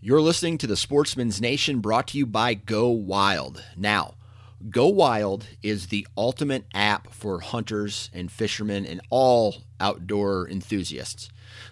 You're 0.00 0.20
listening 0.20 0.58
to 0.58 0.68
the 0.68 0.76
Sportsman's 0.76 1.40
Nation 1.40 1.80
brought 1.80 2.06
to 2.08 2.18
you 2.18 2.24
by 2.24 2.54
Go 2.54 2.88
Wild. 2.88 3.64
Now, 3.76 4.14
Go 4.70 4.86
Wild 4.86 5.48
is 5.60 5.88
the 5.88 6.06
ultimate 6.16 6.66
app 6.72 7.12
for 7.12 7.40
hunters 7.40 8.08
and 8.14 8.30
fishermen 8.30 8.86
and 8.86 9.00
all 9.10 9.64
outdoor 9.80 10.48
enthusiasts. 10.48 11.30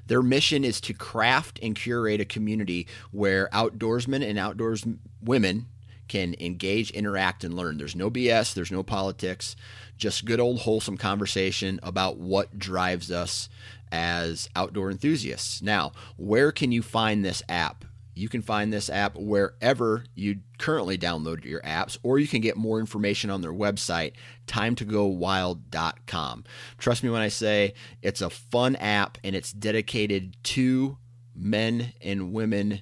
Their 0.08 0.22
mission 0.22 0.64
is 0.64 0.80
to 0.80 0.92
craft 0.92 1.60
and 1.62 1.76
curate 1.76 2.20
a 2.20 2.24
community 2.24 2.88
where 3.12 3.48
outdoorsmen 3.52 4.28
and 4.28 4.40
outdoors 4.40 4.84
women 5.22 5.66
can 6.08 6.34
engage, 6.40 6.90
interact, 6.90 7.44
and 7.44 7.54
learn. 7.54 7.78
There's 7.78 7.94
no 7.94 8.10
BS, 8.10 8.54
there's 8.54 8.72
no 8.72 8.82
politics, 8.82 9.54
just 9.98 10.24
good 10.24 10.40
old 10.40 10.62
wholesome 10.62 10.96
conversation 10.96 11.78
about 11.80 12.16
what 12.16 12.58
drives 12.58 13.12
us 13.12 13.48
as 13.92 14.48
outdoor 14.56 14.90
enthusiasts. 14.90 15.62
Now, 15.62 15.92
where 16.16 16.50
can 16.50 16.72
you 16.72 16.82
find 16.82 17.24
this 17.24 17.40
app? 17.48 17.84
You 18.16 18.30
can 18.30 18.40
find 18.40 18.72
this 18.72 18.88
app 18.88 19.14
wherever 19.18 20.04
you 20.14 20.38
currently 20.58 20.96
download 20.96 21.44
your 21.44 21.60
apps, 21.60 21.98
or 22.02 22.18
you 22.18 22.26
can 22.26 22.40
get 22.40 22.56
more 22.56 22.80
information 22.80 23.28
on 23.28 23.42
their 23.42 23.52
website, 23.52 24.14
timetogowild.com. 24.46 26.44
Trust 26.78 27.04
me 27.04 27.10
when 27.10 27.20
I 27.20 27.28
say 27.28 27.74
it's 28.00 28.22
a 28.22 28.30
fun 28.30 28.74
app 28.76 29.18
and 29.22 29.36
it's 29.36 29.52
dedicated 29.52 30.42
to 30.44 30.96
men 31.34 31.92
and 32.00 32.32
women 32.32 32.80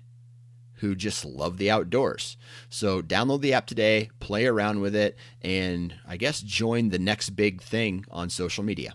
who 0.75 0.95
just 0.95 1.25
love 1.25 1.59
the 1.59 1.69
outdoors. 1.71 2.37
So 2.69 3.03
download 3.03 3.41
the 3.41 3.55
app 3.55 3.67
today, 3.67 4.11
play 4.21 4.47
around 4.47 4.83
with 4.83 4.95
it, 4.95 5.17
and 5.43 5.97
I 6.07 6.17
guess 6.17 6.41
join 6.43 6.91
the 6.91 6.99
next 7.01 7.31
big 7.31 7.61
thing 7.61 8.05
on 8.09 8.31
social 8.31 8.63
media. 8.63 8.95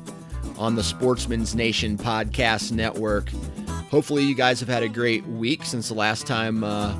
on 0.61 0.75
the 0.75 0.83
Sportsman's 0.83 1.55
Nation 1.55 1.97
Podcast 1.97 2.71
Network. 2.71 3.29
Hopefully, 3.89 4.21
you 4.21 4.35
guys 4.35 4.59
have 4.59 4.69
had 4.69 4.83
a 4.83 4.87
great 4.87 5.25
week 5.25 5.65
since 5.65 5.87
the 5.87 5.95
last 5.95 6.27
time 6.27 6.63
uh, 6.63 6.95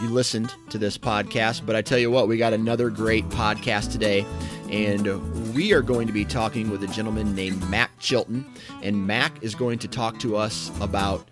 you 0.00 0.08
listened 0.08 0.54
to 0.70 0.78
this 0.78 0.96
podcast. 0.96 1.66
But 1.66 1.76
I 1.76 1.82
tell 1.82 1.98
you 1.98 2.10
what, 2.10 2.28
we 2.28 2.38
got 2.38 2.54
another 2.54 2.88
great 2.88 3.28
podcast 3.28 3.92
today. 3.92 4.24
And 4.70 5.54
we 5.54 5.74
are 5.74 5.82
going 5.82 6.06
to 6.06 6.14
be 6.14 6.24
talking 6.24 6.70
with 6.70 6.82
a 6.82 6.86
gentleman 6.86 7.34
named 7.34 7.68
Mac 7.68 7.90
Chilton. 7.98 8.50
And 8.82 9.06
Mac 9.06 9.42
is 9.42 9.54
going 9.54 9.80
to 9.80 9.88
talk 9.88 10.18
to 10.20 10.38
us 10.38 10.72
about 10.80 11.28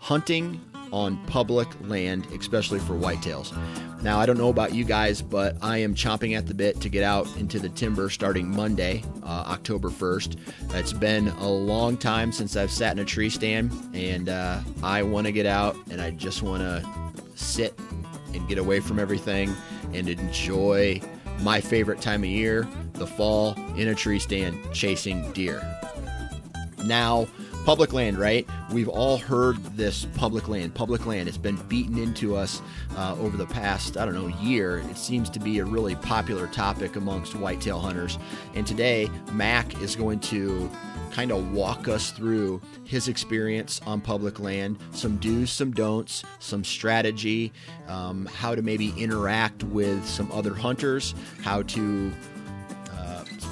hunting 0.00 0.60
on 0.92 1.16
public 1.26 1.68
land, 1.88 2.26
especially 2.38 2.80
for 2.80 2.92
whitetails. 2.92 3.56
Now, 4.04 4.20
I 4.20 4.26
don't 4.26 4.36
know 4.36 4.50
about 4.50 4.74
you 4.74 4.84
guys, 4.84 5.22
but 5.22 5.56
I 5.62 5.78
am 5.78 5.94
chomping 5.94 6.36
at 6.36 6.46
the 6.46 6.52
bit 6.52 6.78
to 6.82 6.90
get 6.90 7.02
out 7.02 7.26
into 7.38 7.58
the 7.58 7.70
timber 7.70 8.10
starting 8.10 8.54
Monday, 8.54 9.02
uh, 9.22 9.44
October 9.48 9.88
1st. 9.88 10.36
It's 10.74 10.92
been 10.92 11.28
a 11.28 11.48
long 11.48 11.96
time 11.96 12.30
since 12.30 12.54
I've 12.54 12.70
sat 12.70 12.92
in 12.92 12.98
a 12.98 13.06
tree 13.06 13.30
stand, 13.30 13.72
and 13.94 14.28
uh, 14.28 14.60
I 14.82 15.02
want 15.04 15.26
to 15.26 15.32
get 15.32 15.46
out 15.46 15.74
and 15.90 16.02
I 16.02 16.10
just 16.10 16.42
want 16.42 16.60
to 16.60 16.86
sit 17.34 17.78
and 18.34 18.46
get 18.46 18.58
away 18.58 18.80
from 18.80 18.98
everything 18.98 19.56
and 19.94 20.06
enjoy 20.06 21.00
my 21.40 21.62
favorite 21.62 22.02
time 22.02 22.24
of 22.24 22.28
year, 22.28 22.68
the 22.92 23.06
fall, 23.06 23.54
in 23.74 23.88
a 23.88 23.94
tree 23.94 24.18
stand 24.18 24.60
chasing 24.74 25.32
deer. 25.32 25.62
Now, 26.84 27.26
public 27.64 27.94
land, 27.94 28.18
right? 28.18 28.46
We've 28.70 28.88
all 28.88 29.16
heard 29.16 29.56
this 29.76 30.04
public 30.16 30.48
land. 30.48 30.74
Public 30.74 31.06
land. 31.06 31.28
It's 31.28 31.38
been 31.38 31.56
beaten 31.68 31.98
into 31.98 32.36
us 32.36 32.60
uh, 32.96 33.16
over 33.18 33.36
the 33.36 33.46
past, 33.46 33.96
I 33.96 34.04
don't 34.04 34.14
know, 34.14 34.28
year. 34.42 34.78
It 34.90 34.98
seems 34.98 35.30
to 35.30 35.40
be 35.40 35.58
a 35.58 35.64
really 35.64 35.96
popular 35.96 36.46
topic 36.48 36.96
amongst 36.96 37.34
whitetail 37.34 37.80
hunters. 37.80 38.18
And 38.54 38.66
today, 38.66 39.10
Mac 39.32 39.80
is 39.80 39.96
going 39.96 40.20
to 40.20 40.70
kind 41.10 41.30
of 41.30 41.52
walk 41.52 41.88
us 41.88 42.10
through 42.10 42.60
his 42.84 43.08
experience 43.08 43.80
on 43.86 44.00
public 44.00 44.40
land, 44.40 44.76
some 44.90 45.16
do's, 45.18 45.50
some 45.50 45.70
don'ts, 45.70 46.24
some 46.40 46.64
strategy, 46.64 47.52
um, 47.86 48.26
how 48.26 48.54
to 48.54 48.62
maybe 48.62 48.92
interact 48.98 49.62
with 49.62 50.04
some 50.06 50.30
other 50.32 50.54
hunters, 50.54 51.14
how 51.42 51.62
to 51.62 52.12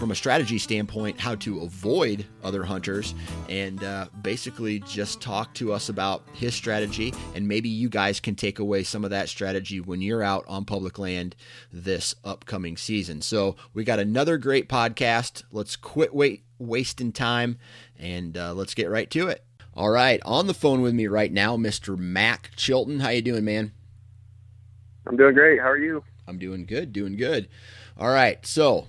from 0.02 0.10
a 0.10 0.16
strategy 0.16 0.58
standpoint 0.58 1.20
how 1.20 1.36
to 1.36 1.60
avoid 1.60 2.26
other 2.42 2.64
hunters 2.64 3.14
and 3.48 3.84
uh, 3.84 4.04
basically 4.20 4.80
just 4.80 5.20
talk 5.20 5.54
to 5.54 5.72
us 5.72 5.90
about 5.90 6.24
his 6.32 6.56
strategy. 6.56 7.14
And 7.36 7.46
maybe 7.46 7.68
you 7.68 7.88
guys 7.88 8.18
can 8.18 8.34
take 8.34 8.58
away 8.58 8.82
some 8.82 9.04
of 9.04 9.10
that 9.10 9.28
strategy 9.28 9.80
when 9.80 10.02
you're 10.02 10.24
out 10.24 10.44
on 10.48 10.64
public 10.64 10.98
land 10.98 11.36
this 11.72 12.16
upcoming 12.24 12.76
season. 12.76 13.22
So 13.22 13.54
we 13.74 13.84
got 13.84 14.00
another 14.00 14.38
great 14.38 14.68
podcast. 14.68 15.44
Let's 15.52 15.76
quit 15.76 16.12
wait 16.12 16.42
wasting 16.58 17.12
time 17.12 17.58
and 17.96 18.36
uh, 18.36 18.54
let's 18.54 18.74
get 18.74 18.90
right 18.90 19.08
to 19.12 19.28
it. 19.28 19.44
All 19.72 19.90
right. 19.90 20.20
On 20.24 20.48
the 20.48 20.52
phone 20.52 20.82
with 20.82 20.94
me 20.94 21.06
right 21.06 21.30
now 21.30 21.56
mr 21.56 21.96
mac 21.96 22.50
chilton. 22.56 22.98
How 22.98 23.10
you 23.10 23.22
doing 23.22 23.44
man? 23.44 23.70
I'm 25.06 25.16
doing 25.16 25.34
great. 25.34 25.60
How 25.60 25.70
are 25.70 25.78
you? 25.78 26.02
I'm 26.26 26.38
doing 26.38 26.66
good 26.66 26.92
doing 26.92 27.16
good. 27.16 27.48
All 27.96 28.08
right. 28.10 28.44
So 28.44 28.88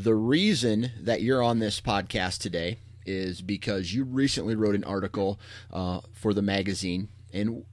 the 0.00 0.14
reason 0.14 0.92
that 0.98 1.20
you're 1.20 1.42
on 1.42 1.58
this 1.58 1.78
podcast 1.78 2.38
today 2.38 2.78
is 3.04 3.42
because 3.42 3.92
you 3.92 4.04
recently 4.04 4.54
wrote 4.54 4.74
an 4.74 4.84
article 4.84 5.38
uh, 5.70 6.00
for 6.12 6.32
the 6.32 6.40
magazine. 6.40 7.08
And 7.34 7.64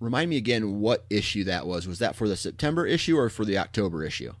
remind 0.00 0.30
me 0.30 0.38
again 0.38 0.80
what 0.80 1.04
issue 1.10 1.44
that 1.44 1.66
was. 1.66 1.86
Was 1.86 1.98
that 1.98 2.16
for 2.16 2.26
the 2.26 2.36
September 2.36 2.86
issue 2.86 3.18
or 3.18 3.28
for 3.28 3.44
the 3.44 3.58
October 3.58 4.02
issue? 4.02 4.32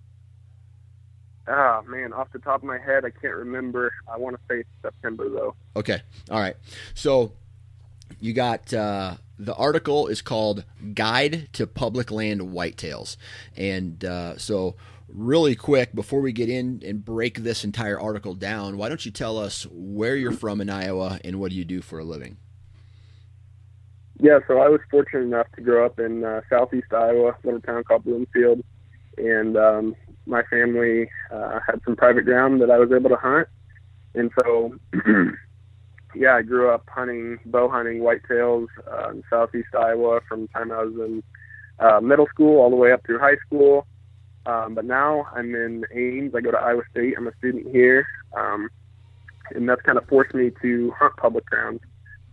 Ah, 1.46 1.82
man, 1.86 2.14
off 2.14 2.32
the 2.32 2.38
top 2.38 2.62
of 2.62 2.64
my 2.64 2.78
head, 2.78 3.04
I 3.04 3.10
can't 3.10 3.34
remember. 3.34 3.92
I 4.10 4.16
want 4.16 4.36
to 4.36 4.42
say 4.48 4.64
September, 4.80 5.28
though. 5.28 5.54
Okay. 5.76 6.00
All 6.30 6.40
right. 6.40 6.56
So 6.94 7.32
you 8.20 8.32
got 8.32 8.72
uh, 8.72 9.16
the 9.38 9.54
article 9.54 10.06
is 10.06 10.22
called 10.22 10.64
Guide 10.94 11.48
to 11.52 11.66
Public 11.66 12.10
Land 12.10 12.40
Whitetails. 12.40 13.18
And 13.54 14.02
uh, 14.02 14.38
so 14.38 14.76
really 15.08 15.54
quick 15.54 15.94
before 15.94 16.20
we 16.20 16.32
get 16.32 16.48
in 16.48 16.82
and 16.84 17.04
break 17.04 17.38
this 17.38 17.64
entire 17.64 18.00
article 18.00 18.34
down 18.34 18.76
why 18.76 18.88
don't 18.88 19.04
you 19.04 19.10
tell 19.10 19.38
us 19.38 19.66
where 19.70 20.16
you're 20.16 20.32
from 20.32 20.60
in 20.60 20.70
iowa 20.70 21.18
and 21.24 21.38
what 21.38 21.50
do 21.50 21.56
you 21.56 21.64
do 21.64 21.82
for 21.82 21.98
a 21.98 22.04
living? 22.04 22.36
Yeah 24.18 24.38
so 24.46 24.58
i 24.58 24.68
was 24.68 24.80
fortunate 24.90 25.22
enough 25.22 25.46
to 25.56 25.62
grow 25.62 25.84
up 25.84 25.98
in 25.98 26.24
uh, 26.24 26.40
southeast 26.48 26.92
iowa 26.92 27.30
a 27.30 27.36
little 27.44 27.60
town 27.60 27.84
called 27.84 28.04
bloomfield. 28.04 28.62
And 29.16 29.56
um, 29.56 29.94
my 30.26 30.42
family 30.44 31.08
uh, 31.30 31.60
had 31.64 31.80
some 31.84 31.96
private 31.96 32.24
ground 32.24 32.60
that 32.62 32.70
i 32.70 32.78
was 32.78 32.90
able 32.90 33.10
to 33.10 33.16
hunt. 33.16 33.48
And 34.14 34.30
so 34.40 34.74
yeah 36.14 36.36
i 36.36 36.42
grew 36.42 36.70
up 36.70 36.88
hunting 36.88 37.38
bow 37.46 37.68
hunting 37.68 38.00
whitetails 38.00 38.66
uh, 38.90 39.10
in 39.10 39.22
southeast 39.28 39.74
iowa 39.78 40.20
from 40.28 40.42
the 40.42 40.48
time 40.48 40.70
i 40.70 40.82
was 40.82 40.94
in 40.94 41.22
uh, 41.80 42.00
middle 42.00 42.26
school 42.28 42.60
all 42.60 42.70
the 42.70 42.76
way 42.76 42.92
up 42.92 43.04
through 43.04 43.18
high 43.18 43.36
school 43.46 43.86
um, 44.46 44.74
but 44.74 44.84
now 44.84 45.26
I'm 45.34 45.54
in 45.54 45.84
Ames. 45.94 46.34
I 46.34 46.40
go 46.40 46.50
to 46.50 46.58
Iowa 46.58 46.82
State. 46.90 47.14
I'm 47.16 47.26
a 47.26 47.34
student 47.38 47.68
here, 47.70 48.06
um, 48.36 48.68
and 49.54 49.68
that's 49.68 49.82
kind 49.82 49.98
of 49.98 50.06
forced 50.08 50.34
me 50.34 50.50
to 50.62 50.92
hunt 50.98 51.16
public 51.16 51.46
grounds. 51.46 51.80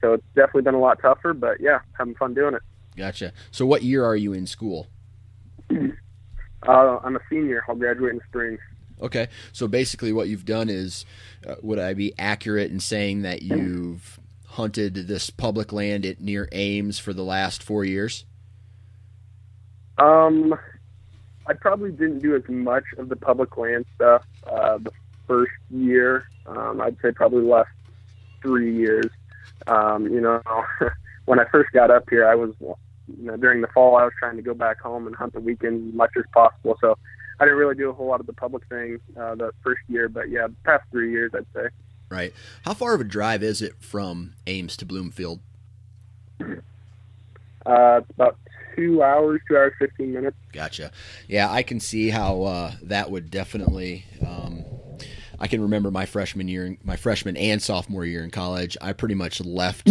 So 0.02 0.14
it's 0.14 0.24
definitely 0.36 0.64
been 0.64 0.74
a 0.74 0.80
lot 0.80 1.00
tougher, 1.02 1.34
but 1.34 1.62
yeah, 1.62 1.80
having 1.94 2.16
fun 2.16 2.34
doing 2.34 2.56
it. 2.56 2.62
Gotcha. 2.98 3.32
So 3.52 3.66
what 3.66 3.84
year 3.84 4.04
are 4.04 4.16
you 4.16 4.34
in 4.34 4.46
school? 4.48 4.88
uh, 5.72 7.00
I'm 7.04 7.16
a 7.16 7.20
senior. 7.30 7.64
I'll 7.70 7.76
graduate 7.76 8.12
in 8.12 8.18
the 8.18 8.24
spring. 8.28 8.58
Okay. 9.02 9.30
So 9.54 9.68
basically, 9.68 10.12
what 10.12 10.28
you've 10.28 10.46
done 10.46 10.70
is, 10.70 11.06
uh, 11.48 11.56
would 11.62 11.80
I 11.80 11.94
be 11.94 12.14
accurate 12.20 12.72
in 12.72 12.80
saying 12.80 13.22
that 13.22 13.42
you've 13.42 14.20
hunted 14.48 14.96
this 14.96 15.30
public 15.30 15.72
land 15.72 16.06
at 16.06 16.20
near 16.20 16.50
Ames 16.52 17.00
for 17.00 17.14
the 17.14 17.24
last 17.24 17.64
four 17.64 17.86
years? 17.86 18.26
Um, 19.98 20.56
I 21.48 21.54
probably 21.54 21.92
didn't 21.92 22.20
do 22.20 22.36
as 22.36 22.44
much 22.48 22.84
of 22.98 23.10
the 23.10 23.16
public 23.16 23.58
land 23.58 23.86
stuff 23.96 24.24
uh, 24.46 24.78
the 24.78 24.92
first 25.28 25.52
year. 25.70 26.26
Um, 26.46 26.82
I'd 26.82 26.98
say 27.02 27.12
probably 27.12 27.44
last 27.44 27.70
three 28.42 28.76
years. 28.76 29.10
Um, 29.68 30.08
you 30.08 30.22
know, 30.22 30.42
when 31.26 31.40
I 31.40 31.46
first 31.52 31.72
got 31.72 31.92
up 31.92 32.10
here, 32.10 32.28
I 32.28 32.36
was, 32.36 32.54
you 32.60 32.76
know, 33.18 33.38
during 33.38 33.62
the 33.62 33.68
fall, 33.68 33.98
I 33.98 34.04
was 34.04 34.14
trying 34.20 34.36
to 34.38 34.42
go 34.42 34.54
back 34.54 34.80
home 34.80 35.08
and 35.08 35.16
hunt 35.16 35.34
the 35.34 35.40
weekend 35.40 35.90
as 35.90 35.96
much 35.96 36.12
as 36.18 36.26
possible. 36.34 36.78
So 36.82 36.98
I 37.40 37.46
didn't 37.46 37.58
really 37.58 37.76
do 37.76 37.90
a 37.90 37.94
whole 37.94 38.08
lot 38.08 38.20
of 38.20 38.28
the 38.28 38.34
public 38.34 38.66
thing 38.68 39.00
uh, 39.18 39.36
the 39.36 39.52
first 39.64 39.82
year, 39.88 40.10
but 40.10 40.30
yeah, 40.30 40.48
the 40.48 40.56
past 40.64 40.84
three 40.92 41.12
years, 41.12 41.32
I'd 41.34 41.46
say. 41.54 41.70
Right. 42.10 42.34
How 42.66 42.74
far 42.74 42.94
of 42.94 43.02
a 43.02 43.06
drive 43.06 43.42
is 43.42 43.62
it 43.62 43.74
from 43.80 44.34
Ames 44.46 44.76
to 44.78 44.86
Bloomfield? 44.86 45.40
Uh, 47.66 48.02
it's 48.02 48.10
about 48.12 48.38
two 48.76 49.04
hours, 49.04 49.42
two 49.48 49.58
hours, 49.58 49.74
15 49.80 50.14
minutes. 50.14 50.38
Gotcha. 50.54 50.92
Yeah, 51.28 51.52
I 51.52 51.64
can 51.64 51.80
see 51.80 52.10
how 52.10 52.44
uh, 52.44 52.72
that 52.84 53.12
would 53.12 53.30
definitely. 53.30 54.06
Um, 54.26 54.66
I 55.40 55.48
can 55.48 55.62
remember 55.62 55.90
my 55.90 56.06
freshman 56.06 56.48
year, 56.48 56.78
my 56.84 56.96
freshman 56.96 57.36
and 57.36 57.62
sophomore 57.62 58.06
year 58.06 58.24
in 58.24 58.30
college. 58.30 58.78
I 58.80 58.94
pretty 58.94 59.16
much 59.16 59.42
left 59.44 59.90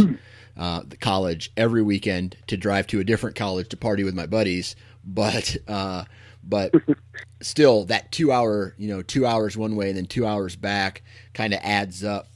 uh, 0.57 0.83
the 0.87 0.97
college 0.97 1.51
every 1.57 1.83
weekend 1.83 2.37
to 2.47 2.57
drive 2.57 2.87
to 2.89 3.01
a 3.01 3.05
different 3.05 3.35
college 3.35 3.69
to 3.71 3.77
party 3.77 4.05
with 4.05 4.15
my 4.15 4.27
buddies. 4.27 4.77
But 5.05 5.57
uh, 5.67 6.05
but 6.45 6.73
still, 7.43 7.85
that 7.87 8.13
two 8.13 8.31
hour, 8.31 8.75
you 8.79 8.89
know, 8.89 9.03
two 9.03 9.27
hours 9.27 9.57
one 9.57 9.77
way 9.77 9.89
and 9.89 9.97
then 9.97 10.07
two 10.07 10.27
hours 10.27 10.57
back, 10.57 11.03
kind 11.35 11.53
of 11.53 11.61
adds 11.63 12.05
up, 12.05 12.29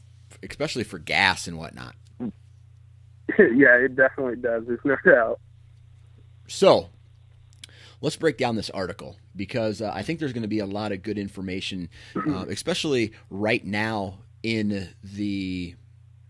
especially 0.42 0.84
for 0.84 0.98
gas 0.98 1.46
and 1.46 1.56
whatnot. 1.56 1.94
yeah, 3.38 3.76
it 3.76 3.96
definitely 3.96 4.36
does. 4.36 4.64
There's 4.66 4.80
no 4.84 4.96
doubt. 5.04 5.40
So, 6.46 6.90
let's 8.00 8.16
break 8.16 8.36
down 8.36 8.56
this 8.56 8.70
article 8.70 9.16
because 9.34 9.80
uh, 9.80 9.90
I 9.92 10.02
think 10.02 10.20
there's 10.20 10.32
going 10.32 10.42
to 10.42 10.48
be 10.48 10.58
a 10.58 10.66
lot 10.66 10.92
of 10.92 11.02
good 11.02 11.18
information, 11.18 11.88
uh, 12.14 12.44
especially 12.48 13.12
right 13.30 13.64
now 13.64 14.18
in 14.42 14.90
the 15.02 15.74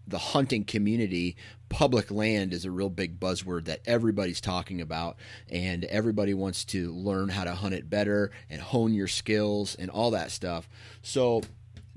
the 0.07 0.19
hunting 0.19 0.65
community. 0.65 1.37
Public 1.71 2.11
land 2.11 2.53
is 2.53 2.65
a 2.65 2.71
real 2.71 2.91
big 2.91 3.19
buzzword 3.19 3.65
that 3.65 3.81
everybody's 3.87 4.41
talking 4.41 4.81
about, 4.81 5.17
and 5.51 5.85
everybody 5.87 6.33
wants 6.33 6.65
to 6.67 6.93
learn 6.93 7.31
how 7.31 7.43
to 7.45 7.55
hunt 7.55 7.75
it 7.75 7.91
better 7.91 8.31
and 8.49 8.61
hone 8.61 8.95
your 8.95 9.09
skills 9.09 9.75
and 9.75 9.91
all 9.91 10.13
that 10.13 10.31
stuff. 10.31 10.69
So, 11.03 11.43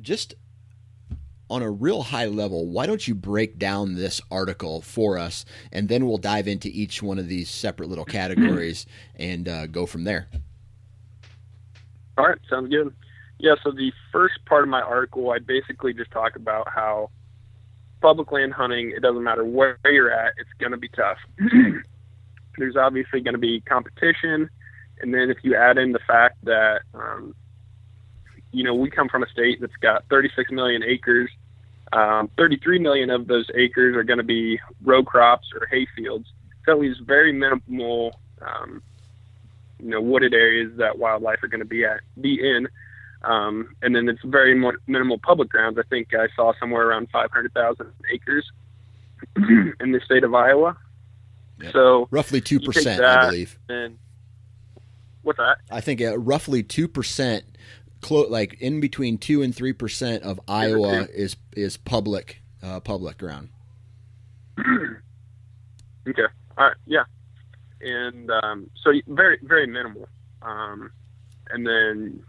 just 0.02 0.34
on 1.50 1.62
a 1.62 1.70
real 1.70 2.04
high 2.04 2.26
level, 2.26 2.68
why 2.68 2.86
don't 2.86 3.08
you 3.08 3.16
break 3.16 3.58
down 3.58 3.96
this 3.96 4.22
article 4.30 4.82
for 4.82 5.18
us, 5.18 5.46
and 5.72 5.88
then 5.88 6.06
we'll 6.08 6.18
dive 6.18 6.48
into 6.48 6.70
each 6.70 7.02
one 7.02 7.20
of 7.20 7.28
these 7.28 7.50
separate 7.50 7.90
little 7.90 8.06
categories 8.06 8.86
and 9.16 9.48
uh, 9.48 9.68
go 9.68 9.86
from 9.86 10.04
there. 10.04 10.28
All 12.18 12.26
right, 12.26 12.38
sounds 12.50 12.70
good. 12.70 12.94
Yeah, 13.40 13.56
so 13.64 13.72
the 13.72 13.92
first 14.12 14.44
part 14.46 14.64
of 14.64 14.70
my 14.70 14.82
article, 14.82 15.32
I 15.32 15.40
basically 15.40 15.94
just 15.94 16.12
talk 16.12 16.36
about 16.36 16.68
how 16.68 17.12
public 18.02 18.32
land 18.32 18.54
hunting, 18.54 18.92
it 18.96 19.02
doesn't 19.02 19.24
matter 19.24 19.46
where 19.46 19.78
you're 19.86 20.12
at, 20.12 20.34
it's 20.38 20.50
going 20.60 20.72
to 20.72 20.78
be 20.78 20.90
tough. 20.90 21.18
There's 22.58 22.76
obviously 22.76 23.22
going 23.22 23.36
to 23.36 23.40
be 23.40 23.62
competition, 23.62 24.50
and 25.00 25.14
then 25.14 25.30
if 25.30 25.38
you 25.44 25.56
add 25.56 25.78
in 25.78 25.92
the 25.92 26.00
fact 26.08 26.44
that 26.46 26.82
um, 26.96 27.36
you 28.58 28.64
know, 28.64 28.74
we 28.74 28.90
come 28.90 29.08
from 29.08 29.22
a 29.22 29.30
state 29.30 29.62
that's 29.62 29.76
got 29.82 30.04
36 30.10 30.52
million 30.52 30.82
acres. 30.82 31.30
Um, 31.94 32.28
33 32.38 32.80
million 32.80 33.12
of 33.12 33.28
those 33.28 33.46
acres 33.54 33.96
are 33.96 34.04
going 34.04 34.18
to 34.18 34.24
be 34.24 34.60
row 34.84 35.04
crops 35.04 35.48
or 35.54 35.68
hay 35.68 35.86
fields. 35.96 36.26
So 36.66 36.72
it 36.72 36.80
leaves 36.80 36.98
very 36.98 37.32
minimal, 37.32 38.20
um, 38.42 38.82
you 39.80 39.90
know, 39.90 40.02
wooded 40.02 40.34
areas 40.34 40.76
that 40.78 40.98
wildlife 40.98 41.44
are 41.44 41.48
going 41.48 41.60
to 41.60 41.68
be 41.68 41.86
at, 41.86 42.00
be 42.20 42.40
in. 42.42 42.68
Um, 43.22 43.76
and 43.84 43.96
then 43.96 44.10
it's 44.10 44.24
very 44.26 44.60
minimal 44.88 45.20
public 45.20 45.50
grounds. 45.50 45.78
I 45.78 45.84
think 45.88 46.16
I 46.16 46.28
saw 46.36 46.54
somewhere 46.60 46.88
around 46.88 47.10
500,000 47.12 47.94
acres 48.12 48.52
in 49.36 49.92
the 49.92 50.02
state 50.04 50.24
of 50.24 50.34
Iowa. 50.34 50.76
Yep. 51.62 51.74
So 51.74 52.08
roughly 52.12 52.42
two 52.42 52.60
percent, 52.60 53.04
I 53.04 53.26
believe. 53.26 53.58
And 53.68 53.98
what's 55.24 55.38
that? 55.38 55.58
I 55.72 55.82
think 55.82 56.02
uh, 56.02 56.18
roughly 56.20 56.62
two 56.62 56.88
percent 56.88 57.57
clo- 58.08 58.28
like 58.30 58.56
in 58.62 58.80
between 58.80 59.18
two 59.18 59.42
and 59.42 59.54
three 59.54 59.74
percent 59.74 60.24
of 60.24 60.40
Iowa 60.48 61.08
is 61.14 61.36
is 61.54 61.76
public 61.78 62.42
uh, 62.64 62.80
public 62.80 63.18
ground. 63.18 63.50
okay. 64.60 66.22
All 66.58 66.66
right. 66.66 66.76
Yeah. 66.86 67.04
And 67.82 68.32
um, 68.32 68.70
so 68.84 68.92
very 69.08 69.40
very 69.44 69.68
minimal. 69.68 70.08
Um, 70.42 70.92
and 71.52 71.68
then 71.68 72.24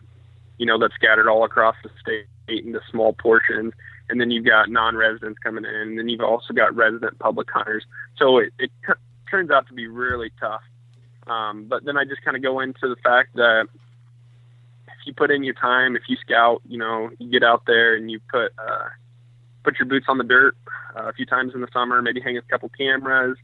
you 0.59 0.67
know 0.67 0.79
that's 0.79 0.95
scattered 0.95 1.29
all 1.29 1.45
across 1.45 1.77
the 1.85 1.91
state 2.01 2.27
into 2.49 2.81
small 2.91 3.13
portions. 3.13 3.73
And 4.11 4.19
then 4.19 4.31
you've 4.31 4.47
got 4.47 4.71
non-residents 4.71 5.39
coming 5.41 5.67
in, 5.67 5.71
and 5.75 5.99
then 5.99 6.09
you've 6.09 6.23
also 6.23 6.55
got 6.55 6.75
resident 6.75 7.19
public 7.19 7.47
hunters. 7.51 7.85
So 8.17 8.39
it, 8.39 8.55
it 8.59 8.71
t- 8.87 8.95
turns 9.31 9.51
out 9.51 9.69
to 9.69 9.75
be 9.75 9.87
really 9.87 10.33
tough. 10.41 10.63
Um, 11.27 11.67
but 11.69 11.85
then 11.85 11.99
I 11.99 12.05
just 12.05 12.25
kind 12.25 12.35
of 12.35 12.43
go 12.43 12.61
into 12.61 12.89
the 12.89 12.97
fact 13.05 13.35
that 13.35 13.69
you 15.09 15.15
put 15.15 15.31
in 15.31 15.43
your 15.43 15.55
time, 15.55 15.97
if 15.97 16.03
you 16.07 16.17
scout, 16.21 16.61
you 16.69 16.79
know, 16.79 17.11
you 17.19 17.31
get 17.31 17.43
out 17.43 17.63
there 17.67 17.97
and 17.97 18.11
you 18.11 18.21
put 18.31 18.53
uh, 18.59 18.89
put 19.65 19.79
your 19.79 19.87
boots 19.87 20.07
on 20.09 20.19
the 20.19 20.25
dirt 20.25 20.55
uh, 20.95 21.09
a 21.09 21.13
few 21.15 21.27
times 21.27 21.53
in 21.55 21.63
the 21.63 21.69
summer, 21.73 22.01
maybe 22.03 22.21
hang 22.21 22.37
a 22.37 22.43
couple 22.43 22.71
cameras, 22.77 23.37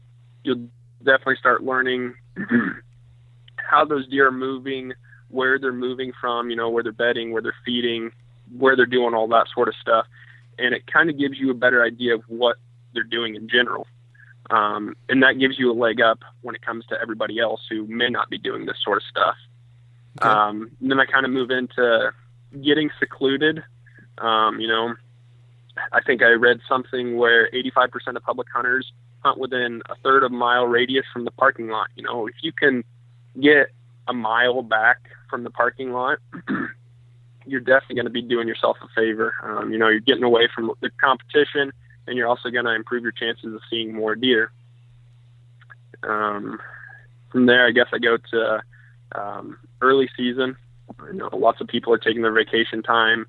you'll 0.43 0.67
definitely 0.99 1.35
start 1.37 1.63
learning 1.63 2.13
how 3.57 3.83
those 3.83 4.07
deer 4.07 4.27
are 4.27 4.31
moving, 4.31 4.93
where 5.29 5.59
they're 5.59 5.73
moving 5.73 6.13
from, 6.21 6.51
you 6.51 6.55
know, 6.55 6.69
where 6.69 6.83
they're 6.83 6.91
bedding, 6.91 7.31
where 7.31 7.41
they're 7.41 7.55
feeding, 7.65 8.11
where 8.57 8.75
they're 8.75 8.85
doing 8.85 9.15
all 9.15 9.27
that 9.27 9.47
sort 9.53 9.67
of 9.67 9.73
stuff, 9.81 10.05
and 10.59 10.75
it 10.75 10.85
kind 10.85 11.09
of 11.09 11.17
gives 11.17 11.39
you 11.39 11.49
a 11.49 11.55
better 11.55 11.83
idea 11.83 12.13
of 12.13 12.21
what 12.27 12.57
they're 12.93 13.03
doing 13.03 13.35
in 13.35 13.49
general. 13.49 13.87
Um, 14.51 14.95
and 15.09 15.23
that 15.23 15.39
gives 15.39 15.57
you 15.57 15.71
a 15.71 15.73
leg 15.73 15.99
up 15.99 16.19
when 16.41 16.53
it 16.53 16.61
comes 16.61 16.85
to 16.87 16.95
everybody 17.01 17.39
else 17.39 17.61
who 17.67 17.87
may 17.87 18.09
not 18.09 18.29
be 18.29 18.37
doing 18.37 18.67
this 18.67 18.77
sort 18.83 18.97
of 18.97 19.03
stuff. 19.09 19.35
Okay. 20.19 20.29
Um, 20.29 20.71
then 20.81 20.99
I 20.99 21.05
kind 21.05 21.25
of 21.25 21.31
move 21.31 21.51
into 21.51 22.11
getting 22.63 22.89
secluded. 22.99 23.63
Um, 24.17 24.59
you 24.59 24.67
know, 24.67 24.95
I 25.91 26.01
think 26.01 26.21
I 26.21 26.29
read 26.31 26.59
something 26.69 27.17
where 27.17 27.49
85% 27.51 28.15
of 28.15 28.23
public 28.23 28.47
hunters 28.53 28.91
hunt 29.19 29.39
within 29.39 29.81
a 29.89 29.95
third 30.03 30.23
of 30.23 30.31
a 30.31 30.35
mile 30.35 30.65
radius 30.65 31.05
from 31.11 31.25
the 31.25 31.31
parking 31.31 31.67
lot. 31.67 31.87
You 31.95 32.03
know, 32.03 32.27
if 32.27 32.35
you 32.41 32.53
can 32.53 32.83
get 33.39 33.71
a 34.07 34.13
mile 34.13 34.61
back 34.61 34.99
from 35.29 35.43
the 35.43 35.49
parking 35.49 35.91
lot, 35.91 36.19
you're 37.45 37.59
definitely 37.59 37.95
going 37.95 38.05
to 38.05 38.11
be 38.11 38.21
doing 38.21 38.47
yourself 38.47 38.77
a 38.81 38.87
favor. 38.95 39.33
Um, 39.43 39.71
you 39.71 39.77
know, 39.77 39.89
you're 39.89 39.99
getting 39.99 40.23
away 40.23 40.47
from 40.53 40.71
the 40.81 40.89
competition, 41.01 41.73
and 42.07 42.17
you're 42.17 42.27
also 42.27 42.49
going 42.49 42.65
to 42.65 42.73
improve 42.73 43.03
your 43.03 43.11
chances 43.11 43.53
of 43.53 43.61
seeing 43.69 43.93
more 43.93 44.15
deer. 44.15 44.51
Um, 46.03 46.59
from 47.31 47.47
there, 47.47 47.67
I 47.67 47.71
guess 47.71 47.87
I 47.91 47.97
go 47.97 48.17
to 48.31 48.63
um, 49.13 49.57
early 49.81 50.09
season. 50.15 50.57
You 51.07 51.13
know, 51.13 51.29
lots 51.33 51.61
of 51.61 51.67
people 51.67 51.93
are 51.93 51.97
taking 51.97 52.21
their 52.21 52.31
vacation 52.31 52.83
time 52.83 53.25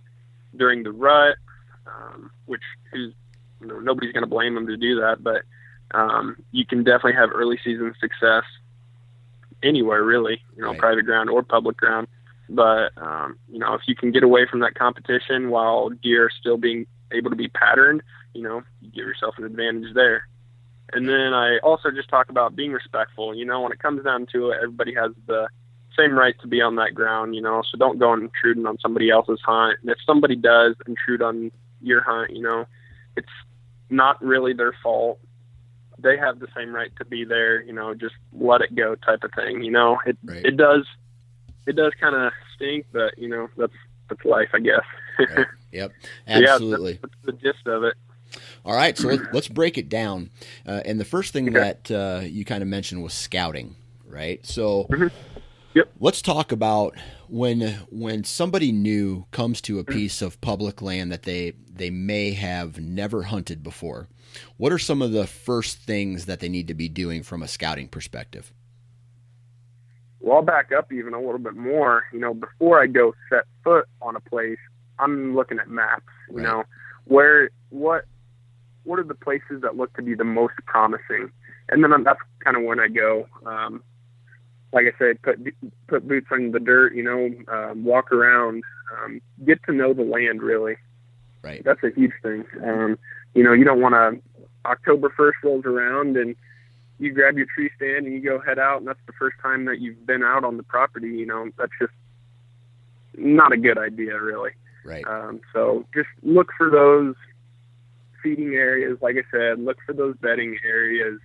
during 0.56 0.82
the 0.82 0.92
rut, 0.92 1.36
um, 1.86 2.30
which 2.46 2.62
is 2.92 3.12
you 3.60 3.66
know 3.66 3.80
nobody's 3.80 4.12
going 4.12 4.22
to 4.24 4.30
blame 4.30 4.54
them 4.54 4.66
to 4.66 4.76
do 4.76 5.00
that, 5.00 5.22
but 5.22 5.42
um, 5.92 6.36
you 6.52 6.66
can 6.66 6.84
definitely 6.84 7.14
have 7.14 7.30
early 7.32 7.58
season 7.64 7.94
success 8.00 8.44
anywhere 9.62 10.02
really, 10.02 10.42
you 10.54 10.62
know, 10.62 10.70
right. 10.70 10.78
private 10.78 11.04
ground 11.04 11.30
or 11.30 11.42
public 11.42 11.76
ground. 11.76 12.08
But 12.48 12.92
um, 12.96 13.38
you 13.50 13.58
know, 13.58 13.74
if 13.74 13.82
you 13.86 13.96
can 13.96 14.12
get 14.12 14.22
away 14.22 14.46
from 14.48 14.60
that 14.60 14.74
competition 14.74 15.50
while 15.50 15.90
deer 15.90 16.26
are 16.26 16.30
still 16.40 16.56
being 16.56 16.86
able 17.12 17.30
to 17.30 17.36
be 17.36 17.48
patterned, 17.48 18.02
you 18.34 18.42
know, 18.42 18.62
you 18.80 18.90
give 18.90 19.06
yourself 19.06 19.34
an 19.38 19.44
advantage 19.44 19.94
there. 19.94 20.28
And 20.92 21.08
then 21.08 21.34
I 21.34 21.58
also 21.58 21.90
just 21.90 22.08
talk 22.08 22.28
about 22.28 22.54
being 22.54 22.72
respectful. 22.72 23.34
You 23.34 23.44
know, 23.44 23.62
when 23.62 23.72
it 23.72 23.80
comes 23.80 24.04
down 24.04 24.26
to 24.32 24.50
it, 24.50 24.58
everybody 24.62 24.94
has 24.94 25.10
the 25.26 25.48
same 25.98 26.12
right 26.12 26.34
to 26.40 26.46
be 26.46 26.60
on 26.60 26.76
that 26.76 26.94
ground, 26.94 27.34
you 27.34 27.42
know. 27.42 27.62
So 27.70 27.78
don't 27.78 27.98
go 27.98 28.12
intruding 28.14 28.66
on 28.66 28.78
somebody 28.78 29.10
else's 29.10 29.40
hunt. 29.44 29.78
And 29.82 29.90
if 29.90 29.98
somebody 30.06 30.36
does 30.36 30.74
intrude 30.86 31.22
on 31.22 31.50
your 31.80 32.02
hunt, 32.02 32.30
you 32.30 32.42
know, 32.42 32.66
it's 33.16 33.28
not 33.90 34.22
really 34.22 34.52
their 34.52 34.74
fault. 34.82 35.18
They 35.98 36.16
have 36.16 36.40
the 36.40 36.48
same 36.54 36.74
right 36.74 36.90
to 36.98 37.04
be 37.04 37.24
there, 37.24 37.62
you 37.62 37.72
know, 37.72 37.94
just 37.94 38.14
let 38.32 38.60
it 38.60 38.74
go 38.74 38.94
type 38.96 39.24
of 39.24 39.30
thing, 39.34 39.62
you 39.62 39.70
know. 39.70 39.98
It 40.06 40.18
right. 40.24 40.44
it 40.44 40.56
does 40.56 40.86
it 41.66 41.76
does 41.76 41.92
kind 42.00 42.14
of 42.14 42.32
stink, 42.54 42.86
but 42.92 43.16
you 43.18 43.28
know, 43.28 43.48
that's 43.56 43.72
that's 44.08 44.24
life, 44.24 44.50
I 44.52 44.60
guess. 44.60 44.84
right. 45.18 45.46
Yep. 45.72 45.92
Absolutely. 46.26 46.92
yeah, 46.92 46.98
that's, 47.02 47.14
that's 47.22 47.26
the 47.26 47.32
gist 47.32 47.66
of 47.66 47.84
it. 47.84 47.94
All 48.64 48.74
right, 48.74 48.96
so 48.96 49.18
let's 49.32 49.48
break 49.48 49.76
it 49.76 49.88
down. 49.88 50.30
Uh, 50.66 50.80
and 50.84 50.98
the 50.98 51.04
first 51.04 51.32
thing 51.32 51.48
okay. 51.48 51.58
that 51.58 51.90
uh, 51.90 52.20
you 52.24 52.44
kind 52.44 52.62
of 52.62 52.68
mentioned 52.68 53.02
was 53.02 53.12
scouting, 53.12 53.76
right? 54.08 54.44
So 54.46 54.84
mm-hmm. 54.90 55.08
Yep. 55.76 55.92
Let's 56.00 56.22
talk 56.22 56.52
about 56.52 56.96
when 57.28 57.60
when 57.90 58.24
somebody 58.24 58.72
new 58.72 59.26
comes 59.30 59.60
to 59.60 59.78
a 59.78 59.84
piece 59.84 60.22
of 60.22 60.40
public 60.40 60.80
land 60.80 61.12
that 61.12 61.24
they 61.24 61.52
they 61.70 61.90
may 61.90 62.32
have 62.32 62.80
never 62.80 63.24
hunted 63.24 63.62
before. 63.62 64.08
What 64.56 64.72
are 64.72 64.78
some 64.78 65.02
of 65.02 65.12
the 65.12 65.26
first 65.26 65.76
things 65.76 66.24
that 66.24 66.40
they 66.40 66.48
need 66.48 66.66
to 66.68 66.74
be 66.74 66.88
doing 66.88 67.22
from 67.22 67.42
a 67.42 67.46
scouting 67.46 67.88
perspective? 67.88 68.54
Well, 70.20 70.36
I'll 70.36 70.42
back 70.42 70.72
up 70.72 70.90
even 70.94 71.12
a 71.12 71.20
little 71.20 71.36
bit 71.36 71.56
more. 71.56 72.04
You 72.10 72.20
know, 72.20 72.32
before 72.32 72.82
I 72.82 72.86
go 72.86 73.14
set 73.28 73.44
foot 73.62 73.86
on 74.00 74.16
a 74.16 74.20
place, 74.20 74.58
I'm 74.98 75.36
looking 75.36 75.58
at 75.58 75.68
maps. 75.68 76.06
You 76.30 76.36
right. 76.38 76.42
know, 76.44 76.64
where 77.04 77.50
what 77.68 78.06
what 78.84 78.98
are 78.98 79.04
the 79.04 79.14
places 79.14 79.60
that 79.60 79.76
look 79.76 79.92
to 79.96 80.02
be 80.02 80.14
the 80.14 80.24
most 80.24 80.54
promising, 80.64 81.30
and 81.68 81.84
then 81.84 82.02
that's 82.02 82.20
kind 82.42 82.56
of 82.56 82.62
when 82.62 82.80
I 82.80 82.88
go. 82.88 83.28
Um, 83.44 83.82
like 84.76 84.84
I 84.94 84.98
said, 84.98 85.22
put 85.22 85.38
put 85.88 86.06
boots 86.06 86.26
on 86.30 86.50
the 86.50 86.60
dirt. 86.60 86.94
You 86.94 87.02
know, 87.02 87.30
um, 87.52 87.82
walk 87.82 88.12
around, 88.12 88.62
um, 88.92 89.22
get 89.46 89.62
to 89.64 89.72
know 89.72 89.94
the 89.94 90.02
land. 90.02 90.42
Really, 90.42 90.76
right. 91.42 91.62
That's 91.64 91.82
a 91.82 91.90
huge 91.96 92.12
thing. 92.22 92.44
Um, 92.62 92.98
you 93.34 93.42
know, 93.42 93.54
you 93.54 93.64
don't 93.64 93.80
want 93.80 93.94
to. 93.94 94.22
October 94.66 95.12
first 95.16 95.38
rolls 95.44 95.64
around 95.64 96.16
and 96.16 96.34
you 96.98 97.12
grab 97.12 97.36
your 97.36 97.46
tree 97.54 97.70
stand 97.76 98.04
and 98.04 98.12
you 98.14 98.20
go 98.20 98.38
head 98.38 98.58
out, 98.58 98.78
and 98.78 98.86
that's 98.86 98.98
the 99.06 99.12
first 99.18 99.36
time 99.40 99.64
that 99.64 99.80
you've 99.80 100.06
been 100.06 100.22
out 100.22 100.44
on 100.44 100.58
the 100.58 100.62
property. 100.62 101.08
You 101.08 101.24
know, 101.24 101.48
that's 101.56 101.72
just 101.80 101.92
not 103.16 103.52
a 103.52 103.56
good 103.56 103.78
idea, 103.78 104.20
really. 104.20 104.50
Right. 104.84 105.06
Um, 105.06 105.40
so 105.54 105.86
just 105.94 106.08
look 106.22 106.48
for 106.58 106.68
those 106.68 107.14
feeding 108.22 108.54
areas. 108.54 108.98
Like 109.00 109.16
I 109.16 109.24
said, 109.30 109.58
look 109.58 109.78
for 109.86 109.94
those 109.94 110.16
bedding 110.18 110.58
areas. 110.66 111.18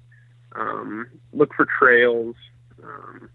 Um, 0.53 1.08
look 1.34 1.53
for 1.53 1.67
trails. 1.79 2.36
Um, 2.84 3.29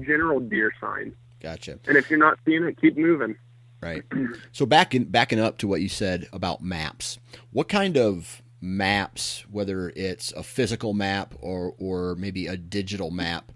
general 0.00 0.40
deer 0.40 0.72
sign. 0.80 1.14
Gotcha. 1.40 1.78
And 1.86 1.96
if 1.96 2.08
you're 2.08 2.18
not 2.18 2.38
seeing 2.44 2.64
it, 2.64 2.80
keep 2.80 2.96
moving. 2.96 3.36
Right. 3.80 4.04
So 4.52 4.66
backing 4.66 5.04
backing 5.04 5.40
up 5.40 5.58
to 5.58 5.66
what 5.66 5.80
you 5.80 5.88
said 5.88 6.28
about 6.32 6.62
maps, 6.62 7.18
what 7.50 7.68
kind 7.68 7.96
of 7.96 8.42
maps, 8.60 9.44
whether 9.50 9.92
it's 9.96 10.30
a 10.32 10.42
physical 10.42 10.92
map 10.92 11.34
or 11.40 11.74
or 11.78 12.14
maybe 12.14 12.46
a 12.46 12.56
digital 12.56 13.10
map, 13.10 13.50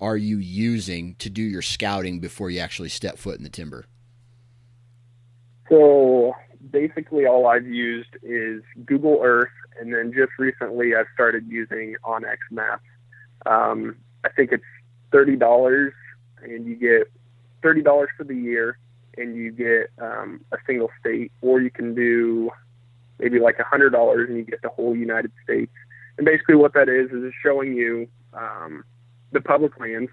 are 0.00 0.16
you 0.16 0.38
using 0.38 1.14
to 1.16 1.30
do 1.30 1.42
your 1.42 1.62
scouting 1.62 2.20
before 2.20 2.50
you 2.50 2.60
actually 2.60 2.90
step 2.90 3.18
foot 3.18 3.38
in 3.38 3.42
the 3.42 3.48
timber? 3.48 3.86
So 5.68 6.34
basically, 6.70 7.26
all 7.26 7.46
I've 7.46 7.66
used 7.66 8.16
is 8.22 8.62
Google 8.84 9.20
Earth, 9.22 9.48
and 9.80 9.92
then 9.92 10.12
just 10.14 10.32
recently 10.38 10.94
I've 10.94 11.06
started 11.14 11.46
using 11.48 11.96
onX 12.04 12.36
Maps. 12.50 12.84
Um, 13.46 13.96
I 14.24 14.28
think 14.28 14.52
it's 14.52 14.64
thirty 15.14 15.36
dollars, 15.36 15.92
and 16.42 16.66
you 16.66 16.74
get 16.74 17.08
thirty 17.62 17.82
dollars 17.82 18.08
for 18.18 18.24
the 18.24 18.34
year, 18.34 18.78
and 19.16 19.36
you 19.36 19.52
get 19.52 19.90
um, 20.04 20.40
a 20.50 20.56
single 20.66 20.90
state, 20.98 21.30
or 21.40 21.60
you 21.60 21.70
can 21.70 21.94
do 21.94 22.50
maybe 23.20 23.38
like 23.38 23.60
a 23.60 23.64
hundred 23.64 23.90
dollars, 23.90 24.28
and 24.28 24.36
you 24.36 24.44
get 24.44 24.60
the 24.60 24.68
whole 24.68 24.96
United 24.96 25.30
States. 25.44 25.72
And 26.18 26.24
basically, 26.24 26.56
what 26.56 26.74
that 26.74 26.88
is 26.88 27.10
is 27.12 27.22
it's 27.22 27.36
showing 27.40 27.74
you 27.74 28.08
um, 28.32 28.82
the 29.30 29.40
public 29.40 29.78
lands, 29.78 30.10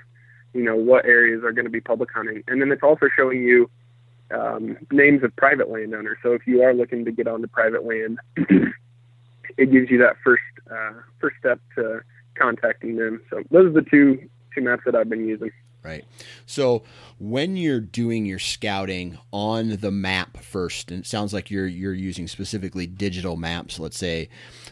you 0.54 0.62
know, 0.62 0.76
what 0.76 1.06
areas 1.06 1.44
are 1.44 1.52
going 1.52 1.66
to 1.66 1.72
be 1.72 1.82
public 1.82 2.10
hunting, 2.14 2.44
and 2.48 2.62
then 2.62 2.72
it's 2.72 2.84
also 2.84 3.08
showing 3.18 3.42
you 3.42 3.68
um, 4.30 4.78
names 4.92 5.24
of 5.24 5.36
private 5.36 5.72
landowners. 5.72 6.18
So 6.22 6.34
if 6.34 6.46
you 6.46 6.62
are 6.62 6.76
looking 6.76 7.06
to 7.06 7.12
get 7.12 7.28
onto 7.28 7.48
private 7.48 7.86
land, 7.86 8.20
it 9.58 9.72
gives 9.72 9.90
you 9.90 9.98
that 9.98 10.18
first 10.24 10.44
uh, 10.72 10.94
first 11.20 11.38
step 11.40 11.60
to 11.76 12.02
contacting 12.36 12.98
them. 12.98 13.22
So 13.32 13.42
those 13.50 13.66
are 13.66 13.82
the 13.82 13.90
two 13.90 14.30
two 14.54 14.62
maps 14.62 14.84
that 14.86 14.96
I've 14.96 15.10
been 15.10 15.28
using. 15.28 15.52
Right. 15.84 16.06
So 16.46 16.84
when 17.18 17.58
you're 17.58 17.80
doing 17.80 18.26
your 18.26 18.38
scouting 18.38 19.18
on 19.32 19.78
the 19.78 19.90
map 19.90 20.38
first, 20.38 20.92
and 20.92 21.00
it 21.04 21.08
sounds 21.08 21.34
like 21.34 21.50
you're 21.50 21.66
you're 21.66 21.94
using 21.94 22.28
specifically 22.28 22.86
digital 22.86 23.36
maps, 23.36 23.80
let's 23.80 23.98
say, 23.98 24.30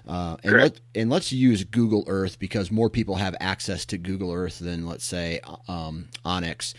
uh, 0.08 0.38
and 0.44 0.54
let 0.58 0.80
and 0.94 1.10
let's 1.10 1.32
use 1.32 1.64
Google 1.64 2.04
Earth 2.06 2.38
because 2.38 2.70
more 2.70 2.92
people 2.92 3.16
have 3.16 3.36
access 3.40 3.86
to 3.86 3.98
Google 3.98 4.32
Earth 4.32 4.60
than 4.60 4.86
let's 4.86 5.06
say 5.06 5.40
um, 5.68 6.10
onX. 6.24 6.76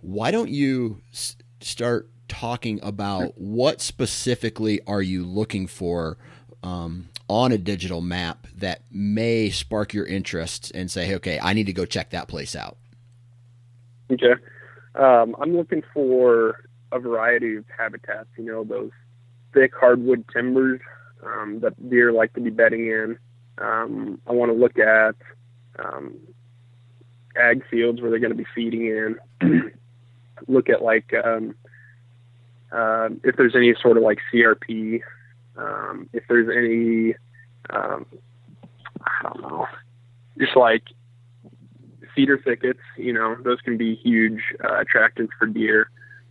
Why 0.00 0.30
don't 0.30 0.50
you 0.50 1.00
s- 1.12 1.36
start 1.60 2.08
talking 2.28 2.78
about 2.82 3.36
what 3.36 3.80
specifically 3.80 4.80
are 4.86 5.02
you 5.02 5.24
looking 5.24 5.66
for 5.66 6.16
um, 6.62 7.08
on 7.28 7.52
a 7.52 7.58
digital 7.58 8.00
map 8.00 8.46
that 8.56 8.82
may 8.90 9.50
spark 9.50 9.94
your 9.94 10.06
interest 10.06 10.70
and 10.74 10.90
say, 10.90 11.06
hey, 11.06 11.14
okay, 11.16 11.38
I 11.42 11.52
need 11.52 11.66
to 11.66 11.72
go 11.72 11.84
check 11.84 12.10
that 12.10 12.28
place 12.28 12.54
out. 12.54 12.76
Okay. 14.10 14.34
Um, 14.94 15.34
I'm 15.40 15.56
looking 15.56 15.82
for 15.92 16.64
a 16.92 16.98
variety 16.98 17.56
of 17.56 17.64
habitats, 17.76 18.28
you 18.36 18.44
know, 18.44 18.64
those 18.64 18.90
thick 19.52 19.72
hardwood 19.74 20.24
timbers 20.32 20.80
um, 21.24 21.60
that 21.60 21.90
deer 21.90 22.12
like 22.12 22.32
to 22.34 22.40
be 22.40 22.50
bedding 22.50 22.86
in. 22.86 23.18
Um, 23.58 24.20
I 24.26 24.32
want 24.32 24.52
to 24.52 24.58
look 24.58 24.78
at 24.78 25.14
um, 25.78 26.16
ag 27.36 27.64
fields 27.70 28.00
where 28.00 28.10
they're 28.10 28.20
going 28.20 28.36
to 28.36 28.36
be 28.36 28.46
feeding 28.54 28.86
in. 28.86 29.72
look 30.48 30.68
at 30.68 30.82
like 30.82 31.12
um, 31.24 31.54
uh, 32.72 33.08
if 33.22 33.36
there's 33.36 33.56
any 33.56 33.74
sort 33.80 33.96
of 33.96 34.02
like 34.02 34.18
CRP, 34.32 35.00
um, 35.56 36.08
if 36.12 36.24
there's 36.28 36.48
any, 36.48 37.14
um, 37.70 38.06
I 39.00 39.22
don't 39.22 39.42
know, 39.42 39.66
just 40.38 40.56
like 40.56 40.82
cedar 42.14 42.38
thickets, 42.38 42.80
you 42.96 43.12
know, 43.12 43.36
those 43.42 43.60
can 43.60 43.76
be 43.76 43.96
huge 43.96 44.40
uh, 44.62 44.82
attractants 44.82 45.30
for 45.38 45.46
deer. 45.46 45.90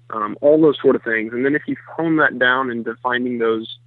Um, 0.10 0.38
all 0.42 0.62
those 0.62 0.78
sort 0.82 0.96
of 0.96 1.04
things. 1.04 1.34
And 1.34 1.46
then 1.46 1.56
if 1.56 1.64
you 1.68 1.76
hone 1.96 2.18
that 2.18 2.38
down 2.38 2.70
into 2.70 2.96
finding 3.02 3.40
those 3.40 3.78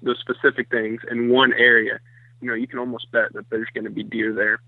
those 0.00 0.18
specific 0.20 0.70
things 0.70 1.00
in 1.10 1.28
one 1.28 1.52
area, 1.52 1.98
you 2.40 2.48
know, 2.48 2.54
you 2.54 2.68
can 2.68 2.78
almost 2.78 3.10
bet 3.10 3.32
that 3.32 3.50
there's 3.50 3.68
going 3.74 3.84
to 3.84 3.90
be 3.90 4.04
deer 4.04 4.32
there. 4.32 4.60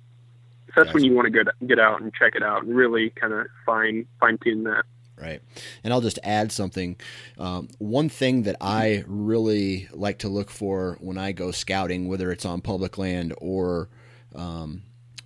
So 0.67 0.73
that's 0.77 0.87
Gotcha. 0.87 0.95
when 0.95 1.05
you 1.05 1.15
want 1.15 1.27
to 1.27 1.31
get 1.31 1.47
get 1.67 1.79
out 1.79 2.00
and 2.00 2.12
check 2.15 2.35
it 2.35 2.43
out 2.43 2.65
and 2.65 2.77
really 2.77 3.11
kind 3.11 3.33
of 3.33 3.47
fine 3.65 4.07
fine 4.19 4.39
tune 4.39 4.65
that. 4.65 4.85
Right. 5.21 5.43
And 5.85 5.93
I'll 5.93 6.00
just 6.00 6.19
add 6.23 6.50
something. 6.50 6.97
Um, 7.39 7.69
one 7.79 8.09
thing 8.09 8.45
that 8.45 8.57
I 8.61 9.05
really 9.07 9.89
like 9.93 10.19
to 10.21 10.29
look 10.29 10.50
for 10.50 10.97
when 11.00 11.19
I 11.19 11.33
go 11.33 11.50
scouting, 11.50 12.09
whether 12.09 12.33
it's 12.33 12.47
on 12.47 12.62
public 12.62 12.97
land 12.97 13.35
or 13.39 13.91
um, 14.35 14.83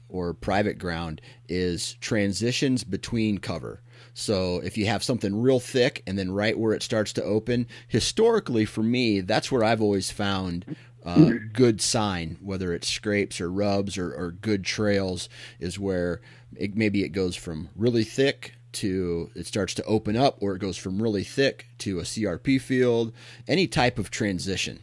or 0.09 0.35
private 0.35 0.79
ground, 0.79 1.21
is 1.49 1.95
transitions 1.95 2.83
between 2.83 3.39
cover. 3.39 3.83
So 4.15 4.61
if 4.65 4.77
you 4.77 4.87
have 4.87 5.03
something 5.03 5.41
real 5.41 5.61
thick 5.61 6.03
and 6.07 6.19
then 6.19 6.31
right 6.31 6.59
where 6.59 6.73
it 6.73 6.83
starts 6.83 7.13
to 7.15 7.25
open, 7.25 7.67
historically 7.89 8.65
for 8.65 8.83
me, 8.83 9.21
that's 9.21 9.51
where 9.51 9.65
I've 9.65 9.83
always 9.83 10.11
found 10.11 10.77
uh, 11.05 11.33
good 11.53 11.81
sign, 11.81 12.39
whether 12.41 12.73
it's 12.73 12.89
scrapes 12.89 13.41
or 13.41 13.51
rubs 13.51 13.99
or, 13.99 14.13
or 14.13 14.31
good 14.31 14.65
trails, 14.65 15.29
is 15.61 15.79
where 15.79 16.21
it, 16.57 16.77
maybe 16.77 17.05
it 17.05 17.11
goes 17.11 17.37
from 17.37 17.69
really 17.77 18.05
thick 18.05 18.55
to 18.75 19.31
it 19.35 19.47
starts 19.47 19.75
to 19.75 19.85
open 19.85 20.16
up, 20.16 20.38
or 20.40 20.54
it 20.54 20.59
goes 20.59 20.76
from 20.76 21.02
really 21.02 21.25
thick 21.25 21.66
to 21.78 21.99
a 21.99 22.02
CRP 22.02 22.61
field, 22.61 23.12
any 23.49 23.66
type 23.66 23.99
of 23.99 24.11
transition. 24.11 24.81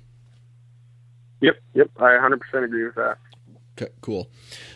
Yep, 1.42 1.56
yep, 1.74 1.90
I 1.98 2.12
100% 2.12 2.64
agree 2.64 2.86
with 2.86 2.96
that. 2.96 3.18
Okay, 3.78 3.92
cool. 4.02 4.30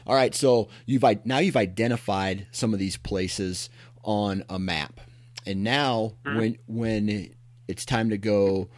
All 0.08 0.16
right, 0.16 0.34
so 0.34 0.70
you've 0.86 1.04
now 1.26 1.40
you've 1.40 1.58
identified 1.58 2.48
some 2.52 2.74
of 2.74 2.80
these 2.80 2.98
places 2.98 3.70
on 4.04 4.44
a 4.50 4.58
map, 4.58 5.02
and 5.46 5.64
now 5.64 6.14
mm-hmm. 6.26 6.38
when 6.38 6.58
when 6.68 7.36
it's 7.68 7.86
time 7.86 8.10
to 8.10 8.18
go 8.18 8.70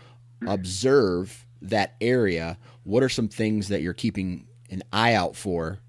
observe 0.46 1.46
that 1.62 1.96
area, 2.02 2.58
what 2.84 3.04
are 3.04 3.10
some 3.10 3.28
things 3.28 3.70
that 3.70 3.82
you're 3.82 3.94
keeping 3.94 4.48
an 4.70 4.84
eye 4.92 5.14
out 5.14 5.36
for 5.36 5.80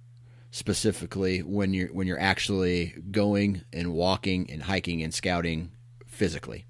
specifically 0.50 1.40
when 1.40 1.74
you're 1.74 1.88
when 1.88 2.06
you're 2.06 2.20
actually 2.20 2.94
going 3.10 3.62
and 3.72 3.92
walking 3.92 4.50
and 4.50 4.62
hiking 4.62 5.02
and 5.02 5.12
scouting 5.12 5.70
physically? 6.06 6.66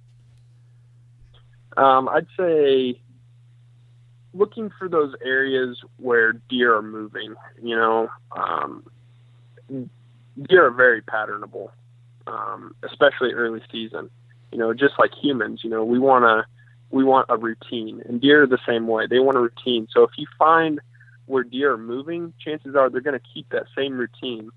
Um, 1.77 2.09
I'd 2.09 2.27
say 2.37 3.01
looking 4.35 4.71
for 4.79 4.89
those 4.89 5.15
areas 5.25 5.79
where 5.97 6.33
deer 6.33 6.77
are 6.77 6.83
moving. 6.83 7.35
You 7.63 7.77
know, 7.77 8.09
um, 8.37 8.85
deer 9.69 10.67
are 10.67 10.71
very 10.71 11.03
patternable, 11.03 11.71
um, 12.27 12.75
especially 12.83 13.33
early 13.33 13.63
season. 13.71 14.11
You 14.53 14.59
know, 14.59 14.73
just 14.73 14.95
like 14.99 15.11
humans, 15.15 15.61
you 15.63 15.71
know, 15.71 15.85
we 15.85 15.99
want 15.99 16.25
to 16.25 16.47
we 16.91 17.05
want 17.05 17.27
a 17.29 17.37
routine, 17.37 18.03
and 18.07 18.21
deer 18.21 18.45
are 18.45 18.47
the 18.47 18.59
same 18.67 18.87
way. 18.87 19.07
They 19.07 19.19
want 19.19 19.37
a 19.37 19.41
routine. 19.41 19.89
So 19.93 20.05
if 20.05 20.11
you 20.17 20.27
find 20.39 20.81
where 21.29 21.45
deer 21.45 21.73
are 21.73 21.79
moving, 21.79 22.33
chances 22.43 22.75
are 22.75 22.91
they're 22.91 23.01
going 23.01 23.19
to 23.19 23.27
keep 23.35 23.49
that 23.51 23.67
same 23.77 23.97
routine. 23.97 24.51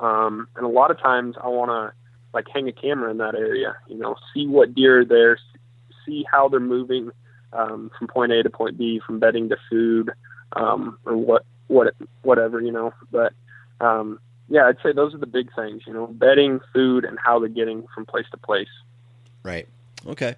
Um, 0.00 0.48
and 0.56 0.64
a 0.64 0.68
lot 0.68 0.90
of 0.90 1.00
times, 1.00 1.36
I 1.42 1.48
want 1.48 1.70
to 1.70 1.92
like 2.34 2.46
hang 2.52 2.68
a 2.68 2.72
camera 2.72 3.10
in 3.10 3.18
that 3.18 3.34
area. 3.34 3.76
You 3.88 3.98
know, 3.98 4.16
see 4.34 4.46
what 4.46 4.74
deer 4.74 5.00
are 5.00 5.04
there, 5.04 5.38
see 6.04 6.24
how 6.30 6.48
they're 6.48 6.60
moving 6.60 7.10
um, 7.52 7.90
from 7.98 8.08
point 8.08 8.32
A 8.32 8.42
to 8.42 8.50
point 8.50 8.78
B, 8.78 9.00
from 9.04 9.18
bedding 9.18 9.48
to 9.48 9.56
food, 9.70 10.10
um, 10.54 10.98
or 11.06 11.16
what 11.16 11.44
what 11.68 11.94
whatever 12.22 12.60
you 12.60 12.72
know. 12.72 12.92
But 13.10 13.32
um, 13.80 14.18
yeah, 14.48 14.66
I'd 14.66 14.76
say 14.82 14.92
those 14.92 15.14
are 15.14 15.18
the 15.18 15.26
big 15.26 15.48
things. 15.54 15.82
You 15.86 15.92
know, 15.92 16.06
bedding, 16.08 16.60
food, 16.72 17.04
and 17.04 17.18
how 17.22 17.38
they're 17.38 17.48
getting 17.48 17.86
from 17.94 18.06
place 18.06 18.26
to 18.32 18.36
place. 18.36 18.68
Right. 19.42 19.68
Okay. 20.06 20.34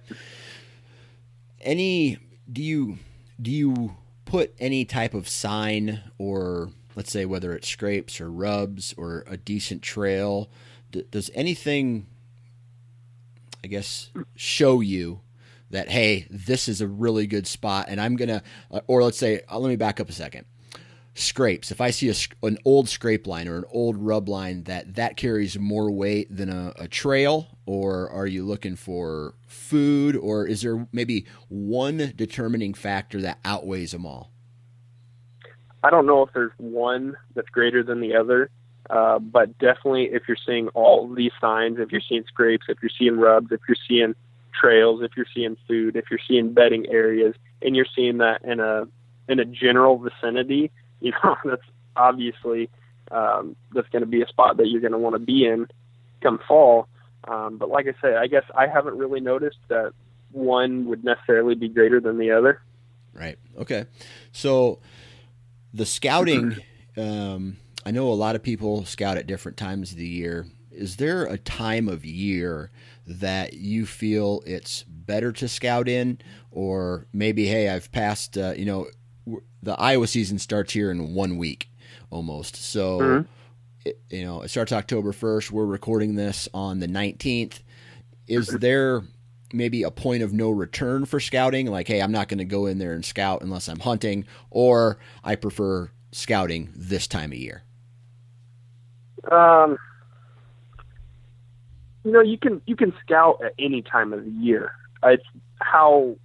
Any 1.61 2.17
do 2.51 2.61
you 2.61 2.97
do 3.41 3.51
you 3.51 3.95
put 4.29 4.53
any 4.59 4.85
type 4.85 5.15
of 5.15 5.27
sign 5.27 6.01
or 6.19 6.69
let's 6.95 7.11
say 7.11 7.25
whether 7.25 7.53
it's 7.53 7.67
scrapes 7.67 8.21
or 8.21 8.29
rubs 8.29 8.93
or 8.95 9.23
a 9.25 9.35
decent 9.35 9.81
trail 9.81 10.49
d- 10.91 11.03
does 11.09 11.31
anything 11.33 12.05
I 13.63 13.67
guess 13.67 14.11
show 14.35 14.81
you 14.81 15.21
that 15.71 15.89
hey 15.89 16.27
this 16.29 16.67
is 16.67 16.79
a 16.79 16.87
really 16.87 17.25
good 17.25 17.47
spot 17.47 17.87
and 17.89 17.99
I'm 17.99 18.17
uh, 18.71 18.81
or 18.85 19.03
let's 19.03 19.17
say 19.17 19.41
uh, 19.49 19.57
let 19.57 19.69
me 19.69 19.75
back 19.75 19.99
up 19.99 20.09
a 20.09 20.13
second 20.13 20.45
scrapes, 21.19 21.71
if 21.71 21.81
I 21.81 21.91
see 21.91 22.09
a, 22.09 22.45
an 22.45 22.57
old 22.65 22.89
scrape 22.89 23.27
line 23.27 23.47
or 23.47 23.57
an 23.57 23.65
old 23.71 23.97
rub 23.97 24.29
line, 24.29 24.63
that 24.63 24.95
that 24.95 25.17
carries 25.17 25.57
more 25.59 25.91
weight 25.91 26.35
than 26.35 26.49
a, 26.49 26.73
a 26.77 26.87
trail, 26.87 27.47
or 27.65 28.09
are 28.09 28.27
you 28.27 28.45
looking 28.45 28.75
for 28.75 29.35
food, 29.47 30.15
or 30.15 30.47
is 30.47 30.61
there 30.61 30.87
maybe 30.91 31.25
one 31.49 32.13
determining 32.15 32.73
factor 32.73 33.21
that 33.21 33.39
outweighs 33.45 33.91
them 33.91 34.05
all? 34.05 34.31
I 35.83 35.89
don't 35.89 36.05
know 36.05 36.23
if 36.23 36.33
there's 36.33 36.51
one 36.57 37.15
that's 37.35 37.49
greater 37.49 37.83
than 37.83 38.01
the 38.01 38.15
other, 38.15 38.49
uh, 38.89 39.19
but 39.19 39.57
definitely 39.59 40.09
if 40.11 40.23
you're 40.27 40.37
seeing 40.45 40.67
all 40.69 41.07
these 41.07 41.31
signs, 41.39 41.79
if 41.79 41.91
you're 41.91 42.01
seeing 42.01 42.23
scrapes, 42.27 42.65
if 42.67 42.79
you're 42.81 42.91
seeing 42.97 43.17
rubs, 43.17 43.51
if 43.51 43.61
you're 43.67 43.77
seeing 43.87 44.13
trails, 44.59 45.01
if 45.03 45.11
you're 45.15 45.25
seeing 45.33 45.55
food, 45.67 45.95
if 45.95 46.05
you're 46.09 46.19
seeing 46.27 46.53
bedding 46.53 46.85
areas, 46.87 47.35
and 47.61 47.75
you're 47.75 47.85
seeing 47.95 48.17
that 48.17 48.43
in 48.43 48.59
a 48.59 48.87
in 49.27 49.39
a 49.39 49.45
general 49.45 49.99
vicinity, 49.99 50.71
you 50.99 51.11
know 51.23 51.35
that's 51.45 51.61
obviously 51.95 52.69
um, 53.11 53.55
that's 53.73 53.89
going 53.89 54.01
to 54.01 54.07
be 54.07 54.21
a 54.21 54.27
spot 54.27 54.57
that 54.57 54.67
you're 54.67 54.81
going 54.81 54.93
to 54.93 54.97
want 54.97 55.15
to 55.15 55.19
be 55.19 55.45
in 55.45 55.67
come 56.21 56.39
fall. 56.47 56.87
Um, 57.27 57.57
but 57.57 57.69
like 57.69 57.87
I 57.87 57.93
said, 58.01 58.15
I 58.15 58.27
guess 58.27 58.43
I 58.55 58.67
haven't 58.67 58.97
really 58.97 59.19
noticed 59.19 59.57
that 59.67 59.93
one 60.31 60.85
would 60.85 61.03
necessarily 61.03 61.55
be 61.55 61.69
greater 61.69 61.99
than 61.99 62.17
the 62.17 62.31
other. 62.31 62.61
Right. 63.13 63.37
Okay. 63.57 63.85
So 64.31 64.79
the 65.73 65.85
scouting, 65.85 66.57
um, 66.97 67.57
I 67.85 67.91
know 67.91 68.09
a 68.09 68.13
lot 68.13 68.35
of 68.35 68.43
people 68.43 68.85
scout 68.85 69.17
at 69.17 69.27
different 69.27 69.57
times 69.57 69.91
of 69.91 69.97
the 69.97 70.07
year. 70.07 70.45
Is 70.71 70.97
there 70.97 71.25
a 71.25 71.37
time 71.37 71.89
of 71.89 72.05
year 72.05 72.71
that 73.05 73.53
you 73.53 73.85
feel 73.85 74.41
it's 74.45 74.83
better 74.83 75.31
to 75.33 75.47
scout 75.47 75.89
in, 75.89 76.19
or 76.51 77.07
maybe, 77.11 77.47
hey, 77.47 77.67
I've 77.69 77.91
passed, 77.91 78.37
uh, 78.37 78.53
you 78.55 78.65
know, 78.65 78.87
the 79.61 79.79
Iowa 79.79 80.07
season 80.07 80.39
starts 80.39 80.73
here 80.73 80.91
in 80.91 81.13
one 81.13 81.37
week 81.37 81.69
almost. 82.09 82.55
So, 82.55 82.99
mm-hmm. 82.99 83.27
it, 83.85 83.99
you 84.09 84.25
know, 84.25 84.41
it 84.41 84.49
starts 84.49 84.71
October 84.71 85.11
1st. 85.11 85.51
We're 85.51 85.65
recording 85.65 86.15
this 86.15 86.47
on 86.53 86.79
the 86.79 86.87
19th. 86.87 87.59
Is 88.27 88.47
there 88.47 89.03
maybe 89.53 89.83
a 89.83 89.91
point 89.91 90.23
of 90.23 90.33
no 90.33 90.51
return 90.51 91.05
for 91.05 91.19
scouting? 91.19 91.67
Like, 91.67 91.87
hey, 91.87 92.01
I'm 92.01 92.11
not 92.11 92.27
going 92.27 92.37
to 92.37 92.45
go 92.45 92.65
in 92.65 92.77
there 92.77 92.93
and 92.93 93.03
scout 93.03 93.41
unless 93.41 93.67
I'm 93.67 93.79
hunting, 93.79 94.25
or 94.51 94.99
I 95.23 95.35
prefer 95.35 95.89
scouting 96.11 96.69
this 96.75 97.07
time 97.07 97.31
of 97.31 97.37
year? 97.37 97.63
Um, 99.31 99.77
you 102.03 102.11
know, 102.11 102.21
you 102.21 102.37
can 102.37 102.61
you 102.65 102.75
can 102.75 102.93
scout 103.03 103.41
at 103.43 103.53
any 103.59 103.81
time 103.81 104.13
of 104.13 104.23
the 104.23 104.31
year. 104.31 104.71
It's 105.03 105.23
how 105.59 106.15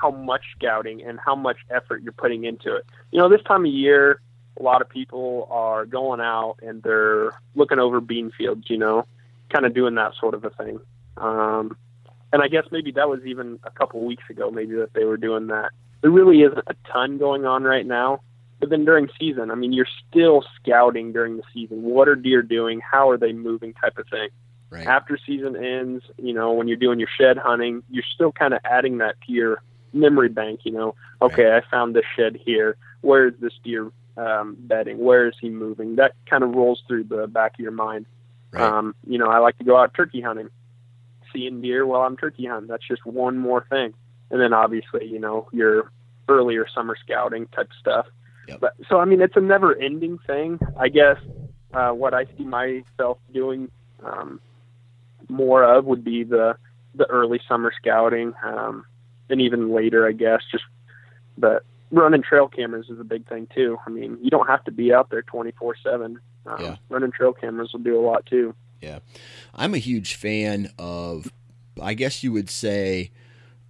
how 0.00 0.10
much 0.10 0.42
scouting 0.56 1.02
and 1.02 1.18
how 1.24 1.34
much 1.34 1.58
effort 1.70 2.02
you're 2.02 2.12
putting 2.12 2.44
into 2.44 2.74
it. 2.74 2.86
You 3.10 3.18
know, 3.18 3.28
this 3.28 3.42
time 3.42 3.64
of 3.64 3.72
year, 3.72 4.20
a 4.58 4.62
lot 4.62 4.82
of 4.82 4.88
people 4.88 5.48
are 5.50 5.86
going 5.86 6.20
out 6.20 6.56
and 6.62 6.82
they're 6.82 7.32
looking 7.54 7.78
over 7.78 8.00
bean 8.00 8.30
fields. 8.36 8.68
You 8.68 8.78
know, 8.78 9.06
kind 9.50 9.66
of 9.66 9.74
doing 9.74 9.94
that 9.96 10.12
sort 10.18 10.34
of 10.34 10.44
a 10.44 10.50
thing. 10.50 10.80
Um, 11.16 11.76
and 12.32 12.42
I 12.42 12.48
guess 12.48 12.64
maybe 12.70 12.92
that 12.92 13.08
was 13.08 13.20
even 13.26 13.58
a 13.64 13.70
couple 13.70 14.04
weeks 14.04 14.24
ago, 14.30 14.50
maybe 14.50 14.76
that 14.76 14.94
they 14.94 15.04
were 15.04 15.16
doing 15.16 15.48
that. 15.48 15.70
There 16.00 16.10
really 16.10 16.42
isn't 16.42 16.64
a 16.66 16.74
ton 16.90 17.18
going 17.18 17.44
on 17.44 17.64
right 17.64 17.84
now. 17.86 18.20
But 18.60 18.68
then 18.68 18.84
during 18.84 19.08
season, 19.18 19.50
I 19.50 19.54
mean, 19.54 19.72
you're 19.72 19.88
still 20.08 20.44
scouting 20.56 21.12
during 21.12 21.38
the 21.38 21.42
season. 21.52 21.82
What 21.82 22.08
are 22.08 22.14
deer 22.14 22.42
doing? 22.42 22.80
How 22.80 23.08
are 23.08 23.16
they 23.16 23.32
moving? 23.32 23.72
Type 23.72 23.96
of 23.96 24.06
thing. 24.08 24.28
Right. 24.68 24.86
After 24.86 25.18
season 25.26 25.56
ends, 25.56 26.04
you 26.18 26.34
know, 26.34 26.52
when 26.52 26.68
you're 26.68 26.76
doing 26.76 27.00
your 27.00 27.08
shed 27.18 27.38
hunting, 27.38 27.82
you're 27.90 28.04
still 28.14 28.30
kind 28.30 28.54
of 28.54 28.60
adding 28.64 28.98
that 28.98 29.16
to 29.26 29.32
your 29.32 29.62
memory 29.92 30.28
bank. 30.28 30.60
You 30.64 30.72
know, 30.72 30.94
okay, 31.22 31.44
right. 31.44 31.62
I 31.62 31.70
found 31.70 31.94
this 31.94 32.04
shed 32.16 32.38
here. 32.44 32.76
Where 33.00 33.28
is 33.28 33.34
this 33.40 33.52
deer 33.64 33.90
um, 34.16 34.56
bedding? 34.58 34.98
Where 34.98 35.28
is 35.28 35.34
he 35.40 35.48
moving? 35.48 35.96
That 35.96 36.12
kind 36.28 36.44
of 36.44 36.54
rolls 36.54 36.82
through 36.86 37.04
the 37.04 37.26
back 37.26 37.54
of 37.54 37.60
your 37.60 37.72
mind. 37.72 38.06
Right. 38.52 38.62
Um, 38.62 38.94
you 39.06 39.18
know, 39.18 39.26
I 39.26 39.38
like 39.38 39.58
to 39.58 39.64
go 39.64 39.76
out 39.76 39.94
turkey 39.94 40.20
hunting 40.20 40.48
seeing 41.32 41.60
deer 41.60 41.86
while 41.86 42.02
I'm 42.02 42.16
turkey 42.16 42.46
hunting. 42.46 42.68
That's 42.68 42.86
just 42.86 43.06
one 43.06 43.38
more 43.38 43.64
thing. 43.70 43.94
And 44.30 44.40
then 44.40 44.52
obviously, 44.52 45.06
you 45.06 45.18
know, 45.18 45.48
your 45.52 45.90
earlier 46.28 46.66
summer 46.74 46.96
scouting 47.02 47.46
type 47.48 47.70
stuff. 47.78 48.06
Yep. 48.48 48.60
But 48.60 48.74
so 48.88 48.98
I 48.98 49.04
mean, 49.04 49.20
it's 49.20 49.36
a 49.36 49.40
never-ending 49.40 50.18
thing. 50.26 50.58
I 50.76 50.88
guess 50.88 51.16
uh, 51.72 51.90
what 51.90 52.14
I 52.14 52.24
see 52.36 52.44
myself 52.44 53.18
doing 53.32 53.70
um, 54.04 54.40
more 55.28 55.62
of 55.62 55.84
would 55.84 56.04
be 56.04 56.24
the 56.24 56.56
the 56.94 57.06
early 57.06 57.40
summer 57.48 57.72
scouting, 57.80 58.32
um, 58.44 58.84
and 59.30 59.40
even 59.40 59.72
later, 59.72 60.06
I 60.06 60.12
guess. 60.12 60.42
Just 60.50 60.64
but 61.38 61.64
running 61.90 62.22
trail 62.22 62.48
cameras 62.48 62.88
is 62.88 63.00
a 63.00 63.04
big 63.04 63.28
thing 63.28 63.48
too. 63.54 63.78
I 63.86 63.90
mean, 63.90 64.18
you 64.22 64.30
don't 64.30 64.46
have 64.48 64.64
to 64.64 64.70
be 64.70 64.92
out 64.92 65.10
there 65.10 65.22
twenty 65.22 65.52
four 65.52 65.74
seven. 65.82 66.18
Um, 66.46 66.78
running 66.88 67.12
trail 67.12 67.32
cameras 67.32 67.72
will 67.72 67.80
do 67.80 67.98
a 67.98 68.04
lot 68.04 68.24
too. 68.26 68.54
Yeah. 68.80 69.00
I'm 69.54 69.74
a 69.74 69.78
huge 69.78 70.14
fan 70.14 70.72
of, 70.78 71.30
I 71.80 71.92
guess 71.92 72.24
you 72.24 72.32
would 72.32 72.48
say, 72.48 73.10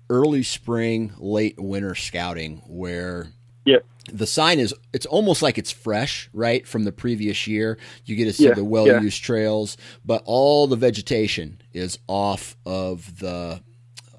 early 0.08 0.44
spring, 0.44 1.12
late 1.18 1.58
winter 1.58 1.96
scouting, 1.96 2.62
where 2.68 3.32
yep. 3.64 3.84
the 4.12 4.26
sign 4.26 4.60
is, 4.60 4.72
it's 4.92 5.06
almost 5.06 5.42
like 5.42 5.58
it's 5.58 5.72
fresh, 5.72 6.30
right, 6.32 6.64
from 6.66 6.84
the 6.84 6.92
previous 6.92 7.48
year. 7.48 7.76
You 8.04 8.14
get 8.14 8.26
to 8.26 8.32
see 8.32 8.46
yeah. 8.46 8.54
the 8.54 8.64
well 8.64 8.86
used 8.86 9.20
yeah. 9.20 9.26
trails, 9.26 9.76
but 10.04 10.22
all 10.24 10.68
the 10.68 10.76
vegetation 10.76 11.60
is 11.72 11.98
off 12.06 12.56
of 12.64 13.18
the. 13.18 13.62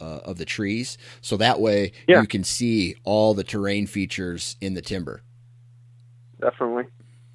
Uh, 0.02 0.20
of 0.26 0.40
the 0.40 0.46
trees, 0.46 0.98
so 1.22 1.38
that 1.38 1.62
way 1.62 1.92
yeah. 2.08 2.22
you 2.22 2.28
can 2.28 2.44
see 2.44 2.96
all 3.04 3.36
the 3.36 3.44
terrain 3.44 3.86
features 3.86 4.56
in 4.60 4.74
the 4.74 4.82
timber. 4.82 5.22
Definitely. 6.42 6.86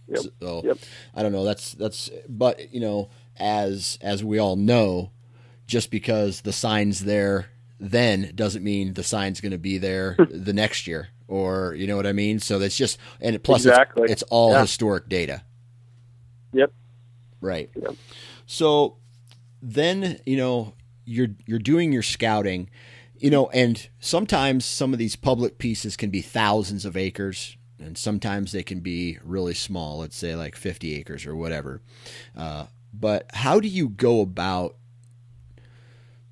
Yep. 0.09 0.24
So, 0.40 0.62
yep. 0.64 0.79
I 1.14 1.22
don't 1.22 1.31
know. 1.31 1.44
That's 1.44 1.72
that's, 1.72 2.11
but 2.29 2.74
you 2.74 2.81
know, 2.81 3.11
as 3.37 3.98
as 4.02 4.24
we 4.24 4.40
all 4.40 4.57
know, 4.57 5.12
just 5.68 5.92
because 5.92 6.40
the 6.40 6.52
sign's 6.52 7.05
there 7.05 7.50
then 7.79 8.33
doesn't 8.35 8.64
mean 8.64 8.94
the 8.94 9.05
sign's 9.05 9.40
going 9.40 9.52
to 9.52 9.59
be 9.59 9.79
there 9.79 10.16
the 10.31 10.52
next 10.52 10.87
year 10.87 11.09
or 11.29 11.74
you 11.74 11.87
know 11.87 11.96
what 11.96 12.07
I 12.07 12.12
mean. 12.12 12.38
So 12.38 12.59
that's 12.59 12.76
just 12.76 12.98
and 13.20 13.42
plus 13.42 13.64
exactly. 13.64 14.05
it's, 14.05 14.22
it's, 14.22 14.22
all 14.24 14.52
yeah. 14.52 14.62
historic 14.62 15.09
data. 15.09 15.42
Yep. 16.52 16.72
Right. 17.40 17.70
Yep. 17.74 17.94
So 18.46 18.96
then 19.62 20.20
you 20.24 20.37
know 20.37 20.74
you're 21.07 21.29
you're 21.47 21.59
doing 21.59 21.92
your 21.92 22.03
scouting, 22.03 22.69
you 23.16 23.31
know, 23.31 23.49
and 23.51 23.88
sometimes 24.01 24.64
some 24.64 24.92
of 24.92 24.99
these 24.99 25.16
public 25.16 25.57
pieces 25.59 25.97
can 25.97 26.11
be 26.11 26.21
thousands 26.21 26.85
of 26.85 26.97
acres. 26.97 27.57
And 27.79 27.99
sometimes 27.99 28.53
they 28.53 28.62
can 28.62 28.81
be 28.81 29.19
really 29.23 29.53
small, 29.53 29.99
let's 29.99 30.16
say 30.16 30.35
like 30.35 30.57
50 30.57 30.95
acres 30.95 31.27
or 31.27 31.37
whatever. 31.37 31.83
Uh, 32.35 32.66
but 32.92 33.27
how 33.35 33.61
do 33.61 33.69
you 33.69 33.90
go 33.90 34.23
about 34.23 34.77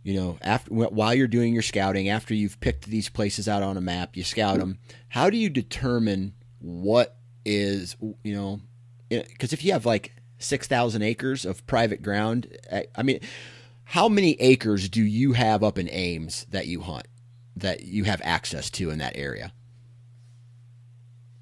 you 0.03 0.15
know 0.15 0.39
after 0.43 0.73
while 0.73 1.15
you're 1.15 1.27
doing 1.27 1.53
your 1.53 1.63
scouting 1.63 2.09
after 2.09 2.35
you've 2.35 2.61
picked 2.61 2.87
these 2.87 3.09
places 3.09 3.49
out 3.49 3.63
on 3.63 3.77
a 3.77 3.81
map 3.81 4.17
you 4.17 4.23
scout 4.23 4.59
them 4.59 4.79
how 5.09 5.31
do 5.31 5.37
you 5.37 5.49
determine 5.49 6.35
what 6.61 7.17
is 7.45 7.97
you 8.23 8.35
know 8.35 8.61
because 9.09 9.53
if 9.53 9.65
you 9.65 9.73
have 9.73 9.87
like 9.87 10.13
6000 10.39 11.03
acres 11.03 11.45
of 11.45 11.67
private 11.67 12.03
ground 12.03 12.47
i 12.97 13.03
mean 13.03 13.19
how 13.85 14.09
many 14.09 14.33
acres 14.41 14.89
do 14.89 15.03
you 15.03 15.33
have 15.33 15.63
up 15.63 15.79
in 15.79 15.89
ames 15.91 16.47
that 16.51 16.67
you 16.67 16.81
hunt 16.81 17.07
that 17.57 17.85
you 17.85 18.05
have 18.05 18.21
access 18.25 18.71
to 18.71 18.91
in 18.91 18.99
that 18.99 19.17
area 19.17 19.53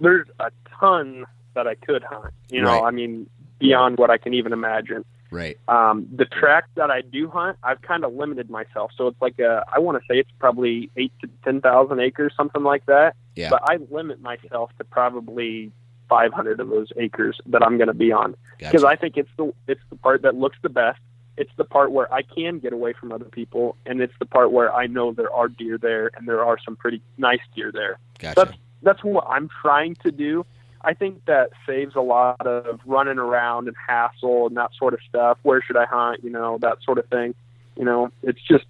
there's 0.00 0.28
a 0.40 0.50
ton 0.78 1.24
that 1.54 1.66
i 1.66 1.74
could 1.74 2.02
hunt 2.02 2.32
you 2.50 2.60
know 2.60 2.80
right. 2.80 2.88
i 2.88 2.90
mean 2.90 3.26
beyond 3.62 3.96
what 3.96 4.10
I 4.10 4.18
can 4.18 4.34
even 4.34 4.52
imagine. 4.52 5.04
Right. 5.30 5.56
Um, 5.66 6.06
the 6.14 6.26
track 6.26 6.64
that 6.74 6.90
I 6.90 7.00
do 7.00 7.30
hunt, 7.30 7.56
I've 7.62 7.80
kind 7.80 8.04
of 8.04 8.12
limited 8.12 8.50
myself. 8.50 8.90
So 8.98 9.06
it's 9.06 9.22
like 9.22 9.38
a, 9.38 9.64
I 9.72 9.78
want 9.78 9.96
to 9.98 10.04
say 10.06 10.18
it's 10.18 10.30
probably 10.38 10.90
eight 10.98 11.12
to 11.22 11.30
ten 11.42 11.62
thousand 11.62 12.00
acres, 12.00 12.34
something 12.36 12.62
like 12.62 12.84
that. 12.86 13.14
Yeah. 13.34 13.48
But 13.48 13.62
I 13.64 13.78
limit 13.90 14.20
myself 14.20 14.72
to 14.76 14.84
probably 14.84 15.72
500 16.10 16.60
of 16.60 16.68
those 16.68 16.88
acres 16.98 17.40
that 17.46 17.62
I'm 17.62 17.78
going 17.78 17.86
to 17.86 17.94
be 17.94 18.12
on 18.12 18.34
because 18.58 18.82
gotcha. 18.82 18.88
I 18.88 18.96
think 18.96 19.16
it's 19.16 19.30
the 19.38 19.54
it's 19.66 19.80
the 19.88 19.96
part 19.96 20.20
that 20.22 20.34
looks 20.34 20.58
the 20.60 20.68
best. 20.68 21.00
It's 21.36 21.50
the 21.56 21.64
part 21.64 21.92
where 21.92 22.12
I 22.12 22.22
can 22.22 22.58
get 22.58 22.72
away 22.72 22.92
from 22.92 23.10
other 23.10 23.24
people, 23.24 23.76
and 23.86 24.00
it's 24.00 24.12
the 24.18 24.26
part 24.26 24.52
where 24.52 24.72
I 24.74 24.86
know 24.86 25.12
there 25.12 25.32
are 25.32 25.48
deer 25.48 25.78
there, 25.78 26.10
and 26.14 26.28
there 26.28 26.44
are 26.44 26.58
some 26.64 26.76
pretty 26.76 27.00
nice 27.16 27.40
deer 27.54 27.72
there. 27.72 27.98
Gotcha. 28.18 28.34
That's 28.36 28.58
that's 28.82 29.04
what 29.04 29.24
I'm 29.28 29.48
trying 29.62 29.94
to 30.02 30.10
do. 30.10 30.44
I 30.82 30.94
think 30.94 31.24
that 31.26 31.50
saves 31.66 31.94
a 31.94 32.00
lot 32.00 32.46
of 32.46 32.80
running 32.84 33.18
around 33.18 33.68
and 33.68 33.76
hassle 33.88 34.48
and 34.48 34.56
that 34.56 34.70
sort 34.76 34.94
of 34.94 35.00
stuff. 35.08 35.38
Where 35.42 35.62
should 35.62 35.76
I 35.76 35.86
hunt? 35.86 36.24
You 36.24 36.30
know, 36.30 36.58
that 36.60 36.78
sort 36.84 36.98
of 36.98 37.06
thing. 37.06 37.34
You 37.76 37.84
know, 37.84 38.10
it's 38.22 38.40
just 38.46 38.64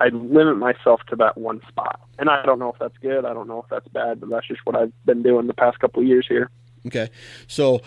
I 0.00 0.08
limit 0.08 0.58
myself 0.58 1.00
to 1.08 1.16
that 1.16 1.36
one 1.36 1.60
spot, 1.68 2.00
and 2.18 2.30
I 2.30 2.44
don't 2.44 2.58
know 2.58 2.70
if 2.72 2.78
that's 2.78 2.96
good. 2.98 3.24
I 3.24 3.32
don't 3.34 3.48
know 3.48 3.60
if 3.62 3.68
that's 3.68 3.88
bad, 3.88 4.20
but 4.20 4.30
that's 4.30 4.46
just 4.46 4.60
what 4.64 4.76
I've 4.76 4.92
been 5.04 5.22
doing 5.22 5.46
the 5.46 5.54
past 5.54 5.80
couple 5.80 6.02
of 6.02 6.08
years 6.08 6.26
here. 6.28 6.50
Okay, 6.86 7.10
so 7.48 7.80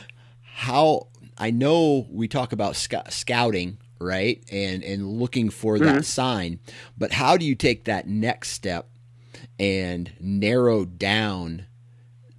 how 0.44 1.08
I 1.38 1.52
know 1.52 2.08
we 2.10 2.28
talk 2.28 2.52
about 2.52 2.76
sc- 2.76 3.10
scouting, 3.10 3.78
right, 4.02 4.44
and 4.52 4.84
and 4.84 5.20
looking 5.20 5.50
for 5.50 5.80
that 5.80 5.86
mm-hmm. 5.86 6.02
sign, 6.02 6.60
but 6.98 7.14
how 7.14 7.38
do 7.38 7.46
you 7.46 7.56
take 7.56 7.86
that 7.86 8.08
next 8.08 8.50
step 8.52 8.90
and 9.60 10.12
narrow 10.20 10.86
down 10.86 11.66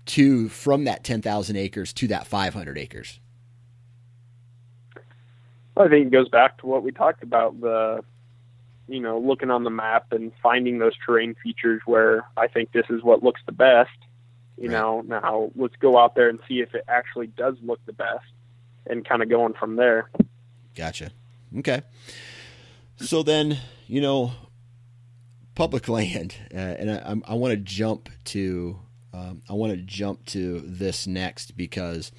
to 0.05 0.49
from 0.49 0.85
that 0.85 1.05
10,000 1.05 1.57
acres 1.57 1.93
to 1.93 2.09
that 2.09 2.27
500 2.27 2.77
acres? 2.77 3.21
I 5.77 5.89
think 5.89 6.09
it 6.09 6.11
goes 6.11 6.29
back 6.29 6.59
to 6.59 6.67
what 6.67 6.83
we 6.83 6.93
talked 6.93 7.23
about 7.23 7.59
the 7.61 8.05
you 8.89 9.01
know 9.01 9.19
looking 9.19 9.51
on 9.51 9.65
the 9.65 9.71
map 9.71 10.13
and 10.13 10.33
finding 10.43 10.79
those 10.79 10.93
terrain 11.07 11.35
features 11.43 11.81
where 11.87 12.27
I 12.37 12.47
think 12.49 12.73
this 12.73 12.85
is 12.91 13.03
what 13.03 13.23
looks 13.23 13.41
the 13.47 13.53
best. 13.53 13.91
You 14.59 14.69
right. 14.69 14.79
know, 14.79 15.01
now 15.01 15.51
let's 15.57 15.77
go 15.77 15.97
out 15.99 16.15
there 16.15 16.29
and 16.29 16.39
see 16.47 16.61
if 16.61 16.75
it 16.75 16.85
actually 16.89 17.29
does 17.29 17.57
look 17.63 17.81
the 17.87 17.95
best, 17.95 18.27
and 18.87 19.05
kind 19.05 19.23
of 19.23 19.31
going 19.31 19.55
from 19.55 19.77
there. 19.77 20.11
Gotcha. 20.75 21.11
Okay. 21.59 21.83
So 22.97 23.23
then, 23.23 23.59
you 23.87 24.01
know, 24.01 24.33
public 25.55 25.89
land, 25.89 26.35
uh, 26.55 26.57
and 26.57 26.91
I, 26.91 27.33
I 27.33 27.35
want 27.35 27.53
to 27.53 27.57
jump 27.57 28.09
to 28.27 28.79
um, 29.15 29.43
I 29.49 29.53
want 29.53 29.73
to 29.73 29.79
jump 29.79 30.25
to 30.27 30.61
this 30.61 31.07
next 31.07 31.57
because 31.57 32.13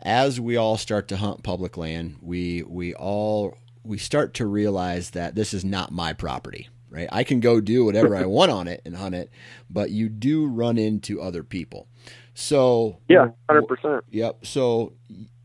as 0.00 0.40
we 0.40 0.56
all 0.56 0.76
start 0.76 1.08
to 1.08 1.16
hunt 1.16 1.42
public 1.42 1.76
land, 1.76 2.16
we 2.20 2.62
we 2.62 2.94
all 2.94 3.56
we 3.84 3.98
start 3.98 4.34
to 4.34 4.46
realize 4.46 5.10
that 5.10 5.34
this 5.34 5.54
is 5.54 5.64
not 5.64 5.92
my 5.92 6.12
property, 6.12 6.68
right? 6.90 7.08
I 7.12 7.24
can 7.24 7.40
go 7.40 7.60
do 7.60 7.84
whatever 7.84 8.16
I 8.16 8.26
want 8.26 8.50
on 8.50 8.66
it 8.66 8.82
and 8.84 8.96
hunt 8.96 9.14
it, 9.14 9.30
but 9.70 9.90
you 9.90 10.08
do 10.08 10.46
run 10.46 10.78
into 10.78 11.20
other 11.20 11.44
people. 11.44 11.86
So 12.34 12.98
yeah, 13.08 13.28
hundred 13.48 13.68
percent. 13.68 14.04
Yep. 14.10 14.44
So 14.46 14.94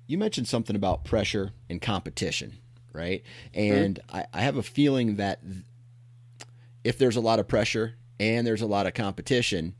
you 0.07 0.17
mentioned 0.17 0.47
something 0.47 0.75
about 0.75 1.03
pressure 1.03 1.51
and 1.69 1.79
competition, 1.79 2.57
right? 2.97 3.23
And 3.53 3.99
mm-hmm. 4.07 4.17
I, 4.17 4.25
I 4.33 4.41
have 4.41 4.57
a 4.57 4.63
feeling 4.63 5.17
that 5.17 5.39
if 6.83 6.97
there's 6.97 7.15
a 7.15 7.21
lot 7.21 7.39
of 7.39 7.47
pressure 7.47 7.93
and 8.19 8.45
there's 8.45 8.61
a 8.61 8.67
lot 8.67 8.87
of 8.87 8.93
competition, 8.93 9.75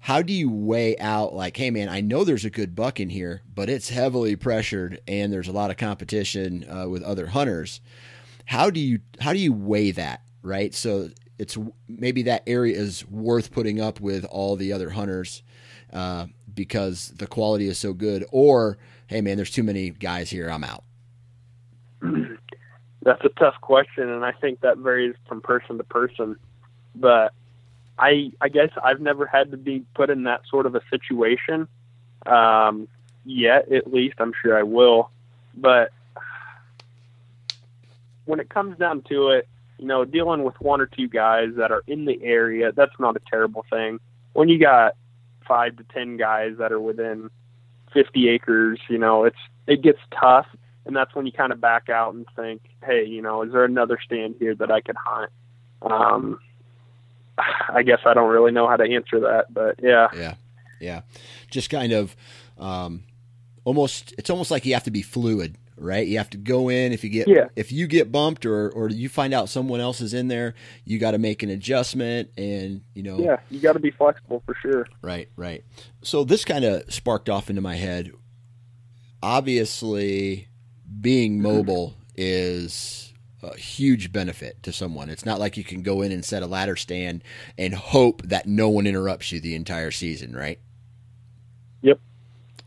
how 0.00 0.22
do 0.22 0.32
you 0.32 0.50
weigh 0.50 0.96
out 0.98 1.34
like 1.34 1.56
hey 1.56 1.70
man 1.70 1.88
i 1.88 2.00
know 2.00 2.24
there's 2.24 2.44
a 2.44 2.50
good 2.50 2.74
buck 2.74 2.98
in 2.98 3.10
here 3.10 3.42
but 3.54 3.68
it's 3.68 3.90
heavily 3.90 4.34
pressured 4.34 5.00
and 5.06 5.32
there's 5.32 5.48
a 5.48 5.52
lot 5.52 5.70
of 5.70 5.76
competition 5.76 6.64
uh, 6.68 6.88
with 6.88 7.02
other 7.02 7.28
hunters 7.28 7.80
how 8.46 8.70
do 8.70 8.80
you 8.80 9.00
how 9.20 9.32
do 9.32 9.38
you 9.38 9.52
weigh 9.52 9.90
that 9.90 10.22
right 10.42 10.74
so 10.74 11.10
it's 11.38 11.56
maybe 11.86 12.22
that 12.22 12.42
area 12.46 12.76
is 12.76 13.06
worth 13.08 13.52
putting 13.52 13.80
up 13.80 14.00
with 14.00 14.24
all 14.24 14.56
the 14.56 14.72
other 14.72 14.90
hunters 14.90 15.42
uh, 15.92 16.26
because 16.52 17.12
the 17.16 17.26
quality 17.26 17.66
is 17.66 17.78
so 17.78 17.92
good 17.92 18.24
or 18.32 18.78
hey 19.06 19.20
man 19.20 19.36
there's 19.36 19.50
too 19.50 19.62
many 19.62 19.90
guys 19.90 20.30
here 20.30 20.48
i'm 20.48 20.64
out 20.64 20.84
that's 23.02 23.24
a 23.24 23.30
tough 23.30 23.54
question 23.60 24.08
and 24.08 24.24
i 24.24 24.32
think 24.32 24.60
that 24.60 24.78
varies 24.78 25.14
from 25.28 25.40
person 25.40 25.78
to 25.78 25.84
person 25.84 26.36
but 26.94 27.32
I 28.00 28.32
I 28.40 28.48
guess 28.48 28.70
I've 28.82 29.00
never 29.00 29.26
had 29.26 29.50
to 29.50 29.56
be 29.56 29.84
put 29.94 30.10
in 30.10 30.24
that 30.24 30.40
sort 30.48 30.66
of 30.66 30.74
a 30.74 30.80
situation 30.90 31.68
um, 32.24 32.88
yet. 33.24 33.70
At 33.70 33.92
least 33.92 34.16
I'm 34.18 34.32
sure 34.42 34.58
I 34.58 34.62
will. 34.62 35.10
But 35.54 35.92
when 38.24 38.40
it 38.40 38.48
comes 38.48 38.78
down 38.78 39.02
to 39.10 39.30
it, 39.30 39.48
you 39.78 39.86
know, 39.86 40.04
dealing 40.04 40.44
with 40.44 40.58
one 40.60 40.80
or 40.80 40.86
two 40.86 41.08
guys 41.08 41.50
that 41.56 41.70
are 41.70 41.82
in 41.86 42.06
the 42.06 42.18
area, 42.22 42.72
that's 42.72 42.98
not 42.98 43.16
a 43.16 43.20
terrible 43.30 43.66
thing. 43.68 44.00
When 44.32 44.48
you 44.48 44.58
got 44.58 44.96
five 45.46 45.76
to 45.76 45.84
ten 45.92 46.16
guys 46.16 46.54
that 46.58 46.72
are 46.72 46.80
within 46.80 47.30
50 47.92 48.28
acres, 48.30 48.80
you 48.88 48.98
know, 48.98 49.24
it's 49.24 49.38
it 49.66 49.82
gets 49.82 50.00
tough, 50.18 50.46
and 50.86 50.96
that's 50.96 51.14
when 51.14 51.26
you 51.26 51.32
kind 51.32 51.52
of 51.52 51.60
back 51.60 51.88
out 51.88 52.14
and 52.14 52.26
think, 52.34 52.62
hey, 52.84 53.04
you 53.04 53.22
know, 53.22 53.42
is 53.42 53.52
there 53.52 53.64
another 53.64 53.98
stand 54.04 54.36
here 54.38 54.54
that 54.54 54.70
I 54.70 54.80
could 54.80 54.96
hunt? 54.96 55.30
Um, 55.82 56.40
I 57.72 57.82
guess 57.82 58.00
I 58.04 58.14
don't 58.14 58.30
really 58.30 58.52
know 58.52 58.68
how 58.68 58.76
to 58.76 58.84
answer 58.84 59.20
that, 59.20 59.52
but 59.52 59.76
yeah. 59.82 60.08
Yeah. 60.14 60.34
Yeah. 60.80 61.02
Just 61.50 61.70
kind 61.70 61.92
of 61.92 62.16
um, 62.58 63.04
almost 63.64 64.14
it's 64.18 64.30
almost 64.30 64.50
like 64.50 64.64
you 64.64 64.74
have 64.74 64.84
to 64.84 64.90
be 64.90 65.02
fluid, 65.02 65.56
right? 65.76 66.06
You 66.06 66.18
have 66.18 66.30
to 66.30 66.38
go 66.38 66.68
in 66.68 66.92
if 66.92 67.04
you 67.04 67.10
get 67.10 67.28
yeah. 67.28 67.48
if 67.56 67.70
you 67.72 67.86
get 67.86 68.10
bumped 68.10 68.46
or 68.46 68.70
or 68.70 68.88
you 68.88 69.08
find 69.08 69.34
out 69.34 69.48
someone 69.48 69.80
else 69.80 70.00
is 70.00 70.14
in 70.14 70.28
there, 70.28 70.54
you 70.84 70.98
got 70.98 71.12
to 71.12 71.18
make 71.18 71.42
an 71.42 71.50
adjustment 71.50 72.30
and, 72.36 72.82
you 72.94 73.02
know. 73.02 73.18
Yeah, 73.18 73.36
you 73.50 73.60
got 73.60 73.74
to 73.74 73.80
be 73.80 73.90
flexible 73.90 74.42
for 74.46 74.54
sure. 74.60 74.86
Right, 75.02 75.28
right. 75.36 75.64
So 76.02 76.24
this 76.24 76.44
kind 76.44 76.64
of 76.64 76.92
sparked 76.92 77.28
off 77.28 77.50
into 77.50 77.62
my 77.62 77.76
head. 77.76 78.12
Obviously, 79.22 80.48
being 81.00 81.40
mobile 81.40 81.94
is 82.16 83.12
a 83.42 83.56
huge 83.56 84.12
benefit 84.12 84.62
to 84.62 84.72
someone. 84.72 85.08
It's 85.08 85.24
not 85.24 85.40
like 85.40 85.56
you 85.56 85.64
can 85.64 85.82
go 85.82 86.02
in 86.02 86.12
and 86.12 86.24
set 86.24 86.42
a 86.42 86.46
ladder 86.46 86.76
stand 86.76 87.22
and 87.56 87.74
hope 87.74 88.22
that 88.22 88.46
no 88.46 88.68
one 88.68 88.86
interrupts 88.86 89.32
you 89.32 89.40
the 89.40 89.54
entire 89.54 89.90
season, 89.90 90.34
right? 90.34 90.58
Yep. 91.82 92.00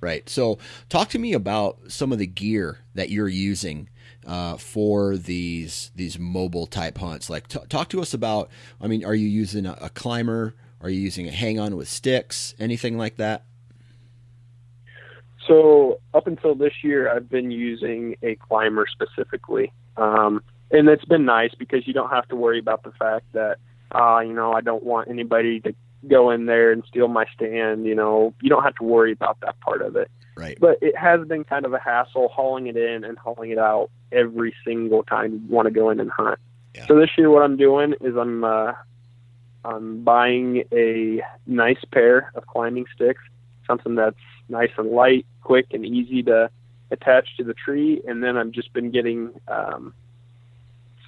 Right. 0.01 0.27
So, 0.29 0.57
talk 0.89 1.09
to 1.09 1.19
me 1.19 1.33
about 1.33 1.79
some 1.87 2.11
of 2.11 2.19
the 2.19 2.27
gear 2.27 2.79
that 2.95 3.09
you're 3.09 3.27
using 3.27 3.89
uh, 4.25 4.57
for 4.57 5.15
these 5.15 5.91
these 5.95 6.19
mobile 6.19 6.67
type 6.67 6.97
hunts. 6.97 7.29
Like, 7.29 7.47
t- 7.47 7.59
talk 7.69 7.89
to 7.89 8.01
us 8.01 8.13
about. 8.13 8.49
I 8.81 8.87
mean, 8.87 9.05
are 9.05 9.15
you 9.15 9.27
using 9.27 9.65
a, 9.65 9.77
a 9.79 9.89
climber? 9.89 10.55
Are 10.81 10.89
you 10.89 10.99
using 10.99 11.27
a 11.27 11.31
hang 11.31 11.59
on 11.59 11.77
with 11.77 11.87
sticks? 11.87 12.53
Anything 12.59 12.97
like 12.97 13.15
that? 13.17 13.45
So 15.47 15.99
up 16.13 16.27
until 16.27 16.55
this 16.55 16.73
year, 16.83 17.13
I've 17.13 17.29
been 17.29 17.51
using 17.51 18.15
a 18.23 18.35
climber 18.35 18.85
specifically. 18.89 19.71
Um, 19.97 20.41
and 20.71 20.87
it's 20.89 21.05
been 21.05 21.25
nice 21.25 21.53
because 21.57 21.87
you 21.87 21.93
don't 21.93 22.09
have 22.09 22.27
to 22.29 22.35
worry 22.35 22.59
about 22.59 22.83
the 22.83 22.91
fact 22.91 23.25
that 23.33 23.57
uh, 23.93 24.19
you 24.19 24.33
know 24.33 24.53
I 24.53 24.61
don't 24.61 24.83
want 24.83 25.09
anybody 25.09 25.59
to 25.61 25.75
go 26.07 26.31
in 26.31 26.47
there 26.47 26.71
and 26.71 26.83
steal 26.87 27.07
my 27.07 27.25
stand. 27.33 27.85
You 27.85 27.95
know, 27.95 28.33
you 28.41 28.49
don't 28.49 28.63
have 28.63 28.75
to 28.75 28.83
worry 28.83 29.11
about 29.11 29.39
that 29.41 29.59
part 29.59 29.81
of 29.81 29.95
it. 29.95 30.09
Right. 30.35 30.57
But 30.59 30.79
it 30.81 30.97
has 30.97 31.27
been 31.27 31.43
kind 31.43 31.65
of 31.65 31.73
a 31.73 31.79
hassle 31.79 32.27
hauling 32.29 32.67
it 32.67 32.75
in 32.75 33.03
and 33.03 33.17
hauling 33.17 33.51
it 33.51 33.59
out 33.59 33.91
every 34.11 34.53
single 34.65 35.03
time 35.03 35.33
you 35.33 35.41
want 35.47 35.67
to 35.67 35.71
go 35.71 35.91
in 35.91 35.99
and 35.99 36.09
hunt. 36.09 36.39
Yeah. 36.73 36.87
So 36.87 36.99
this 36.99 37.11
year, 37.17 37.29
what 37.29 37.43
I'm 37.43 37.55
doing 37.55 37.93
is 38.01 38.15
I'm 38.17 38.43
uh, 38.43 38.73
I'm 39.63 40.03
buying 40.03 40.63
a 40.71 41.21
nice 41.45 41.83
pair 41.91 42.31
of 42.35 42.47
climbing 42.47 42.85
sticks, 42.95 43.21
something 43.67 43.95
that's 43.95 44.17
nice 44.49 44.71
and 44.77 44.89
light, 44.91 45.25
quick, 45.41 45.67
and 45.71 45.85
easy 45.85 46.23
to 46.23 46.49
attach 46.91 47.37
to 47.37 47.43
the 47.43 47.53
tree. 47.53 48.01
And 48.07 48.23
then 48.23 48.37
I've 48.37 48.51
just 48.51 48.73
been 48.73 48.91
getting 48.91 49.31
um, 49.47 49.93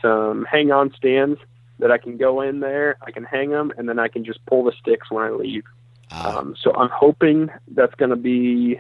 some 0.02 0.46
hang 0.50 0.72
on 0.72 0.94
stands 0.96 1.40
that 1.80 1.92
I 1.92 1.98
can 1.98 2.18
go 2.18 2.42
in 2.42 2.62
there, 2.62 2.98
I 3.02 3.12
can 3.12 3.24
hang 3.24 3.50
them, 3.50 3.72
and 3.78 3.90
then 3.90 4.00
I 4.00 4.08
can 4.08 4.24
just 4.24 4.46
pull 4.46 4.64
the 4.64 4.72
sticks 4.80 5.12
when 5.12 5.24
I 5.24 5.30
leave. 5.30 5.64
Uh, 6.10 6.36
um, 6.38 6.56
so 6.62 6.74
I'm 6.76 6.90
hoping 6.90 7.50
that's 7.70 7.96
going 7.96 8.12
to 8.12 8.16
be 8.16 8.80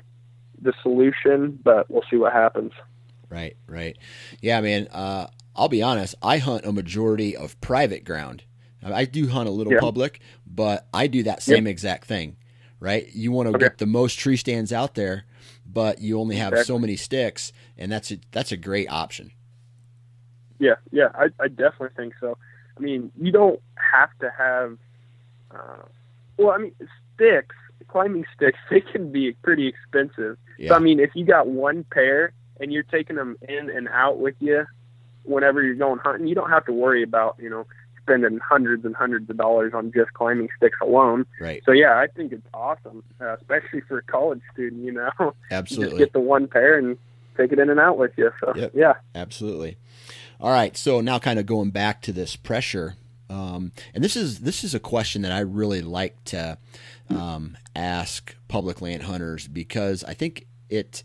the 0.61 0.73
solution, 0.81 1.59
but 1.63 1.89
we'll 1.89 2.03
see 2.09 2.15
what 2.15 2.31
happens. 2.31 2.71
Right, 3.29 3.57
right. 3.67 3.97
Yeah, 4.41 4.61
man. 4.61 4.87
Uh, 4.87 5.27
I'll 5.55 5.69
be 5.69 5.81
honest. 5.81 6.15
I 6.21 6.37
hunt 6.37 6.65
a 6.65 6.71
majority 6.71 7.35
of 7.35 7.59
private 7.61 8.05
ground. 8.05 8.43
I 8.83 9.05
do 9.05 9.27
hunt 9.27 9.49
a 9.49 9.51
little 9.51 9.73
yeah. 9.73 9.79
public, 9.79 10.19
but 10.45 10.87
I 10.93 11.07
do 11.07 11.23
that 11.23 11.41
same 11.41 11.65
yep. 11.65 11.71
exact 11.71 12.05
thing. 12.05 12.37
Right? 12.85 13.09
You 13.15 13.31
want 13.31 13.47
to 13.47 13.55
okay. 13.55 13.65
get 13.65 13.79
the 13.79 13.87
most 13.87 14.19
tree 14.19 14.37
stands 14.37 14.71
out 14.71 14.93
there, 14.93 15.25
but 15.65 16.01
you 16.01 16.19
only 16.19 16.35
have 16.35 16.53
exactly. 16.53 16.75
so 16.75 16.77
many 16.77 16.95
sticks, 16.95 17.51
and 17.79 17.91
that's 17.91 18.11
a, 18.11 18.19
that's 18.31 18.51
a 18.51 18.57
great 18.57 18.91
option. 18.91 19.31
Yeah, 20.59 20.75
yeah, 20.91 21.07
I, 21.15 21.29
I 21.39 21.47
definitely 21.47 21.95
think 21.97 22.13
so. 22.19 22.37
I 22.77 22.79
mean, 22.79 23.11
you 23.19 23.31
don't 23.31 23.59
have 23.75 24.11
to 24.21 24.31
have. 24.37 24.77
Uh, 25.49 25.87
well, 26.37 26.51
I 26.51 26.57
mean, 26.59 26.75
sticks, 27.15 27.55
climbing 27.87 28.25
sticks, 28.35 28.59
they 28.69 28.81
can 28.81 29.11
be 29.11 29.31
pretty 29.43 29.67
expensive. 29.67 30.37
Yeah. 30.59 30.69
So 30.69 30.75
I 30.75 30.79
mean, 30.79 30.99
if 30.99 31.09
you 31.15 31.25
got 31.25 31.47
one 31.47 31.85
pair 31.91 32.33
and 32.59 32.71
you're 32.71 32.83
taking 32.83 33.15
them 33.15 33.35
in 33.49 33.71
and 33.71 33.87
out 33.87 34.19
with 34.19 34.35
you 34.39 34.67
whenever 35.23 35.63
you're 35.63 35.73
going 35.73 35.97
hunting, 35.97 36.27
you 36.27 36.35
don't 36.35 36.51
have 36.51 36.65
to 36.65 36.71
worry 36.71 37.01
about 37.01 37.37
you 37.41 37.49
know 37.49 37.65
spending 38.05 38.39
hundreds 38.39 38.85
and 38.85 38.95
hundreds 38.95 39.29
of 39.29 39.37
dollars 39.37 39.73
on 39.73 39.91
just 39.91 40.13
climbing 40.13 40.49
sticks 40.57 40.77
alone. 40.81 41.25
Right. 41.39 41.63
So 41.65 41.71
yeah, 41.71 41.97
I 41.97 42.07
think 42.07 42.31
it's 42.31 42.47
awesome, 42.53 43.03
uh, 43.19 43.35
especially 43.35 43.81
for 43.81 43.97
a 43.97 44.03
college 44.03 44.41
student. 44.53 44.83
You 44.83 44.93
know, 44.93 45.33
absolutely. 45.51 45.91
just 45.91 45.99
get 45.99 46.13
the 46.13 46.19
one 46.19 46.47
pair 46.47 46.77
and 46.77 46.97
take 47.37 47.51
it 47.51 47.59
in 47.59 47.69
and 47.69 47.79
out 47.79 47.97
with 47.97 48.11
you. 48.17 48.31
So 48.39 48.53
yep. 48.55 48.71
yeah, 48.73 48.93
absolutely. 49.13 49.77
All 50.39 50.51
right, 50.51 50.75
so 50.75 51.01
now 51.01 51.17
kind 51.17 51.39
of 51.39 51.45
going 51.45 51.71
back 51.71 52.01
to 52.03 52.11
this 52.11 52.35
pressure, 52.35 52.95
um, 53.29 53.71
and 53.93 54.03
this 54.03 54.15
is 54.15 54.39
this 54.41 54.63
is 54.63 54.75
a 54.75 54.79
question 54.79 55.21
that 55.23 55.31
I 55.31 55.39
really 55.39 55.81
like 55.81 56.21
to 56.25 56.57
um, 57.09 57.57
ask 57.75 58.35
public 58.47 58.81
land 58.81 59.03
hunters 59.03 59.47
because 59.47 60.03
I 60.03 60.13
think 60.13 60.45
it 60.69 61.03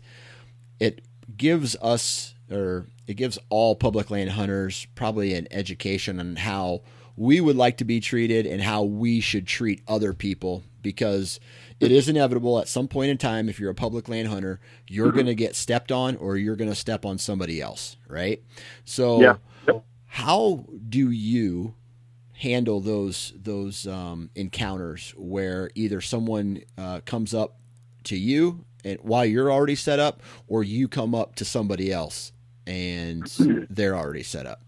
it 0.79 1.01
gives 1.37 1.75
us 1.81 2.35
or 2.51 2.87
it 3.11 3.17
gives 3.17 3.37
all 3.49 3.75
public 3.75 4.09
land 4.09 4.31
hunters 4.31 4.87
probably 4.95 5.33
an 5.33 5.47
education 5.51 6.19
on 6.19 6.37
how 6.37 6.81
we 7.17 7.41
would 7.41 7.57
like 7.57 7.77
to 7.77 7.83
be 7.83 7.99
treated 7.99 8.47
and 8.47 8.61
how 8.61 8.83
we 8.83 9.19
should 9.19 9.45
treat 9.45 9.83
other 9.85 10.13
people 10.13 10.63
because 10.81 11.39
it 11.81 11.91
is 11.91 12.07
inevitable 12.07 12.57
at 12.57 12.69
some 12.69 12.87
point 12.87 13.11
in 13.11 13.17
time 13.17 13.49
if 13.49 13.59
you're 13.59 13.69
a 13.69 13.75
public 13.75 14.07
land 14.07 14.29
hunter 14.29 14.61
you're 14.87 15.07
mm-hmm. 15.07 15.15
going 15.17 15.25
to 15.25 15.35
get 15.35 15.55
stepped 15.55 15.91
on 15.91 16.15
or 16.15 16.37
you're 16.37 16.55
going 16.55 16.69
to 16.69 16.75
step 16.75 17.05
on 17.05 17.17
somebody 17.17 17.61
else 17.61 17.97
right 18.07 18.41
so 18.85 19.21
yeah. 19.21 19.35
how 20.05 20.65
do 20.87 21.11
you 21.11 21.75
handle 22.35 22.79
those 22.79 23.33
those 23.35 23.85
um, 23.85 24.29
encounters 24.35 25.13
where 25.17 25.69
either 25.75 25.99
someone 25.99 26.61
uh, 26.77 27.01
comes 27.05 27.33
up 27.33 27.57
to 28.05 28.15
you 28.15 28.63
and 28.83 28.97
while 29.01 29.25
you're 29.25 29.51
already 29.51 29.75
set 29.75 29.99
up, 29.99 30.21
or 30.47 30.63
you 30.63 30.87
come 30.87 31.13
up 31.13 31.35
to 31.35 31.45
somebody 31.45 31.91
else 31.91 32.31
and 32.71 33.25
they're 33.69 33.95
already 33.95 34.23
set 34.23 34.45
up? 34.45 34.61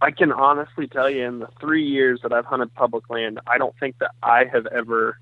I 0.00 0.10
can 0.10 0.32
honestly 0.32 0.88
tell 0.88 1.08
you, 1.08 1.24
in 1.24 1.38
the 1.38 1.48
three 1.60 1.84
years 1.86 2.20
that 2.22 2.32
I've 2.32 2.44
hunted 2.44 2.74
public 2.74 3.08
land, 3.08 3.38
I 3.46 3.56
don't 3.56 3.74
think 3.78 3.98
that 4.00 4.10
I 4.22 4.44
have 4.52 4.66
ever 4.66 5.18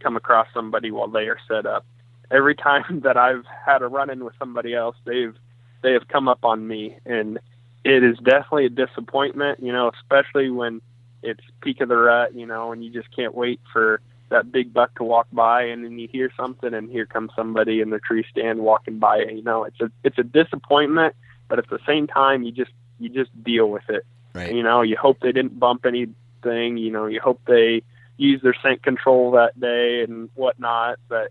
come 0.00 0.16
across 0.16 0.48
somebody 0.52 0.90
while 0.90 1.06
they 1.06 1.28
are 1.28 1.38
set 1.46 1.64
up. 1.64 1.86
Every 2.30 2.56
time 2.56 3.00
that 3.04 3.16
I've 3.16 3.44
had 3.64 3.82
a 3.82 3.86
run 3.86 4.10
in 4.10 4.24
with 4.24 4.34
somebody 4.38 4.74
else, 4.74 4.96
they've 5.04 5.34
they 5.82 5.92
have 5.92 6.06
come 6.06 6.28
up 6.28 6.44
on 6.44 6.66
me, 6.66 6.96
and 7.04 7.38
it 7.84 8.04
is 8.04 8.16
definitely 8.18 8.66
a 8.66 8.70
disappointment. 8.70 9.62
You 9.62 9.72
know, 9.72 9.90
especially 9.94 10.50
when 10.50 10.80
it's 11.22 11.42
peak 11.60 11.80
of 11.80 11.88
the 11.88 11.96
rut, 11.96 12.34
you 12.34 12.46
know, 12.46 12.72
and 12.72 12.84
you 12.84 12.90
just 12.90 13.14
can't 13.14 13.34
wait 13.34 13.60
for 13.72 14.00
that 14.32 14.50
big 14.50 14.72
buck 14.72 14.94
to 14.96 15.04
walk 15.04 15.28
by, 15.32 15.62
and 15.62 15.84
then 15.84 15.98
you 15.98 16.08
hear 16.08 16.30
something, 16.36 16.74
and 16.74 16.90
here 16.90 17.06
comes 17.06 17.30
somebody 17.36 17.80
in 17.80 17.90
the 17.90 17.98
tree 17.98 18.24
stand 18.30 18.60
walking 18.60 18.98
by. 18.98 19.18
You 19.18 19.42
know, 19.42 19.64
it's 19.64 19.80
a 19.80 19.90
it's 20.02 20.18
a 20.18 20.24
disappointment, 20.24 21.14
but 21.48 21.58
at 21.58 21.68
the 21.70 21.78
same 21.86 22.06
time, 22.06 22.42
you 22.42 22.52
just 22.52 22.72
you 22.98 23.08
just 23.08 23.30
deal 23.42 23.70
with 23.70 23.88
it. 23.88 24.04
Right. 24.34 24.54
You 24.54 24.62
know, 24.62 24.82
you 24.82 24.96
hope 24.96 25.20
they 25.20 25.32
didn't 25.32 25.58
bump 25.58 25.86
anything. 25.86 26.76
You 26.76 26.90
know, 26.90 27.06
you 27.06 27.20
hope 27.20 27.40
they 27.46 27.82
use 28.16 28.42
their 28.42 28.56
scent 28.62 28.82
control 28.82 29.32
that 29.32 29.58
day 29.58 30.02
and 30.02 30.30
whatnot. 30.34 30.98
But 31.08 31.30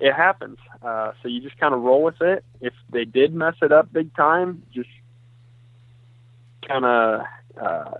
it 0.00 0.12
happens. 0.12 0.58
Uh, 0.82 1.12
so 1.22 1.28
you 1.28 1.40
just 1.40 1.58
kind 1.58 1.74
of 1.74 1.82
roll 1.82 2.02
with 2.02 2.20
it. 2.20 2.44
If 2.60 2.74
they 2.90 3.04
did 3.04 3.34
mess 3.34 3.54
it 3.62 3.72
up 3.72 3.92
big 3.92 4.14
time, 4.16 4.62
just 4.72 4.90
kind 6.66 6.84
of. 6.84 7.20
Uh, 7.60 7.94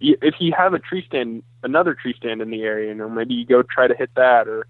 if 0.00 0.34
you 0.38 0.52
have 0.56 0.74
a 0.74 0.78
tree 0.78 1.04
stand, 1.06 1.42
another 1.62 1.94
tree 1.94 2.14
stand 2.16 2.40
in 2.40 2.50
the 2.50 2.62
area, 2.62 2.88
you 2.88 2.94
know, 2.94 3.08
maybe 3.08 3.34
you 3.34 3.46
go 3.46 3.62
try 3.62 3.86
to 3.86 3.94
hit 3.94 4.10
that 4.16 4.48
or 4.48 4.66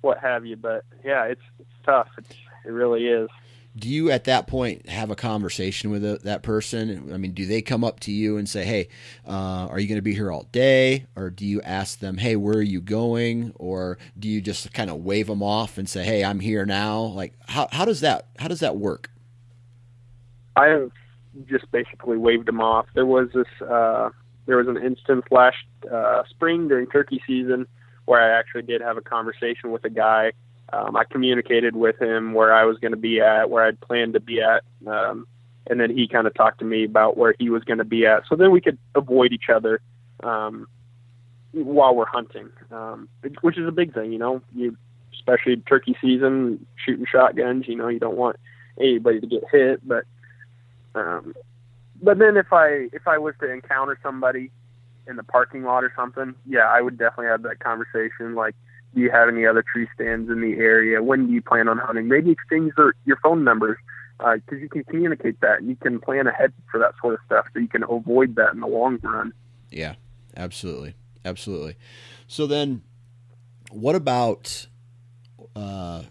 what 0.00 0.18
have 0.18 0.46
you. 0.46 0.56
But 0.56 0.84
yeah, 1.04 1.24
it's 1.24 1.42
it's 1.58 1.70
tough. 1.84 2.08
It's, 2.18 2.34
it 2.64 2.70
really 2.70 3.06
is 3.06 3.28
do 3.76 3.88
you 3.88 4.10
at 4.10 4.24
that 4.24 4.46
point 4.46 4.88
have 4.88 5.10
a 5.10 5.16
conversation 5.16 5.90
with 5.90 6.04
a, 6.04 6.18
that 6.24 6.42
person? 6.42 7.12
I 7.12 7.18
mean, 7.18 7.32
do 7.32 7.44
they 7.44 7.60
come 7.60 7.84
up 7.84 8.00
to 8.00 8.12
you 8.12 8.38
and 8.38 8.48
say, 8.48 8.64
"Hey, 8.64 8.88
uh, 9.26 9.68
are 9.70 9.78
you 9.78 9.86
going 9.86 9.98
to 9.98 10.02
be 10.02 10.14
here 10.14 10.32
all 10.32 10.44
day?" 10.50 11.06
Or 11.14 11.28
do 11.30 11.44
you 11.44 11.60
ask 11.62 11.98
them, 11.98 12.16
"Hey, 12.16 12.36
where 12.36 12.56
are 12.56 12.62
you 12.62 12.80
going?" 12.80 13.52
Or 13.56 13.98
do 14.18 14.28
you 14.28 14.40
just 14.40 14.72
kind 14.72 14.88
of 14.88 15.04
wave 15.04 15.26
them 15.26 15.42
off 15.42 15.76
and 15.76 15.88
say, 15.88 16.04
"Hey, 16.04 16.24
I'm 16.24 16.40
here 16.40 16.64
now"? 16.64 17.02
Like, 17.02 17.34
how 17.48 17.68
how 17.70 17.84
does 17.84 18.00
that 18.00 18.28
how 18.38 18.48
does 18.48 18.60
that 18.60 18.76
work? 18.76 19.10
I 20.56 20.68
have 20.68 20.90
just 21.44 21.70
basically 21.70 22.16
waved 22.16 22.46
them 22.46 22.62
off. 22.62 22.86
There 22.94 23.04
was 23.04 23.28
this 23.34 23.68
uh, 23.68 24.08
there 24.46 24.56
was 24.56 24.68
an 24.68 24.76
instance 24.76 25.24
last 25.30 25.56
uh, 25.92 26.22
spring 26.30 26.68
during 26.68 26.86
turkey 26.86 27.22
season 27.26 27.66
where 28.04 28.22
I 28.22 28.38
actually 28.38 28.62
did 28.62 28.80
have 28.80 28.96
a 28.96 29.02
conversation 29.02 29.72
with 29.72 29.84
a 29.84 29.90
guy 29.90 30.32
um, 30.72 30.96
I 30.96 31.04
communicated 31.04 31.76
with 31.76 32.00
him 32.00 32.34
where 32.34 32.52
I 32.52 32.64
was 32.64 32.78
going 32.78 32.92
to 32.92 32.98
be 32.98 33.20
at, 33.20 33.50
where 33.50 33.64
I'd 33.64 33.80
planned 33.80 34.14
to 34.14 34.20
be 34.20 34.40
at, 34.40 34.64
um, 34.86 35.26
and 35.68 35.80
then 35.80 35.90
he 35.96 36.08
kind 36.08 36.26
of 36.26 36.34
talked 36.34 36.58
to 36.60 36.64
me 36.64 36.84
about 36.84 37.16
where 37.16 37.34
he 37.38 37.50
was 37.50 37.62
going 37.64 37.78
to 37.78 37.84
be 37.84 38.06
at. 38.06 38.22
So 38.28 38.36
then 38.36 38.50
we 38.50 38.60
could 38.60 38.78
avoid 38.94 39.32
each 39.32 39.48
other 39.52 39.80
um, 40.22 40.66
while 41.52 41.94
we're 41.94 42.06
hunting, 42.06 42.50
um, 42.70 43.08
which 43.42 43.58
is 43.58 43.66
a 43.66 43.72
big 43.72 43.94
thing, 43.94 44.12
you 44.12 44.18
know. 44.18 44.42
You, 44.54 44.76
especially 45.14 45.56
turkey 45.56 45.96
season, 46.00 46.66
shooting 46.84 47.06
shotguns. 47.10 47.66
You 47.68 47.76
know, 47.76 47.88
you 47.88 47.98
don't 47.98 48.16
want 48.16 48.36
anybody 48.78 49.20
to 49.20 49.26
get 49.26 49.44
hit, 49.50 49.86
but 49.86 50.04
um, 50.94 51.34
but 52.02 52.18
then 52.18 52.36
if 52.36 52.52
I 52.52 52.88
if 52.92 53.06
I 53.06 53.18
was 53.18 53.34
to 53.40 53.50
encounter 53.50 53.98
somebody 54.02 54.50
in 55.06 55.16
the 55.16 55.22
parking 55.22 55.62
lot 55.62 55.84
or 55.84 55.92
something, 55.96 56.34
yeah, 56.46 56.68
I 56.68 56.80
would 56.80 56.98
definitely 56.98 57.26
have 57.26 57.42
that 57.42 57.60
conversation. 57.60 58.34
Like, 58.34 58.54
do 58.94 59.00
you 59.00 59.10
have 59.10 59.28
any 59.28 59.46
other 59.46 59.62
tree 59.62 59.86
stands 59.94 60.30
in 60.30 60.40
the 60.40 60.54
area? 60.54 61.02
When 61.02 61.26
do 61.26 61.32
you 61.32 61.42
plan 61.42 61.68
on 61.68 61.78
hunting? 61.78 62.08
Maybe 62.08 62.30
exchange 62.30 62.72
your, 62.76 62.94
your 63.04 63.18
phone 63.22 63.44
numbers 63.44 63.78
because 64.18 64.40
uh, 64.52 64.56
you 64.56 64.68
can 64.68 64.84
communicate 64.84 65.40
that. 65.40 65.58
and 65.60 65.68
You 65.68 65.76
can 65.76 66.00
plan 66.00 66.26
ahead 66.26 66.52
for 66.70 66.78
that 66.78 66.94
sort 67.00 67.14
of 67.14 67.20
stuff, 67.26 67.46
so 67.52 67.60
you 67.60 67.68
can 67.68 67.84
avoid 67.84 68.34
that 68.36 68.54
in 68.54 68.60
the 68.60 68.66
long 68.66 68.98
run. 69.02 69.32
Yeah, 69.70 69.94
absolutely, 70.36 70.94
absolutely. 71.24 71.76
So 72.26 72.46
then, 72.46 72.82
what 73.70 73.94
about 73.94 74.66
uh, 75.54 76.04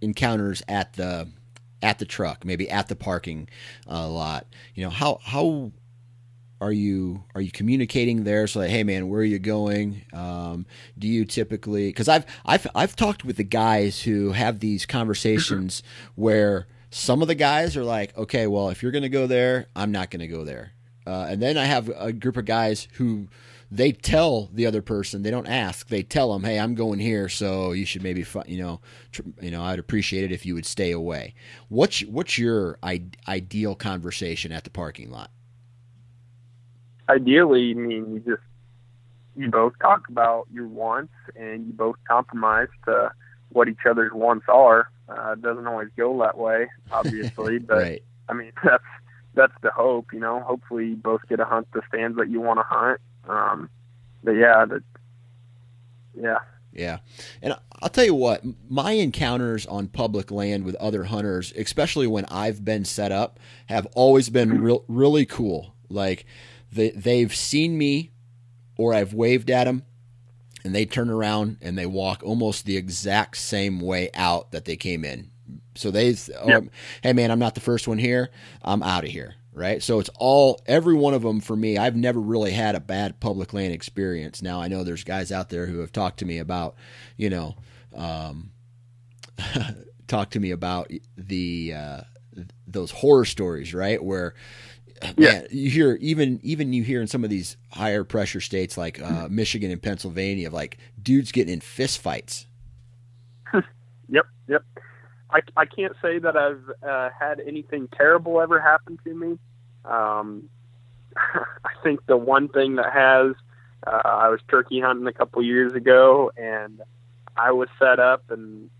encounters 0.00 0.62
at 0.68 0.94
the 0.94 1.28
at 1.84 1.98
the 1.98 2.04
truck, 2.04 2.44
maybe 2.44 2.68
at 2.68 2.88
the 2.88 2.96
parking 2.96 3.48
uh, 3.88 4.08
lot? 4.08 4.46
You 4.74 4.84
know, 4.84 4.90
how 4.90 5.20
how 5.22 5.72
are 6.60 6.72
you 6.72 7.24
are 7.34 7.40
you 7.40 7.50
communicating 7.50 8.24
there? 8.24 8.46
So 8.46 8.60
like, 8.60 8.70
hey 8.70 8.82
man, 8.82 9.08
where 9.08 9.20
are 9.20 9.24
you 9.24 9.38
going? 9.38 10.04
Um, 10.12 10.66
do 10.98 11.06
you 11.06 11.24
typically? 11.24 11.88
Because 11.88 12.08
I've 12.08 12.24
I've 12.44 12.66
I've 12.74 12.96
talked 12.96 13.24
with 13.24 13.36
the 13.36 13.44
guys 13.44 14.02
who 14.02 14.32
have 14.32 14.60
these 14.60 14.86
conversations 14.86 15.82
where 16.14 16.66
some 16.90 17.22
of 17.22 17.28
the 17.28 17.34
guys 17.34 17.76
are 17.76 17.84
like, 17.84 18.16
okay, 18.16 18.46
well, 18.46 18.68
if 18.70 18.82
you're 18.82 18.92
going 18.92 19.02
to 19.02 19.08
go 19.08 19.26
there, 19.26 19.66
I'm 19.74 19.90
not 19.92 20.10
going 20.10 20.20
to 20.20 20.28
go 20.28 20.44
there. 20.44 20.72
Uh, 21.06 21.26
and 21.28 21.42
then 21.42 21.56
I 21.58 21.64
have 21.64 21.88
a 21.88 22.12
group 22.12 22.36
of 22.36 22.44
guys 22.44 22.88
who 22.94 23.28
they 23.70 23.92
tell 23.92 24.48
the 24.52 24.66
other 24.66 24.82
person 24.82 25.22
they 25.22 25.30
don't 25.30 25.48
ask 25.48 25.88
they 25.88 26.02
tell 26.02 26.32
them 26.32 26.44
hey 26.44 26.60
i'm 26.60 26.74
going 26.74 26.98
here 26.98 27.30
so 27.30 27.72
you 27.72 27.86
should 27.86 28.02
maybe 28.02 28.24
you 28.46 28.58
know 28.58 28.78
tr- 29.10 29.22
you 29.40 29.50
know 29.50 29.62
i'd 29.64 29.78
appreciate 29.78 30.22
it 30.22 30.30
if 30.30 30.44
you 30.44 30.54
would 30.54 30.66
stay 30.66 30.92
away 30.92 31.34
what's 31.70 32.02
what's 32.02 32.38
your 32.38 32.78
I- 32.82 33.06
ideal 33.26 33.74
conversation 33.74 34.52
at 34.52 34.64
the 34.64 34.70
parking 34.70 35.10
lot 35.10 35.30
ideally, 37.08 37.70
I 37.70 37.74
mean, 37.74 38.14
you 38.14 38.20
just 38.20 38.42
you 39.36 39.50
both 39.50 39.72
talk 39.80 40.08
about 40.08 40.46
your 40.52 40.68
wants 40.68 41.12
and 41.34 41.66
you 41.66 41.72
both 41.72 41.96
compromise 42.08 42.68
to 42.84 43.10
what 43.50 43.68
each 43.68 43.84
other's 43.88 44.12
wants 44.12 44.46
are. 44.48 44.88
Uh, 45.08 45.32
it 45.32 45.42
doesn't 45.42 45.66
always 45.66 45.88
go 45.96 46.18
that 46.20 46.38
way, 46.38 46.68
obviously, 46.92 47.58
but 47.68 47.76
right. 47.76 48.02
I 48.28 48.32
mean 48.32 48.52
that's 48.64 48.82
that's 49.34 49.54
the 49.62 49.70
hope, 49.70 50.12
you 50.12 50.20
know. 50.20 50.40
Hopefully, 50.40 50.88
you 50.88 50.96
both 50.96 51.20
get 51.28 51.36
to 51.36 51.44
hunt 51.44 51.68
the 51.72 51.82
stands 51.88 52.16
that 52.18 52.30
you 52.30 52.40
want 52.40 52.58
to 52.58 52.64
hunt. 52.64 53.00
Um, 53.28 53.70
but 54.22 54.32
yeah, 54.32 54.64
that 54.64 54.82
yeah. 56.16 56.38
Yeah. 56.72 56.98
And 57.40 57.54
I'll 57.80 57.88
tell 57.88 58.04
you 58.04 58.14
what, 58.14 58.42
my 58.68 58.92
encounters 58.92 59.64
on 59.66 59.86
public 59.86 60.30
land 60.30 60.64
with 60.64 60.74
other 60.76 61.04
hunters, 61.04 61.52
especially 61.56 62.08
when 62.08 62.24
I've 62.26 62.64
been 62.64 62.84
set 62.84 63.12
up, 63.12 63.38
have 63.66 63.86
always 63.94 64.28
been 64.28 64.60
real, 64.60 64.84
really 64.88 65.24
cool. 65.24 65.74
Like, 65.88 66.26
they, 66.72 66.90
they've 66.90 67.34
seen 67.34 67.78
me 67.78 68.10
or 68.76 68.92
I've 68.92 69.14
waved 69.14 69.50
at 69.50 69.64
them 69.64 69.84
and 70.64 70.74
they 70.74 70.84
turn 70.84 71.10
around 71.10 71.58
and 71.60 71.78
they 71.78 71.86
walk 71.86 72.22
almost 72.24 72.64
the 72.64 72.76
exact 72.76 73.36
same 73.36 73.80
way 73.80 74.10
out 74.14 74.50
that 74.50 74.64
they 74.64 74.76
came 74.76 75.04
in. 75.04 75.30
So 75.74 75.90
they, 75.90 76.14
oh, 76.38 76.48
yep. 76.48 76.64
hey 77.02 77.12
man, 77.12 77.30
I'm 77.30 77.38
not 77.38 77.54
the 77.54 77.60
first 77.60 77.88
one 77.88 77.98
here. 77.98 78.30
I'm 78.62 78.82
out 78.82 79.04
of 79.04 79.10
here. 79.10 79.34
Right. 79.52 79.80
So 79.82 80.00
it's 80.00 80.10
all, 80.16 80.60
every 80.66 80.94
one 80.94 81.14
of 81.14 81.22
them 81.22 81.40
for 81.40 81.54
me. 81.54 81.78
I've 81.78 81.94
never 81.94 82.18
really 82.18 82.50
had 82.50 82.74
a 82.74 82.80
bad 82.80 83.20
public 83.20 83.52
land 83.52 83.72
experience. 83.72 84.42
Now 84.42 84.60
I 84.60 84.66
know 84.66 84.82
there's 84.82 85.04
guys 85.04 85.30
out 85.30 85.48
there 85.48 85.66
who 85.66 85.78
have 85.78 85.92
talked 85.92 86.18
to 86.18 86.24
me 86.24 86.38
about, 86.38 86.74
you 87.16 87.30
know, 87.30 87.54
um, 87.94 88.50
talk 90.08 90.30
to 90.30 90.40
me 90.40 90.50
about 90.50 90.90
the, 91.16 91.72
uh, 91.72 92.00
those 92.66 92.90
horror 92.90 93.24
stories, 93.24 93.72
right? 93.72 94.02
Where, 94.02 94.34
yeah. 95.16 95.42
you 95.50 95.70
hear 95.70 95.98
even 96.00 96.40
even 96.42 96.72
you 96.72 96.82
hear 96.82 97.00
in 97.00 97.06
some 97.06 97.24
of 97.24 97.30
these 97.30 97.56
higher 97.70 98.04
pressure 98.04 98.40
states 98.40 98.78
like 98.78 99.00
uh, 99.00 99.28
Michigan 99.30 99.70
and 99.70 99.82
Pennsylvania, 99.82 100.48
of 100.48 100.52
like 100.52 100.78
dudes 101.00 101.32
getting 101.32 101.52
in 101.52 101.60
fist 101.60 101.98
fights. 102.00 102.46
yep, 104.08 104.26
yep. 104.48 104.64
I 105.34 105.40
I 105.56 105.64
can't 105.66 105.94
say 106.00 106.18
that 106.20 106.36
I've 106.36 106.62
uh, 106.88 107.10
had 107.18 107.40
anything 107.40 107.88
terrible 107.94 108.40
ever 108.40 108.60
happen 108.60 108.98
to 109.04 109.14
me. 109.14 109.38
Um, 109.84 110.48
I 111.16 111.70
think 111.82 112.06
the 112.06 112.16
one 112.16 112.48
thing 112.48 112.76
that 112.76 112.92
has, 112.92 113.34
uh, 113.86 114.08
I 114.08 114.28
was 114.28 114.40
turkey 114.48 114.80
hunting 114.80 115.06
a 115.06 115.12
couple 115.12 115.42
years 115.42 115.72
ago, 115.72 116.30
and 116.36 116.80
I 117.36 117.50
was 117.52 117.68
set 117.78 117.98
up, 117.98 118.22
and 118.30 118.70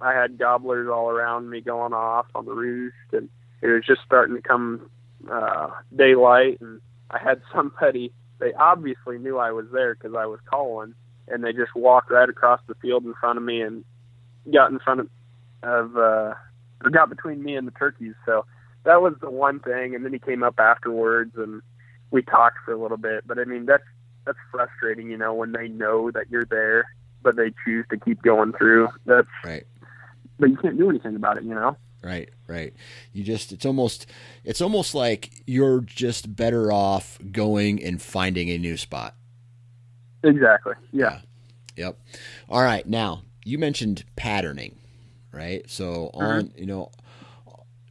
I 0.00 0.12
had 0.14 0.38
gobblers 0.38 0.88
all 0.88 1.10
around 1.10 1.50
me 1.50 1.60
going 1.60 1.92
off 1.92 2.26
on 2.34 2.44
the 2.44 2.52
roost, 2.52 2.94
and 3.12 3.28
it 3.60 3.66
was 3.66 3.82
just 3.86 4.00
starting 4.06 4.36
to 4.36 4.42
come 4.42 4.88
uh, 5.30 5.70
daylight, 5.94 6.58
and 6.60 6.80
I 7.10 7.18
had 7.18 7.42
somebody. 7.54 8.12
They 8.38 8.52
obviously 8.52 9.18
knew 9.18 9.38
I 9.38 9.50
was 9.50 9.66
there 9.72 9.94
because 9.94 10.14
I 10.16 10.26
was 10.26 10.40
calling, 10.48 10.94
and 11.26 11.42
they 11.42 11.52
just 11.52 11.74
walked 11.74 12.10
right 12.10 12.28
across 12.28 12.60
the 12.68 12.74
field 12.76 13.04
in 13.04 13.14
front 13.14 13.38
of 13.38 13.44
me 13.44 13.62
and 13.62 13.82
got 14.52 14.70
in 14.70 14.78
front 14.78 15.00
of, 15.00 15.08
of 15.62 15.96
uh, 15.96 16.34
got 16.90 17.08
between 17.08 17.42
me 17.42 17.56
and 17.56 17.66
the 17.66 17.72
turkeys. 17.72 18.14
So 18.24 18.44
that 18.84 19.02
was 19.02 19.14
the 19.20 19.30
one 19.30 19.60
thing. 19.60 19.94
And 19.94 20.04
then 20.04 20.12
he 20.12 20.18
came 20.18 20.42
up 20.42 20.58
afterwards, 20.58 21.32
and 21.36 21.62
we 22.10 22.22
talked 22.22 22.58
for 22.64 22.72
a 22.72 22.80
little 22.80 22.96
bit. 22.96 23.26
But 23.26 23.38
I 23.38 23.44
mean, 23.44 23.66
that's 23.66 23.84
that's 24.24 24.38
frustrating, 24.50 25.10
you 25.10 25.16
know, 25.16 25.34
when 25.34 25.52
they 25.52 25.68
know 25.68 26.10
that 26.10 26.30
you're 26.30 26.44
there, 26.44 26.86
but 27.22 27.36
they 27.36 27.52
choose 27.64 27.86
to 27.90 27.96
keep 27.96 28.22
going 28.22 28.52
through. 28.52 28.88
That's 29.04 29.28
right. 29.44 29.64
But 30.38 30.50
you 30.50 30.56
can't 30.56 30.76
do 30.76 30.90
anything 30.90 31.16
about 31.16 31.38
it, 31.38 31.44
you 31.44 31.54
know. 31.54 31.76
Right, 32.02 32.28
right. 32.46 32.72
You 33.12 33.24
just 33.24 33.52
it's 33.52 33.66
almost 33.66 34.06
it's 34.44 34.60
almost 34.60 34.94
like 34.94 35.30
you're 35.46 35.80
just 35.80 36.36
better 36.36 36.70
off 36.70 37.18
going 37.32 37.82
and 37.82 38.00
finding 38.00 38.50
a 38.50 38.58
new 38.58 38.76
spot. 38.76 39.14
Exactly. 40.22 40.74
Yeah. 40.92 41.20
Yep. 41.76 41.98
All 42.48 42.62
right. 42.62 42.86
Now 42.86 43.22
you 43.44 43.58
mentioned 43.58 44.04
patterning, 44.14 44.76
right? 45.36 45.68
So 45.68 46.10
on, 46.14 46.48
mm-hmm. 46.48 46.58
you 46.58 46.66
know, 46.66 46.90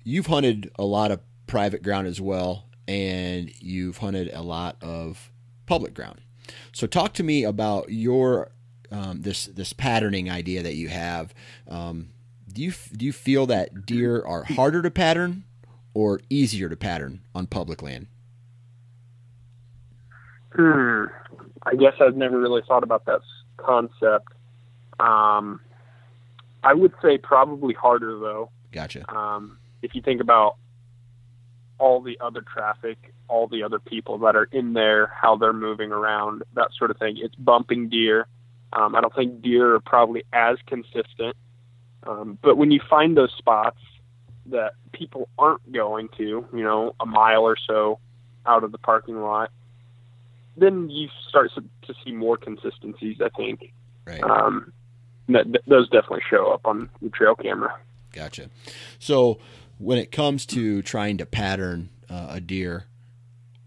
you've 0.03 0.27
hunted 0.27 0.71
a 0.77 0.83
lot 0.83 1.11
of 1.11 1.19
private 1.47 1.83
ground 1.83 2.07
as 2.07 2.19
well, 2.19 2.65
and 2.87 3.51
you've 3.61 3.97
hunted 3.97 4.31
a 4.33 4.41
lot 4.41 4.77
of 4.81 5.31
public 5.65 5.93
ground. 5.93 6.21
So 6.73 6.87
talk 6.87 7.13
to 7.13 7.23
me 7.23 7.43
about 7.43 7.91
your 7.91 8.51
um, 8.91 9.21
this 9.21 9.45
this 9.45 9.73
patterning 9.73 10.29
idea 10.29 10.63
that 10.63 10.75
you 10.75 10.89
have. 10.89 11.33
Um, 11.67 12.09
do 12.51 12.61
you 12.61 12.73
do 12.95 13.05
you 13.05 13.13
feel 13.13 13.45
that 13.47 13.85
deer 13.85 14.23
are 14.25 14.43
harder 14.43 14.81
to 14.81 14.91
pattern 14.91 15.43
or 15.93 16.21
easier 16.29 16.69
to 16.69 16.75
pattern 16.75 17.21
on 17.33 17.47
public 17.47 17.81
land? 17.81 18.07
Hmm. 20.53 21.05
I 21.67 21.75
guess 21.75 21.93
I've 21.99 22.15
never 22.15 22.39
really 22.39 22.61
thought 22.67 22.83
about 22.83 23.05
that 23.05 23.21
concept. 23.57 24.27
Um, 24.99 25.59
I 26.65 26.73
would 26.73 26.93
say 27.01 27.17
probably 27.19 27.75
harder 27.75 28.17
though. 28.17 28.49
Gotcha. 28.71 29.09
Um, 29.15 29.59
if 29.83 29.93
you 29.93 30.01
think 30.01 30.19
about 30.19 30.57
all 31.77 32.01
the 32.01 32.17
other 32.19 32.41
traffic, 32.41 33.13
all 33.27 33.47
the 33.47 33.61
other 33.61 33.79
people 33.79 34.17
that 34.19 34.35
are 34.35 34.45
in 34.51 34.73
there, 34.73 35.07
how 35.07 35.35
they're 35.35 35.53
moving 35.53 35.91
around, 35.91 36.41
that 36.55 36.69
sort 36.77 36.89
of 36.89 36.97
thing. 36.97 37.17
It's 37.21 37.35
bumping 37.35 37.89
deer. 37.89 38.27
Um, 38.73 38.95
I 38.95 39.01
don't 39.01 39.13
think 39.13 39.41
deer 39.41 39.75
are 39.75 39.79
probably 39.79 40.23
as 40.33 40.57
consistent. 40.65 41.35
Um, 42.03 42.39
but 42.41 42.57
when 42.57 42.71
you 42.71 42.81
find 42.89 43.15
those 43.15 43.33
spots 43.37 43.79
that 44.47 44.73
people 44.91 45.29
aren't 45.37 45.71
going 45.71 46.09
to, 46.17 46.47
you 46.51 46.63
know, 46.63 46.95
a 46.99 47.05
mile 47.05 47.43
or 47.43 47.57
so 47.67 47.99
out 48.45 48.63
of 48.63 48.71
the 48.71 48.77
parking 48.79 49.21
lot, 49.21 49.51
then 50.57 50.89
you 50.89 51.09
start 51.29 51.51
to 51.55 51.93
see 52.03 52.11
more 52.11 52.37
consistencies. 52.37 53.17
I 53.23 53.29
think. 53.29 53.71
Right. 54.05 54.23
Um, 54.23 54.71
that, 55.29 55.45
those 55.67 55.89
definitely 55.89 56.21
show 56.29 56.51
up 56.51 56.65
on 56.65 56.89
the 57.01 57.09
trail 57.09 57.35
camera. 57.35 57.75
Gotcha. 58.13 58.49
So 58.99 59.39
when 59.77 59.97
it 59.97 60.11
comes 60.11 60.45
to 60.47 60.81
trying 60.81 61.17
to 61.17 61.25
pattern 61.25 61.89
uh, 62.09 62.27
a 62.29 62.39
deer, 62.39 62.85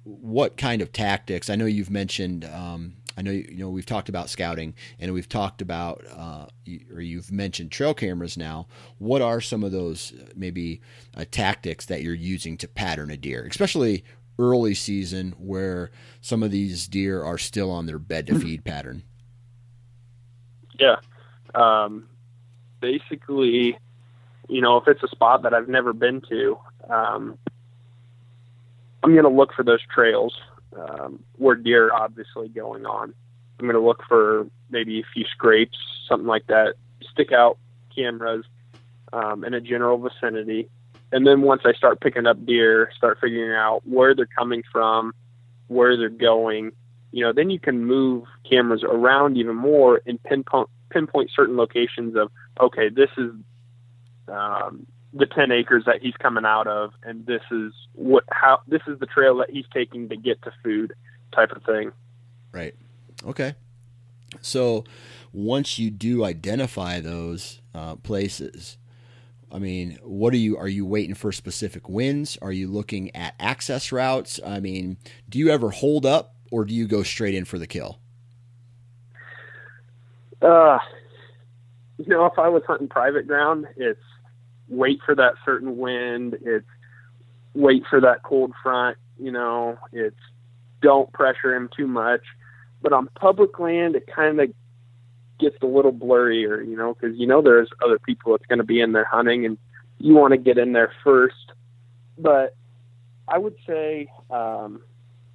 what 0.05 0.57
kind 0.57 0.81
of 0.81 0.93
tactics? 0.93 1.51
I 1.51 1.57
know 1.57 1.67
you've 1.67 1.91
mentioned. 1.91 2.45
Um, 2.45 2.95
I 3.17 3.23
know 3.23 3.33
you 3.33 3.57
know 3.59 3.69
we've 3.69 3.85
talked 3.85 4.09
about 4.09 4.31
scouting 4.31 4.75
and 5.01 5.13
we've 5.13 5.29
talked 5.29 5.61
about 5.61 6.05
uh, 6.17 6.47
or 6.95 7.01
you've 7.01 7.33
mentioned 7.33 7.73
trail 7.73 7.93
cameras 7.93 8.37
now. 8.37 8.69
What 8.99 9.23
are 9.23 9.41
some 9.41 9.65
of 9.65 9.73
those 9.73 10.15
maybe 10.37 10.81
uh, 11.17 11.25
tactics 11.31 11.85
that 11.87 12.03
you're 12.03 12.15
using 12.15 12.57
to 12.59 12.69
pattern 12.69 13.11
a 13.11 13.17
deer, 13.17 13.45
especially 13.51 14.05
early 14.39 14.73
season 14.73 15.35
where 15.37 15.91
some 16.21 16.45
of 16.45 16.53
these 16.53 16.87
deer 16.87 17.25
are 17.25 17.39
still 17.39 17.73
on 17.73 17.87
their 17.87 17.99
bed 17.99 18.29
to 18.29 18.39
feed 18.41 18.65
pattern? 18.65 19.03
Yeah, 20.79 20.97
um, 21.55 22.09
basically, 22.81 23.79
you 24.49 24.61
know, 24.61 24.77
if 24.77 24.89
it's 24.89 25.03
a 25.03 25.09
spot 25.09 25.43
that 25.43 25.55
I've 25.55 25.69
never 25.69 25.93
been 25.93 26.23
to, 26.29 26.59
um, 26.89 27.39
I'm 29.03 29.13
going 29.13 29.25
to 29.25 29.31
look 29.31 29.53
for 29.55 29.63
those 29.63 29.81
trails 29.93 30.35
um, 30.77 31.23
where 31.37 31.55
deer 31.55 31.89
are 31.89 31.95
obviously 31.95 32.49
going 32.49 32.87
on. 32.87 33.15
I'm 33.59 33.67
going 33.67 33.75
to 33.75 33.87
look 33.87 34.03
for 34.09 34.47
maybe 34.71 35.01
a 35.01 35.05
few 35.13 35.25
scrapes, 35.25 35.79
something 36.09 36.27
like 36.27 36.47
that, 36.47 36.75
stick 37.13 37.33
out 37.33 37.59
cameras 37.95 38.45
um, 39.13 39.45
in 39.45 39.55
a 39.55 39.61
general 39.61 39.99
vicinity. 39.99 40.69
And 41.11 41.27
then 41.27 41.43
once 41.43 41.63
I 41.65 41.73
start 41.73 42.01
picking 42.01 42.27
up 42.27 42.45
deer, 42.45 42.91
start 42.97 43.19
figuring 43.21 43.57
out 43.57 43.81
where 43.87 44.15
they're 44.15 44.27
coming 44.27 44.63
from, 44.71 45.15
where 45.69 45.97
they're 45.97 46.09
going, 46.09 46.73
you 47.13 47.25
know, 47.25 47.33
then 47.33 47.51
you 47.51 47.59
can 47.59 47.85
move 47.85 48.25
cameras 48.49 48.85
around 48.85 49.37
even 49.37 49.57
more 49.57 50.01
and 50.07 50.23
pinpoint 50.23 50.69
pinpoint 50.91 51.31
certain 51.35 51.57
locations 51.57 52.17
of 52.17 52.31
okay, 52.61 52.89
this 52.89 53.11
is 53.17 53.33
um, 54.29 54.87
the 55.13 55.27
10 55.27 55.51
acres 55.53 55.85
that 55.87 56.03
he's 56.03 56.15
coming 56.15 56.45
out 56.45 56.67
of 56.67 56.93
and 57.03 57.25
this 57.27 57.43
is 57.51 57.73
what 57.95 58.25
how 58.31 58.61
this 58.67 58.83
is 58.87 58.99
the 58.99 59.07
trail 59.07 59.37
that 59.39 59.51
he's 59.51 59.65
taking 59.73 60.09
to 60.09 60.17
get 60.17 60.41
to 60.43 60.53
food 60.63 60.93
type 61.35 61.53
of 61.53 61.63
thing. 61.65 61.93
Right. 62.53 62.75
Okay. 63.27 63.55
So 64.41 64.85
once 65.33 65.79
you 65.79 65.91
do 65.91 66.25
identify 66.25 67.01
those 67.01 67.61
uh, 67.75 67.97
places 67.97 68.79
i 69.51 69.59
mean 69.59 69.99
what 70.03 70.33
are 70.35 70.39
you 70.39 70.57
are 70.57 70.69
you 70.69 70.85
waiting 70.85 71.15
for 71.15 71.33
specific 71.33 71.89
winds 71.89 72.37
are 72.43 72.53
you 72.53 72.69
looking 72.69 73.15
at 73.15 73.35
access 73.39 73.93
routes? 73.93 74.41
I 74.45 74.61
mean 74.61 74.99
do 75.29 75.39
you 75.39 75.49
ever 75.51 75.71
hold 75.71 76.05
up 76.05 76.35
or 76.51 76.65
do 76.65 76.75
you 76.75 76.87
go 76.87 77.03
straight 77.03 77.35
in 77.35 77.45
for 77.45 77.59
the 77.59 77.67
kill 77.67 77.99
uh 80.43 80.79
you 81.99 82.07
know 82.07 82.27
if 82.27 82.39
i 82.39 82.49
was 82.49 82.63
hunting 82.67 82.89
private 82.89 83.27
ground 83.27 83.67
it's 83.77 84.01
wait 84.69 85.01
for 85.05 85.15
that 85.15 85.35
certain 85.45 85.79
wind. 85.79 86.37
It's 86.43 86.67
wait 87.55 87.85
for 87.89 88.01
that 88.01 88.23
cold 88.23 88.53
front. 88.63 88.99
You 89.19 89.33
know, 89.33 89.79
it's 89.93 90.17
don't 90.81 91.13
pressure 91.13 91.55
him 91.55 91.69
too 91.77 91.87
much. 91.87 92.23
But 92.81 92.93
on 92.93 93.09
public 93.19 93.59
land, 93.59 93.97
it 93.97 94.07
kind 94.15 94.41
of 94.41 94.53
gets 95.41 95.57
a 95.63 95.67
little 95.67 95.93
blurrier, 95.93 96.65
you 96.67 96.77
know, 96.77 96.95
because 96.95 97.17
you 97.19 97.27
know 97.27 97.43
there's 97.43 97.71
other 97.85 97.99
people 97.99 98.33
that's 98.33 98.47
going 98.47 98.59
to 98.59 98.65
be 98.65 98.81
in 98.81 98.93
there 98.93 99.09
hunting, 99.11 99.45
and 99.45 99.59
you 99.99 100.15
want 100.15 100.33
to 100.33 100.39
get 100.39 100.59
in 100.59 100.73
there 100.73 100.93
first. 101.03 101.53
But 102.17 102.55
I 103.27 103.39
would 103.39 103.57
say, 103.67 104.09
um, 104.31 104.83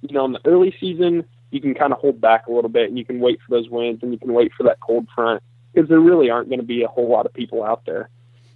you 0.00 0.14
know, 0.14 0.24
in 0.24 0.32
the 0.32 0.40
early 0.46 0.74
season, 0.80 1.24
you 1.54 1.60
can 1.60 1.72
kind 1.72 1.92
of 1.92 2.00
hold 2.00 2.20
back 2.20 2.48
a 2.48 2.52
little 2.52 2.68
bit, 2.68 2.88
and 2.88 2.98
you 2.98 3.04
can 3.04 3.20
wait 3.20 3.38
for 3.40 3.56
those 3.56 3.70
winds, 3.70 4.02
and 4.02 4.12
you 4.12 4.18
can 4.18 4.32
wait 4.32 4.52
for 4.56 4.64
that 4.64 4.80
cold 4.80 5.06
front, 5.14 5.42
because 5.72 5.88
there 5.88 6.00
really 6.00 6.28
aren't 6.28 6.48
going 6.48 6.58
to 6.58 6.66
be 6.66 6.82
a 6.82 6.88
whole 6.88 7.08
lot 7.08 7.26
of 7.26 7.32
people 7.32 7.62
out 7.62 7.86
there. 7.86 8.10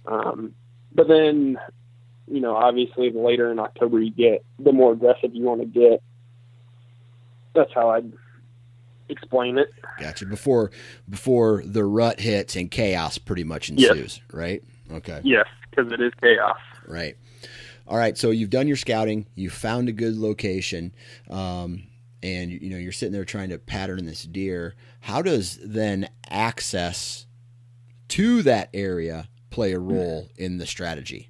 Um, 0.05 0.53
but 0.93 1.07
then, 1.07 1.57
you 2.27 2.41
know, 2.41 2.55
obviously 2.55 3.09
the 3.09 3.19
later 3.19 3.51
in 3.51 3.59
October 3.59 3.99
you 4.01 4.11
get, 4.11 4.43
the 4.59 4.73
more 4.73 4.91
aggressive 4.91 5.33
you 5.33 5.45
want 5.45 5.61
to 5.61 5.67
get. 5.67 6.03
That's 7.55 7.73
how 7.73 7.89
I'd 7.89 8.11
explain 9.07 9.57
it. 9.57 9.69
Gotcha. 9.99 10.25
Before 10.25 10.71
before 11.09 11.63
the 11.65 11.83
rut 11.83 12.19
hits 12.19 12.55
and 12.55 12.69
chaos 12.69 13.17
pretty 13.17 13.43
much 13.43 13.69
ensues, 13.69 14.17
yes. 14.17 14.21
right? 14.31 14.63
Okay. 14.91 15.21
Yes, 15.23 15.47
because 15.69 15.91
it 15.91 16.01
is 16.01 16.11
chaos. 16.21 16.57
Right. 16.87 17.17
All 17.87 17.97
right. 17.97 18.17
So 18.17 18.29
you've 18.29 18.51
done 18.51 18.67
your 18.67 18.77
scouting. 18.77 19.25
You 19.35 19.49
found 19.49 19.89
a 19.89 19.91
good 19.91 20.15
location, 20.15 20.93
um, 21.29 21.83
and 22.21 22.51
you 22.51 22.69
know 22.69 22.77
you're 22.77 22.91
sitting 22.91 23.13
there 23.13 23.25
trying 23.25 23.49
to 23.49 23.57
pattern 23.57 24.05
this 24.05 24.23
deer. 24.23 24.75
How 25.01 25.21
does 25.21 25.59
then 25.63 26.09
access 26.29 27.25
to 28.09 28.41
that 28.43 28.69
area 28.73 29.29
play 29.49 29.73
a 29.73 29.79
role 29.79 30.29
in 30.37 30.57
the 30.57 30.65
strategy? 30.65 31.29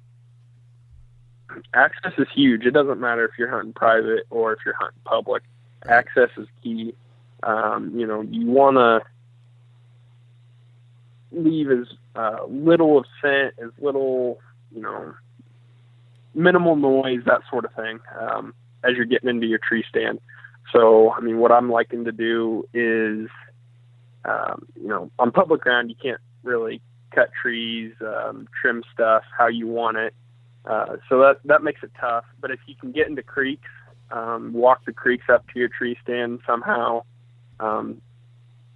Access 1.74 2.12
is 2.18 2.28
huge. 2.34 2.64
It 2.64 2.72
doesn't 2.72 3.00
matter 3.00 3.24
if 3.24 3.32
you're 3.38 3.50
hunting 3.50 3.72
private 3.72 4.24
or 4.30 4.52
if 4.52 4.60
you're 4.64 4.76
hunting 4.78 5.00
public. 5.04 5.42
Access 5.86 6.30
is 6.36 6.46
key. 6.62 6.94
Um, 7.42 7.92
you 7.98 8.06
know, 8.06 8.22
you 8.22 8.46
want 8.46 8.76
to 8.76 9.00
leave 11.32 11.70
as 11.70 11.86
uh, 12.14 12.44
little 12.48 12.98
of 12.98 13.06
scent, 13.22 13.54
as 13.62 13.70
little, 13.78 14.40
you 14.72 14.82
know, 14.82 15.14
minimal 16.34 16.76
noise, 16.76 17.20
that 17.26 17.40
sort 17.50 17.64
of 17.64 17.72
thing, 17.74 18.00
um, 18.20 18.54
as 18.84 18.96
you're 18.96 19.04
getting 19.04 19.28
into 19.28 19.46
your 19.46 19.58
tree 19.58 19.84
stand. 19.88 20.20
So, 20.72 21.12
I 21.12 21.20
mean, 21.20 21.38
what 21.38 21.52
I'm 21.52 21.70
liking 21.70 22.04
to 22.04 22.12
do 22.12 22.68
is, 22.72 23.28
um, 24.24 24.66
you 24.80 24.88
know, 24.88 25.10
on 25.18 25.30
public 25.30 25.62
ground, 25.62 25.90
you 25.90 25.96
can't 26.00 26.20
really 26.42 26.80
cut 27.14 27.30
trees, 27.40 27.92
um, 28.00 28.48
trim 28.60 28.82
stuff 28.92 29.22
how 29.36 29.48
you 29.48 29.66
want 29.66 29.96
it. 29.96 30.14
Uh, 30.64 30.96
so 31.08 31.18
that 31.20 31.40
that 31.44 31.62
makes 31.62 31.82
it 31.82 31.90
tough. 31.98 32.24
But 32.40 32.50
if 32.50 32.60
you 32.66 32.74
can 32.74 32.92
get 32.92 33.08
into 33.08 33.22
creeks, 33.22 33.68
um, 34.10 34.52
walk 34.52 34.84
the 34.84 34.92
creeks 34.92 35.24
up 35.28 35.46
to 35.52 35.58
your 35.58 35.68
tree 35.68 35.96
stand 36.02 36.40
somehow, 36.46 37.04
um, 37.58 38.00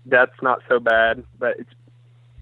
that's 0.07 0.41
not 0.43 0.61
so 0.69 0.81
bad. 0.81 1.25
But 1.39 1.57
it's 1.59 1.71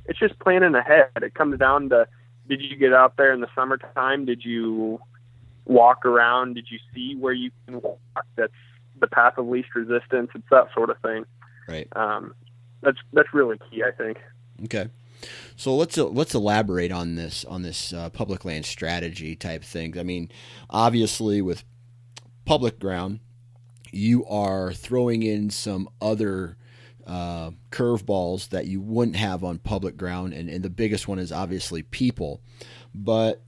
it's 0.06 0.18
just 0.18 0.38
planning 0.38 0.74
ahead. 0.74 1.10
It 1.16 1.34
comes 1.34 1.58
down 1.58 1.88
to 1.90 2.06
did 2.48 2.60
you 2.60 2.76
get 2.76 2.92
out 2.92 3.16
there 3.16 3.32
in 3.32 3.40
the 3.40 3.48
summertime? 3.54 4.24
Did 4.24 4.44
you 4.44 5.00
walk 5.64 6.04
around? 6.04 6.54
Did 6.54 6.66
you 6.70 6.78
see 6.94 7.16
where 7.16 7.32
you 7.32 7.50
can 7.66 7.80
walk? 7.80 7.98
That's 8.36 8.52
the 9.02 9.08
path 9.08 9.34
of 9.36 9.46
least 9.46 9.68
resistance. 9.74 10.30
It's 10.34 10.48
that 10.50 10.68
sort 10.74 10.88
of 10.88 10.96
thing. 11.00 11.24
Right. 11.68 11.86
Um, 11.94 12.34
that's 12.80 12.98
that's 13.12 13.28
really 13.34 13.58
key, 13.70 13.82
I 13.86 13.90
think. 13.90 14.16
Okay. 14.64 14.88
So 15.56 15.76
let's 15.76 15.98
uh, 15.98 16.06
let's 16.06 16.34
elaborate 16.34 16.90
on 16.90 17.16
this 17.16 17.44
on 17.44 17.62
this 17.62 17.92
uh, 17.92 18.08
public 18.08 18.46
land 18.46 18.64
strategy 18.64 19.36
type 19.36 19.62
thing. 19.62 19.98
I 19.98 20.02
mean, 20.02 20.30
obviously 20.70 21.42
with 21.42 21.64
public 22.44 22.78
ground, 22.80 23.20
you 23.92 24.24
are 24.26 24.72
throwing 24.72 25.22
in 25.22 25.50
some 25.50 25.88
other 26.00 26.56
uh, 27.06 27.50
curveballs 27.70 28.48
that 28.48 28.66
you 28.66 28.80
wouldn't 28.80 29.16
have 29.16 29.44
on 29.44 29.58
public 29.58 29.96
ground, 29.96 30.32
and, 30.32 30.48
and 30.48 30.64
the 30.64 30.70
biggest 30.70 31.06
one 31.06 31.18
is 31.18 31.30
obviously 31.30 31.82
people. 31.82 32.40
But 32.94 33.42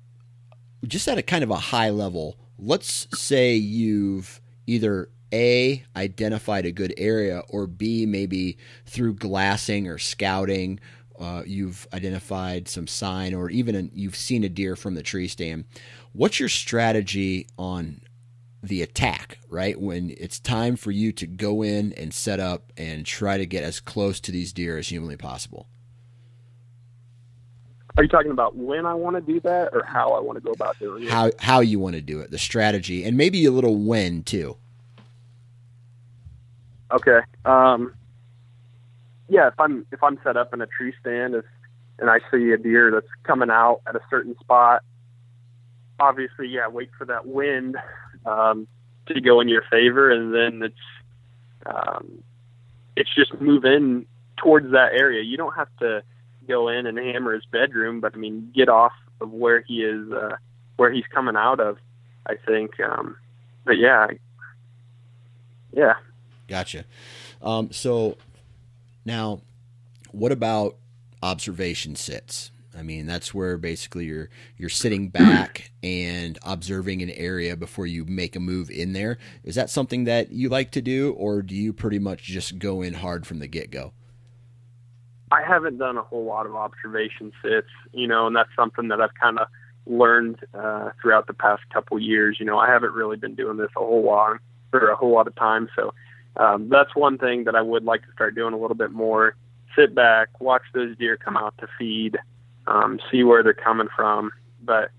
just 0.86 1.08
at 1.08 1.18
a 1.18 1.22
kind 1.22 1.42
of 1.42 1.50
a 1.50 1.56
high 1.56 1.90
level, 1.90 2.36
let's 2.58 3.08
say 3.18 3.54
you've 3.54 4.40
either 4.66 5.08
a 5.34 5.84
identified 5.96 6.64
a 6.64 6.72
good 6.72 6.94
area, 6.96 7.42
or 7.48 7.66
b 7.66 8.06
maybe 8.06 8.56
through 8.86 9.14
glassing 9.14 9.88
or 9.88 9.98
scouting, 9.98 10.78
uh, 11.18 11.42
you've 11.44 11.86
identified 11.92 12.68
some 12.68 12.86
sign, 12.86 13.34
or 13.34 13.50
even 13.50 13.90
you've 13.92 14.16
seen 14.16 14.44
a 14.44 14.48
deer 14.48 14.76
from 14.76 14.94
the 14.94 15.02
tree 15.02 15.28
stand. 15.28 15.64
What's 16.12 16.38
your 16.38 16.48
strategy 16.48 17.48
on 17.58 18.00
the 18.62 18.82
attack, 18.82 19.38
right? 19.48 19.78
When 19.78 20.14
it's 20.18 20.40
time 20.40 20.76
for 20.76 20.90
you 20.90 21.12
to 21.12 21.26
go 21.26 21.62
in 21.62 21.92
and 21.94 22.14
set 22.14 22.40
up 22.40 22.72
and 22.76 23.04
try 23.04 23.36
to 23.36 23.46
get 23.46 23.62
as 23.62 23.80
close 23.80 24.20
to 24.20 24.32
these 24.32 24.52
deer 24.52 24.78
as 24.78 24.88
humanly 24.88 25.16
possible. 25.16 25.66
Are 27.96 28.02
you 28.02 28.08
talking 28.08 28.32
about 28.32 28.56
when 28.56 28.86
I 28.86 28.94
want 28.94 29.14
to 29.16 29.20
do 29.20 29.38
that 29.40 29.70
or 29.72 29.84
how 29.84 30.12
I 30.14 30.20
want 30.20 30.36
to 30.36 30.40
go 30.40 30.50
about 30.50 30.78
doing 30.80 31.04
it? 31.04 31.10
How 31.10 31.30
how 31.38 31.60
you 31.60 31.78
want 31.78 31.94
to 31.94 32.00
do 32.00 32.20
it, 32.20 32.30
the 32.30 32.38
strategy, 32.38 33.04
and 33.04 33.16
maybe 33.16 33.44
a 33.44 33.52
little 33.52 33.76
when 33.76 34.22
too. 34.22 34.56
Okay. 36.92 37.20
Um, 37.44 37.94
yeah, 39.28 39.48
if 39.48 39.58
I'm 39.58 39.86
if 39.90 40.02
I'm 40.02 40.18
set 40.22 40.36
up 40.36 40.52
in 40.52 40.60
a 40.60 40.66
tree 40.66 40.92
stand 41.00 41.34
if, 41.34 41.44
and 41.98 42.10
I 42.10 42.18
see 42.30 42.50
a 42.50 42.58
deer 42.58 42.90
that's 42.90 43.06
coming 43.22 43.50
out 43.50 43.80
at 43.86 43.96
a 43.96 44.00
certain 44.10 44.36
spot, 44.40 44.82
obviously, 45.98 46.48
yeah, 46.48 46.68
wait 46.68 46.90
for 46.98 47.04
that 47.06 47.26
wind 47.26 47.76
um, 48.26 48.66
to 49.06 49.20
go 49.20 49.40
in 49.40 49.48
your 49.48 49.62
favor, 49.70 50.10
and 50.10 50.34
then 50.34 50.62
it's 50.62 51.66
um, 51.66 52.22
it's 52.96 53.14
just 53.14 53.40
move 53.40 53.64
in 53.64 54.06
towards 54.36 54.70
that 54.72 54.92
area. 54.92 55.22
You 55.22 55.36
don't 55.36 55.54
have 55.54 55.68
to 55.80 56.02
go 56.46 56.68
in 56.68 56.86
and 56.86 56.98
hammer 56.98 57.34
his 57.34 57.44
bedroom, 57.46 58.00
but 58.00 58.14
I 58.14 58.18
mean, 58.18 58.52
get 58.54 58.68
off 58.68 58.92
of 59.20 59.30
where 59.30 59.60
he 59.60 59.82
is, 59.82 60.10
uh, 60.12 60.36
where 60.76 60.92
he's 60.92 61.06
coming 61.12 61.36
out 61.36 61.60
of. 61.60 61.78
I 62.26 62.36
think, 62.46 62.80
um, 62.80 63.16
but 63.64 63.78
yeah, 63.78 64.06
yeah. 65.72 65.94
Gotcha. 66.48 66.84
Um, 67.42 67.72
so 67.72 68.16
now, 69.04 69.40
what 70.12 70.32
about 70.32 70.76
observation 71.22 71.96
sits? 71.96 72.50
I 72.76 72.82
mean, 72.82 73.06
that's 73.06 73.32
where 73.32 73.56
basically 73.56 74.06
you're 74.06 74.28
you're 74.56 74.68
sitting 74.68 75.08
back 75.08 75.70
and 75.82 76.38
observing 76.42 77.02
an 77.02 77.10
area 77.10 77.56
before 77.56 77.86
you 77.86 78.04
make 78.04 78.36
a 78.36 78.40
move 78.40 78.70
in 78.70 78.92
there. 78.92 79.18
Is 79.44 79.54
that 79.54 79.70
something 79.70 80.04
that 80.04 80.32
you 80.32 80.48
like 80.48 80.70
to 80.72 80.82
do, 80.82 81.12
or 81.12 81.42
do 81.42 81.54
you 81.54 81.72
pretty 81.72 81.98
much 81.98 82.24
just 82.24 82.58
go 82.58 82.82
in 82.82 82.94
hard 82.94 83.26
from 83.26 83.38
the 83.38 83.46
get 83.46 83.70
go? 83.70 83.92
I 85.30 85.42
haven't 85.42 85.78
done 85.78 85.96
a 85.96 86.02
whole 86.02 86.24
lot 86.24 86.46
of 86.46 86.54
observation 86.54 87.32
sits, 87.42 87.68
you 87.92 88.06
know, 88.06 88.26
and 88.26 88.36
that's 88.36 88.50
something 88.54 88.88
that 88.88 89.00
I've 89.00 89.14
kind 89.20 89.38
of 89.38 89.48
learned 89.86 90.38
uh, 90.54 90.90
throughout 91.00 91.26
the 91.26 91.34
past 91.34 91.62
couple 91.72 91.98
years. 91.98 92.36
You 92.38 92.46
know, 92.46 92.58
I 92.58 92.68
haven't 92.68 92.92
really 92.92 93.16
been 93.16 93.34
doing 93.34 93.56
this 93.56 93.70
a 93.76 93.80
whole 93.80 94.04
lot 94.04 94.38
for 94.70 94.88
a 94.88 94.96
whole 94.96 95.12
lot 95.12 95.26
of 95.26 95.34
time, 95.36 95.68
so 95.76 95.92
um, 96.36 96.68
that's 96.68 96.94
one 96.94 97.18
thing 97.18 97.44
that 97.44 97.54
I 97.54 97.62
would 97.62 97.84
like 97.84 98.02
to 98.02 98.12
start 98.12 98.34
doing 98.34 98.54
a 98.54 98.58
little 98.58 98.76
bit 98.76 98.90
more. 98.90 99.36
Sit 99.76 99.94
back, 99.94 100.40
watch 100.40 100.62
those 100.72 100.96
deer 100.96 101.16
come 101.16 101.36
out 101.36 101.54
to 101.58 101.68
feed, 101.78 102.18
um, 102.66 103.00
see 103.10 103.22
where 103.22 103.42
they're 103.42 103.54
coming 103.54 103.88
from. 103.94 104.30
But 104.62 104.90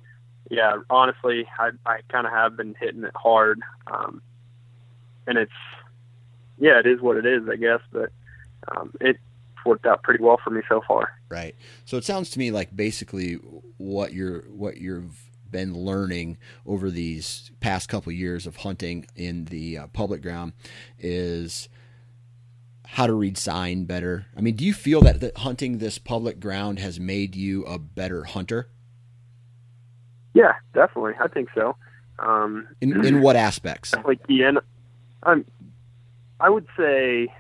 yeah, 0.50 0.78
honestly, 0.90 1.48
I, 1.60 1.72
I 1.86 2.00
kind 2.10 2.28
of 2.28 2.34
have 2.34 2.58
been 2.58 2.76
hitting 2.80 3.04
it 3.04 3.16
hard, 3.16 3.62
um, 3.88 4.22
and 5.28 5.38
it's 5.38 5.52
yeah, 6.58 6.80
it 6.80 6.86
is 6.86 7.02
what 7.02 7.18
it 7.18 7.26
is, 7.26 7.48
I 7.50 7.56
guess. 7.56 7.82
But 7.92 8.12
um, 8.68 8.94
it 9.02 9.18
worked 9.66 9.86
out 9.86 10.04
pretty 10.04 10.24
well 10.24 10.40
for 10.42 10.52
me 10.52 10.62
so 10.70 10.82
far. 10.88 11.12
Right. 11.30 11.56
So 11.86 11.98
it 11.98 12.06
sounds 12.06 12.30
to 12.32 12.40
me 12.40 12.52
like 12.52 12.76
basically 12.76 13.36
what 13.78 14.14
you're 14.14 14.42
what 14.42 14.78
you've 14.78 15.20
been 15.56 15.74
learning 15.74 16.38
over 16.66 16.92
these 16.92 17.50
past 17.62 17.88
couple 17.88 18.10
of 18.10 18.18
years 18.18 18.46
of 18.46 18.58
hunting 18.58 19.06
in 19.16 19.46
the 19.46 19.78
uh, 19.78 19.88
public 19.88 20.22
ground 20.22 20.52
is 21.00 21.70
how 22.86 23.08
to 23.08 23.14
read 23.14 23.38
sign 23.38 23.86
better. 23.86 24.26
I 24.36 24.42
mean, 24.42 24.58
do 24.58 24.66
you 24.66 24.74
feel 24.74 25.00
that, 25.04 25.22
that 25.22 25.38
hunting 25.38 25.78
this 25.78 25.98
public 25.98 26.42
ground 26.42 26.80
has 26.80 27.00
made 27.00 27.38
you 27.38 27.64
a 27.64 27.80
better 27.80 28.26
hunter? 28.26 28.68
Yeah, 30.34 30.56
definitely. 30.74 31.14
I 31.22 31.30
think 31.30 31.48
so. 31.56 31.78
Um, 32.20 32.68
in 32.82 33.06
in 33.06 33.22
what 33.22 33.38
aspects? 33.38 33.94
Like 34.06 34.28
the 34.28 34.44
end, 34.44 34.60
um, 35.24 35.46
I 36.42 36.50
would 36.50 36.68
say, 36.76 37.34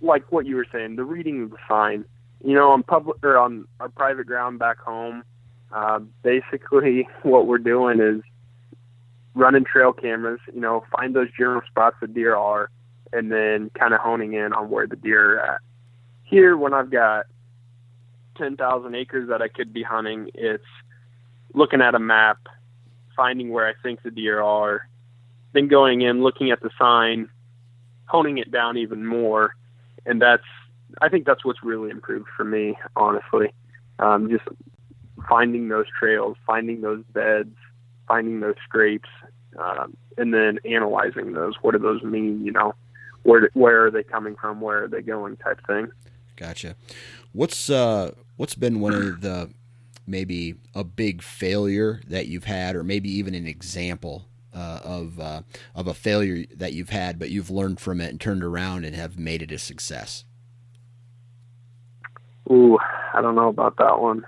like 0.00 0.32
what 0.32 0.46
you 0.46 0.56
were 0.56 0.66
saying, 0.72 0.96
the 0.96 1.04
reading 1.04 1.44
of 1.44 1.50
the 1.50 1.58
sign. 1.68 2.04
You 2.42 2.54
know, 2.54 2.72
on 2.72 2.82
public 2.82 3.18
or 3.22 3.38
on 3.38 3.68
our 3.78 3.88
private 3.90 4.26
ground 4.26 4.58
back 4.58 4.78
home, 4.78 5.22
uh, 5.72 6.00
basically 6.22 7.08
what 7.22 7.46
we're 7.46 7.58
doing 7.58 8.00
is 8.00 8.22
running 9.34 9.64
trail 9.64 9.92
cameras. 9.92 10.40
You 10.52 10.60
know, 10.60 10.84
find 10.96 11.14
those 11.14 11.28
general 11.36 11.62
spots 11.68 11.96
that 12.00 12.14
deer 12.14 12.36
are, 12.36 12.70
and 13.12 13.30
then 13.30 13.70
kind 13.78 13.94
of 13.94 14.00
honing 14.00 14.34
in 14.34 14.52
on 14.52 14.70
where 14.70 14.86
the 14.86 14.96
deer 14.96 15.36
are 15.38 15.54
at. 15.54 15.60
Here, 16.24 16.56
when 16.56 16.74
I've 16.74 16.90
got 16.90 17.26
10,000 18.38 18.94
acres 18.94 19.28
that 19.28 19.42
I 19.42 19.48
could 19.48 19.72
be 19.72 19.82
hunting, 19.82 20.30
it's 20.34 20.64
looking 21.54 21.80
at 21.80 21.94
a 21.94 21.98
map, 21.98 22.38
finding 23.16 23.50
where 23.50 23.66
I 23.66 23.74
think 23.82 24.02
the 24.02 24.10
deer 24.10 24.40
are, 24.40 24.88
then 25.52 25.68
going 25.68 26.02
in, 26.02 26.22
looking 26.22 26.50
at 26.50 26.60
the 26.60 26.70
sign, 26.78 27.28
honing 28.06 28.38
it 28.38 28.50
down 28.50 28.78
even 28.78 29.06
more. 29.06 29.54
And 30.06 30.22
that's, 30.22 30.44
I 31.02 31.08
think 31.08 31.26
that's 31.26 31.44
what's 31.44 31.62
really 31.62 31.90
improved 31.90 32.28
for 32.36 32.44
me, 32.44 32.78
honestly. 32.96 33.52
Um, 33.98 34.30
just 34.30 34.44
finding 35.30 35.68
those 35.68 35.86
trails, 35.98 36.36
finding 36.46 36.82
those 36.82 37.02
beds, 37.14 37.54
finding 38.08 38.40
those 38.40 38.56
scrapes, 38.64 39.08
um, 39.58 39.96
and 40.18 40.34
then 40.34 40.58
analyzing 40.64 41.32
those. 41.32 41.54
What 41.62 41.72
do 41.72 41.78
those 41.78 42.02
mean? 42.02 42.44
You 42.44 42.52
know, 42.52 42.74
where 43.22 43.48
where 43.54 43.86
are 43.86 43.90
they 43.90 44.02
coming 44.02 44.36
from? 44.36 44.60
Where 44.60 44.84
are 44.84 44.88
they 44.88 45.00
going? 45.00 45.36
Type 45.36 45.64
thing. 45.66 45.88
Gotcha. 46.36 46.74
What's 47.32 47.70
uh 47.70 48.12
what's 48.36 48.54
been 48.56 48.80
one 48.80 48.94
of 48.94 49.20
the 49.20 49.50
maybe 50.06 50.56
a 50.74 50.82
big 50.82 51.22
failure 51.22 52.00
that 52.08 52.26
you've 52.26 52.44
had, 52.44 52.74
or 52.74 52.82
maybe 52.82 53.10
even 53.10 53.34
an 53.34 53.46
example 53.46 54.26
uh, 54.52 54.80
of 54.82 55.20
uh, 55.20 55.42
of 55.74 55.86
a 55.86 55.94
failure 55.94 56.44
that 56.56 56.72
you've 56.72 56.90
had, 56.90 57.18
but 57.18 57.30
you've 57.30 57.50
learned 57.50 57.78
from 57.78 58.00
it 58.00 58.10
and 58.10 58.20
turned 58.20 58.42
around 58.42 58.84
and 58.84 58.96
have 58.96 59.18
made 59.18 59.42
it 59.42 59.52
a 59.52 59.58
success? 59.58 60.24
Ooh, 62.50 62.78
I 63.14 63.20
don't 63.22 63.36
know 63.36 63.48
about 63.48 63.76
that 63.76 64.00
one. 64.00 64.26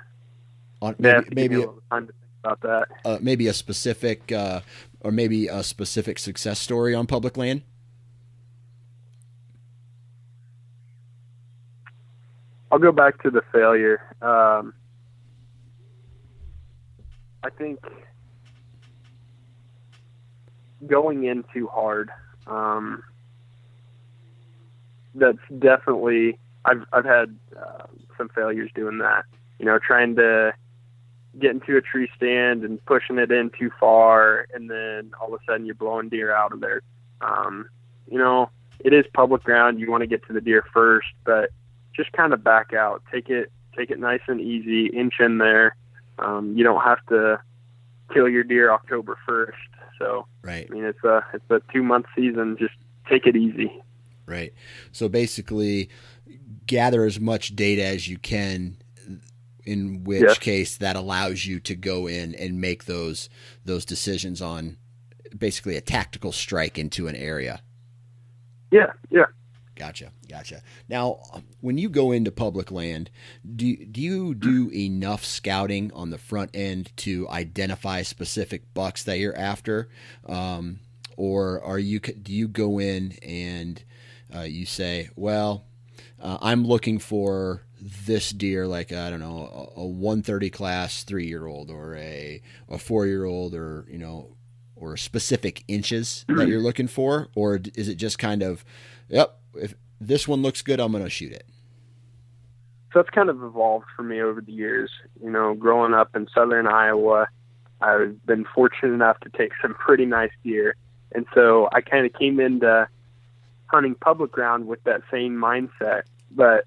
On 0.82 0.96
maybe, 0.98 1.14
yeah, 1.14 1.22
maybe 1.32 1.62
a, 1.62 1.66
time 1.90 2.08
to 2.08 2.12
think 2.12 2.32
about 2.42 2.60
that. 2.62 2.88
Uh, 3.04 3.18
maybe 3.20 3.46
a 3.46 3.52
specific, 3.52 4.32
uh, 4.32 4.62
or 5.00 5.12
maybe 5.12 5.46
a 5.46 5.62
specific 5.62 6.18
success 6.18 6.58
story 6.58 6.92
on 6.92 7.06
public 7.06 7.36
land. 7.36 7.62
I'll 12.72 12.80
go 12.80 12.90
back 12.90 13.22
to 13.22 13.30
the 13.30 13.42
failure. 13.52 14.00
Um, 14.20 14.74
I 17.44 17.50
think 17.50 17.78
going 20.86 21.22
in 21.24 21.44
too 21.54 21.68
hard. 21.68 22.10
Um, 22.48 23.04
that's 25.14 25.38
definitely 25.60 26.40
I've 26.64 26.84
I've 26.92 27.04
had 27.04 27.38
uh, 27.56 27.84
some 28.18 28.30
failures 28.30 28.70
doing 28.74 28.98
that. 28.98 29.26
You 29.60 29.66
know, 29.66 29.78
trying 29.78 30.16
to 30.16 30.54
get 31.38 31.64
to 31.66 31.76
a 31.76 31.80
tree 31.80 32.08
stand 32.16 32.62
and 32.62 32.84
pushing 32.84 33.18
it 33.18 33.30
in 33.30 33.50
too 33.58 33.70
far, 33.80 34.46
and 34.54 34.70
then 34.70 35.12
all 35.20 35.34
of 35.34 35.40
a 35.40 35.44
sudden 35.44 35.66
you're 35.66 35.74
blowing 35.74 36.08
deer 36.08 36.34
out 36.34 36.52
of 36.52 36.60
there. 36.60 36.82
Um, 37.20 37.68
you 38.10 38.18
know, 38.18 38.50
it 38.80 38.92
is 38.92 39.04
public 39.14 39.42
ground. 39.42 39.80
You 39.80 39.90
want 39.90 40.02
to 40.02 40.06
get 40.06 40.26
to 40.26 40.32
the 40.32 40.40
deer 40.40 40.64
first, 40.72 41.08
but 41.24 41.50
just 41.94 42.12
kind 42.12 42.32
of 42.32 42.42
back 42.42 42.72
out. 42.72 43.02
Take 43.12 43.28
it 43.28 43.50
take 43.76 43.90
it 43.90 43.98
nice 43.98 44.20
and 44.26 44.40
easy. 44.40 44.86
Inch 44.86 45.14
in 45.20 45.38
there. 45.38 45.76
Um, 46.18 46.54
you 46.56 46.64
don't 46.64 46.82
have 46.82 47.04
to 47.08 47.40
kill 48.12 48.28
your 48.28 48.44
deer 48.44 48.70
October 48.70 49.16
first. 49.26 49.56
So 49.98 50.26
right. 50.42 50.66
I 50.68 50.74
mean, 50.74 50.84
it's 50.84 51.02
a 51.04 51.24
it's 51.32 51.50
a 51.50 51.60
two 51.72 51.82
month 51.82 52.06
season. 52.16 52.56
Just 52.58 52.74
take 53.08 53.26
it 53.26 53.36
easy. 53.36 53.82
Right. 54.26 54.52
So 54.92 55.08
basically, 55.08 55.88
gather 56.66 57.04
as 57.04 57.20
much 57.20 57.54
data 57.56 57.84
as 57.84 58.08
you 58.08 58.18
can. 58.18 58.76
In 59.64 60.02
which 60.02 60.22
yes. 60.22 60.38
case, 60.38 60.76
that 60.78 60.96
allows 60.96 61.46
you 61.46 61.60
to 61.60 61.76
go 61.76 62.08
in 62.08 62.34
and 62.34 62.60
make 62.60 62.84
those 62.84 63.28
those 63.64 63.84
decisions 63.84 64.42
on 64.42 64.76
basically 65.36 65.76
a 65.76 65.80
tactical 65.80 66.32
strike 66.32 66.78
into 66.78 67.06
an 67.06 67.14
area. 67.16 67.62
Yeah, 68.70 68.92
yeah. 69.10 69.26
Gotcha, 69.74 70.12
gotcha. 70.28 70.62
Now, 70.88 71.20
when 71.60 71.78
you 71.78 71.88
go 71.88 72.12
into 72.12 72.30
public 72.30 72.70
land, 72.70 73.10
do 73.56 73.74
do 73.86 74.00
you 74.00 74.34
do 74.34 74.70
enough 74.72 75.24
scouting 75.24 75.90
on 75.92 76.10
the 76.10 76.18
front 76.18 76.50
end 76.54 76.94
to 76.98 77.28
identify 77.30 78.02
specific 78.02 78.74
bucks 78.74 79.02
that 79.04 79.18
you're 79.18 79.36
after, 79.36 79.88
um, 80.26 80.80
or 81.16 81.62
are 81.62 81.78
you 81.78 82.00
do 82.00 82.32
you 82.32 82.48
go 82.48 82.78
in 82.78 83.12
and 83.22 83.82
uh, 84.34 84.42
you 84.42 84.66
say, 84.66 85.08
well, 85.16 85.64
uh, 86.20 86.38
I'm 86.40 86.66
looking 86.66 86.98
for 86.98 87.62
this 87.82 88.30
deer, 88.30 88.66
like 88.66 88.92
I 88.92 89.10
don't 89.10 89.20
know, 89.20 89.70
a, 89.76 89.80
a 89.80 89.86
130 89.86 90.50
class 90.50 91.02
three 91.02 91.26
year 91.26 91.46
old, 91.46 91.70
or 91.70 91.96
a 91.96 92.40
a 92.68 92.78
four 92.78 93.06
year 93.06 93.24
old, 93.24 93.54
or 93.54 93.86
you 93.90 93.98
know, 93.98 94.36
or 94.76 94.96
specific 94.96 95.64
inches 95.68 96.24
that 96.28 96.34
mm-hmm. 96.34 96.48
you're 96.48 96.60
looking 96.60 96.88
for, 96.88 97.28
or 97.34 97.60
is 97.74 97.88
it 97.88 97.96
just 97.96 98.18
kind 98.18 98.42
of, 98.42 98.64
yep, 99.08 99.38
if 99.54 99.74
this 100.00 100.26
one 100.26 100.42
looks 100.42 100.62
good, 100.62 100.80
I'm 100.80 100.92
going 100.92 101.04
to 101.04 101.10
shoot 101.10 101.32
it? 101.32 101.46
So 102.92 103.00
it's 103.00 103.10
kind 103.10 103.30
of 103.30 103.42
evolved 103.42 103.86
for 103.96 104.02
me 104.02 104.20
over 104.20 104.40
the 104.40 104.52
years. 104.52 104.90
You 105.22 105.30
know, 105.30 105.54
growing 105.54 105.94
up 105.94 106.14
in 106.14 106.28
southern 106.34 106.66
Iowa, 106.66 107.26
I've 107.80 108.24
been 108.26 108.44
fortunate 108.54 108.92
enough 108.92 109.18
to 109.20 109.30
take 109.30 109.52
some 109.60 109.74
pretty 109.74 110.04
nice 110.04 110.32
deer. 110.44 110.76
And 111.14 111.26
so 111.34 111.68
I 111.72 111.80
kind 111.80 112.06
of 112.06 112.12
came 112.12 112.38
into 112.38 112.88
hunting 113.66 113.94
public 113.94 114.30
ground 114.30 114.66
with 114.66 114.82
that 114.84 115.02
same 115.10 115.36
mindset, 115.36 116.02
but 116.30 116.64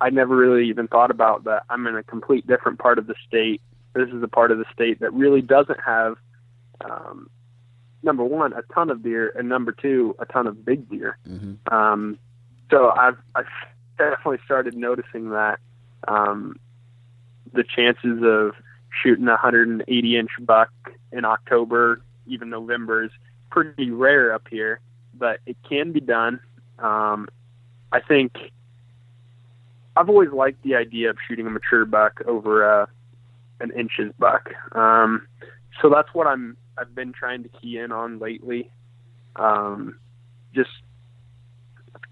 I 0.00 0.10
never 0.10 0.36
really 0.36 0.68
even 0.68 0.88
thought 0.88 1.10
about 1.10 1.44
that. 1.44 1.64
I'm 1.68 1.86
in 1.86 1.96
a 1.96 2.02
complete 2.02 2.46
different 2.46 2.78
part 2.78 2.98
of 2.98 3.06
the 3.06 3.14
state. 3.26 3.60
This 3.94 4.08
is 4.10 4.22
a 4.22 4.28
part 4.28 4.52
of 4.52 4.58
the 4.58 4.64
state 4.72 5.00
that 5.00 5.12
really 5.12 5.42
doesn't 5.42 5.80
have, 5.84 6.16
um, 6.84 7.28
number 8.02 8.24
one, 8.24 8.52
a 8.52 8.62
ton 8.72 8.90
of 8.90 9.02
deer, 9.02 9.32
and 9.36 9.48
number 9.48 9.72
two, 9.72 10.14
a 10.18 10.26
ton 10.26 10.46
of 10.46 10.64
big 10.64 10.88
deer. 10.88 11.18
Mm-hmm. 11.28 11.74
Um, 11.74 12.18
so 12.70 12.90
I've, 12.90 13.16
I've 13.34 13.46
definitely 13.96 14.38
started 14.44 14.76
noticing 14.76 15.30
that 15.30 15.58
um, 16.06 16.56
the 17.52 17.64
chances 17.64 18.22
of 18.22 18.52
shooting 19.02 19.26
a 19.26 19.32
180 19.32 20.16
inch 20.16 20.30
buck 20.40 20.70
in 21.12 21.24
October, 21.24 22.02
even 22.26 22.50
November, 22.50 23.04
is 23.04 23.10
pretty 23.50 23.90
rare 23.90 24.32
up 24.32 24.46
here, 24.50 24.80
but 25.14 25.40
it 25.46 25.56
can 25.68 25.92
be 25.92 26.00
done. 26.00 26.40
Um, 26.78 27.28
I 27.90 28.00
think 28.00 28.32
I've 29.98 30.08
always 30.08 30.30
liked 30.30 30.62
the 30.62 30.76
idea 30.76 31.10
of 31.10 31.16
shooting 31.26 31.46
a 31.46 31.50
mature 31.50 31.84
buck 31.84 32.20
over 32.26 32.82
uh, 32.82 32.86
an 33.58 33.72
inches 33.72 34.12
buck. 34.16 34.50
Um, 34.72 35.26
so 35.82 35.90
that's 35.90 36.08
what 36.12 36.26
I'm 36.28 36.56
I've 36.78 36.94
been 36.94 37.12
trying 37.12 37.42
to 37.42 37.48
key 37.48 37.78
in 37.78 37.90
on 37.90 38.20
lately. 38.20 38.70
Um, 39.34 39.98
just 40.54 40.70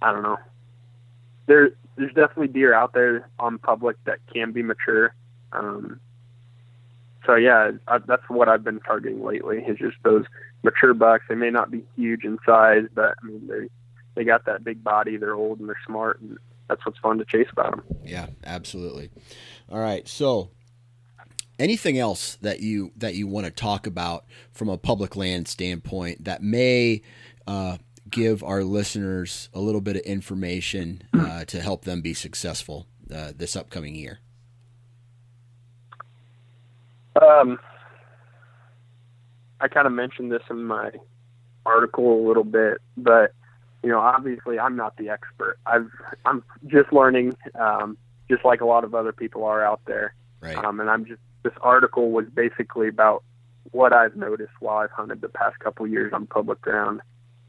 I 0.02 0.12
don't 0.12 0.24
know. 0.24 0.38
There 1.46 1.70
there's 1.96 2.12
definitely 2.12 2.48
deer 2.48 2.74
out 2.74 2.92
there 2.92 3.28
on 3.38 3.58
public 3.58 3.96
that 4.04 4.18
can 4.32 4.50
be 4.50 4.62
mature. 4.62 5.14
Um, 5.52 6.00
so 7.24 7.36
yeah, 7.36 7.70
I, 7.86 7.98
that's 7.98 8.28
what 8.28 8.48
I've 8.48 8.64
been 8.64 8.80
targeting 8.80 9.24
lately. 9.24 9.58
Is 9.58 9.78
just 9.78 9.96
those 10.02 10.24
mature 10.64 10.92
bucks. 10.92 11.24
They 11.28 11.36
may 11.36 11.50
not 11.50 11.70
be 11.70 11.84
huge 11.94 12.24
in 12.24 12.38
size, 12.44 12.86
but 12.92 13.14
I 13.22 13.26
mean 13.26 13.46
they 13.46 13.68
they 14.16 14.24
got 14.24 14.44
that 14.46 14.64
big 14.64 14.82
body. 14.82 15.16
They're 15.16 15.34
old 15.34 15.60
and 15.60 15.68
they're 15.68 15.78
smart, 15.86 16.20
and 16.20 16.36
that's 16.68 16.84
what's 16.84 16.98
fun 16.98 17.18
to 17.18 17.24
chase 17.24 17.48
about 17.52 17.72
them. 17.72 17.84
Yeah, 18.04 18.28
absolutely. 18.44 19.10
All 19.68 19.78
right, 19.78 20.06
so 20.08 20.50
anything 21.58 21.98
else 21.98 22.36
that 22.42 22.60
you 22.60 22.92
that 22.96 23.14
you 23.14 23.26
want 23.26 23.46
to 23.46 23.52
talk 23.52 23.86
about 23.86 24.24
from 24.52 24.68
a 24.68 24.78
public 24.78 25.16
land 25.16 25.48
standpoint 25.48 26.24
that 26.24 26.42
may 26.42 27.02
uh, 27.46 27.78
give 28.10 28.42
our 28.42 28.62
listeners 28.62 29.48
a 29.54 29.60
little 29.60 29.80
bit 29.80 29.96
of 29.96 30.02
information 30.02 31.02
uh, 31.14 31.44
to 31.46 31.60
help 31.60 31.84
them 31.84 32.00
be 32.00 32.14
successful 32.14 32.86
uh, 33.14 33.32
this 33.34 33.56
upcoming 33.56 33.94
year? 33.94 34.18
Um, 37.20 37.58
I 39.60 39.68
kind 39.68 39.86
of 39.86 39.92
mentioned 39.92 40.30
this 40.30 40.42
in 40.50 40.64
my 40.64 40.90
article 41.64 42.20
a 42.20 42.22
little 42.26 42.44
bit, 42.44 42.78
but 42.96 43.32
you 43.86 43.92
know, 43.92 44.00
obviously, 44.00 44.58
I'm 44.58 44.74
not 44.74 44.96
the 44.96 45.10
expert. 45.10 45.58
I've 45.64 45.88
I'm 46.24 46.42
just 46.66 46.92
learning, 46.92 47.36
um, 47.54 47.96
just 48.28 48.44
like 48.44 48.60
a 48.60 48.64
lot 48.64 48.82
of 48.82 48.96
other 48.96 49.12
people 49.12 49.44
are 49.44 49.64
out 49.64 49.80
there. 49.86 50.12
Right. 50.40 50.56
Um, 50.56 50.80
and 50.80 50.90
I'm 50.90 51.04
just 51.06 51.20
this 51.44 51.52
article 51.60 52.10
was 52.10 52.26
basically 52.34 52.88
about 52.88 53.22
what 53.70 53.92
I've 53.92 54.16
noticed 54.16 54.54
while 54.58 54.78
I've 54.78 54.90
hunted 54.90 55.20
the 55.20 55.28
past 55.28 55.60
couple 55.60 55.86
years 55.86 56.12
on 56.12 56.26
public 56.26 56.60
ground. 56.60 57.00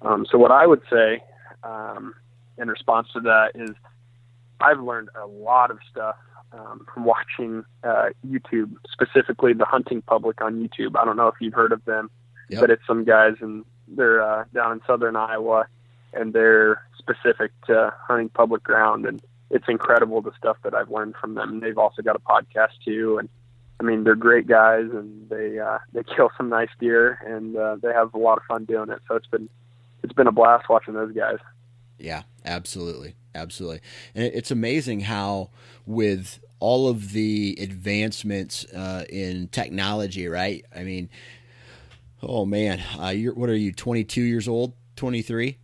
Um, 0.04 0.28
so 0.32 0.38
what 0.38 0.52
I 0.52 0.68
would 0.68 0.84
say 0.92 1.24
um, 1.64 2.14
in 2.60 2.68
response 2.68 3.08
to 3.14 3.20
that 3.22 3.54
is 3.56 3.72
I've 4.62 4.80
learned 4.80 5.10
a 5.20 5.26
lot 5.26 5.72
of 5.72 5.80
stuff 5.90 6.18
um, 6.52 6.86
from 6.94 7.04
watching 7.04 7.66
uh, 7.84 8.10
YouTube, 8.28 8.76
specifically 8.92 9.54
the 9.54 9.66
hunting 9.66 10.04
public 10.04 10.40
on 10.40 10.54
YouTube. 10.62 10.96
I 11.02 11.04
don't 11.04 11.18
know 11.18 11.30
if 11.30 11.36
you've 11.42 11.56
heard 11.56 11.72
of 11.72 11.84
them, 11.86 12.12
Yep. 12.50 12.62
but 12.62 12.70
it's 12.70 12.84
some 12.86 13.06
guys 13.06 13.34
and 13.42 13.66
they're 13.88 14.22
uh, 14.22 14.44
down 14.54 14.74
in 14.74 14.82
southern 14.86 15.16
Iowa 15.16 15.66
and 16.14 16.34
they're 16.34 16.82
specific 16.98 17.52
to 17.68 17.94
hunting 18.00 18.30
public 18.30 18.64
ground 18.64 19.06
and 19.06 19.22
it's 19.50 19.66
incredible 19.68 20.22
the 20.22 20.32
stuff 20.38 20.58
that 20.64 20.74
I've 20.74 20.90
learned 20.90 21.16
from 21.20 21.36
them. 21.36 21.62
They've 21.62 21.78
also 21.78 22.02
got 22.02 22.16
a 22.16 22.20
podcast 22.20 22.74
too 22.84 23.18
and 23.18 23.30
I 23.80 23.84
mean 23.84 24.04
they're 24.04 24.16
great 24.16 24.48
guys 24.48 24.86
and 24.92 25.30
they 25.30 25.60
uh, 25.60 25.80
they 25.94 26.04
kill 26.16 26.30
some 26.38 26.50
nice 26.50 26.70
deer 26.80 27.20
and 27.26 27.56
uh, 27.56 27.78
they 27.82 27.94
have 27.94 28.14
a 28.14 28.18
lot 28.18 28.38
of 28.38 28.44
fun 28.46 28.66
doing 28.66 28.90
it. 28.90 29.00
So 29.08 29.16
it's 29.16 29.28
been 29.28 29.50
it's 30.04 30.14
been 30.14 30.28
a 30.28 30.32
blast 30.32 30.70
watching 30.70 30.94
those 30.94 31.14
guys. 31.14 31.38
Yeah, 31.98 32.24
absolutely, 32.46 33.16
absolutely, 33.34 33.82
and 34.14 34.26
it's 34.26 34.52
amazing 34.52 35.02
how 35.02 35.50
with 35.86 36.40
all 36.60 36.88
of 36.90 37.12
the 37.12 37.58
advancements 37.60 38.66
uh, 38.66 39.06
in 39.10 39.48
technology, 39.48 40.28
right? 40.28 40.64
I 40.76 40.84
mean, 40.84 41.10
oh 42.22 42.46
man, 42.46 42.84
uh, 43.00 43.10
you're 43.10 43.34
what 43.34 43.50
are 43.50 43.56
you? 43.56 43.72
Twenty 43.72 44.04
two 44.04 44.22
years 44.22 44.48
old? 44.48 44.74
Twenty 44.96 45.22
three? 45.22 45.58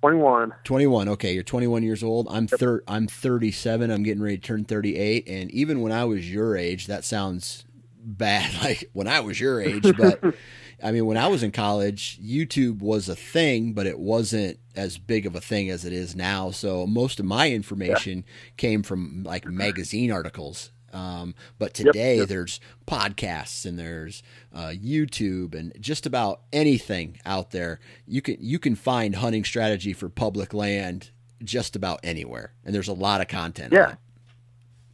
21. 0.00 0.54
21. 0.64 1.08
Okay, 1.10 1.34
you're 1.34 1.42
21 1.42 1.82
years 1.82 2.02
old. 2.02 2.26
I'm 2.30 2.46
thir- 2.46 2.82
I'm 2.88 3.06
37. 3.06 3.90
I'm 3.90 4.02
getting 4.02 4.22
ready 4.22 4.38
to 4.38 4.42
turn 4.42 4.64
38. 4.64 5.28
And 5.28 5.50
even 5.50 5.80
when 5.80 5.92
I 5.92 6.04
was 6.04 6.30
your 6.32 6.56
age, 6.56 6.86
that 6.86 7.04
sounds 7.04 7.64
bad. 8.02 8.50
Like 8.62 8.90
when 8.92 9.08
I 9.08 9.20
was 9.20 9.40
your 9.40 9.60
age, 9.60 9.94
but 9.96 10.22
I 10.82 10.92
mean, 10.92 11.06
when 11.06 11.16
I 11.18 11.28
was 11.28 11.42
in 11.42 11.50
college, 11.50 12.18
YouTube 12.22 12.80
was 12.80 13.08
a 13.08 13.16
thing, 13.16 13.74
but 13.74 13.86
it 13.86 13.98
wasn't 13.98 14.58
as 14.74 14.96
big 14.96 15.26
of 15.26 15.34
a 15.34 15.40
thing 15.40 15.68
as 15.68 15.84
it 15.84 15.92
is 15.92 16.16
now. 16.16 16.50
So 16.50 16.86
most 16.86 17.20
of 17.20 17.26
my 17.26 17.50
information 17.50 18.24
came 18.56 18.82
from 18.82 19.22
like 19.24 19.44
magazine 19.46 20.10
articles. 20.10 20.72
Um, 20.92 21.34
but 21.58 21.74
today 21.74 22.18
yep. 22.18 22.28
there's 22.28 22.60
podcasts 22.86 23.64
and 23.64 23.78
there's 23.78 24.22
uh, 24.54 24.72
YouTube 24.74 25.54
and 25.54 25.72
just 25.80 26.06
about 26.06 26.42
anything 26.52 27.18
out 27.24 27.50
there. 27.50 27.80
You 28.06 28.22
can 28.22 28.36
you 28.40 28.58
can 28.58 28.74
find 28.74 29.16
hunting 29.16 29.44
strategy 29.44 29.92
for 29.92 30.08
public 30.08 30.52
land 30.52 31.10
just 31.42 31.76
about 31.76 32.00
anywhere, 32.02 32.52
and 32.64 32.74
there's 32.74 32.88
a 32.88 32.92
lot 32.92 33.20
of 33.20 33.28
content. 33.28 33.72
Yeah. 33.72 33.94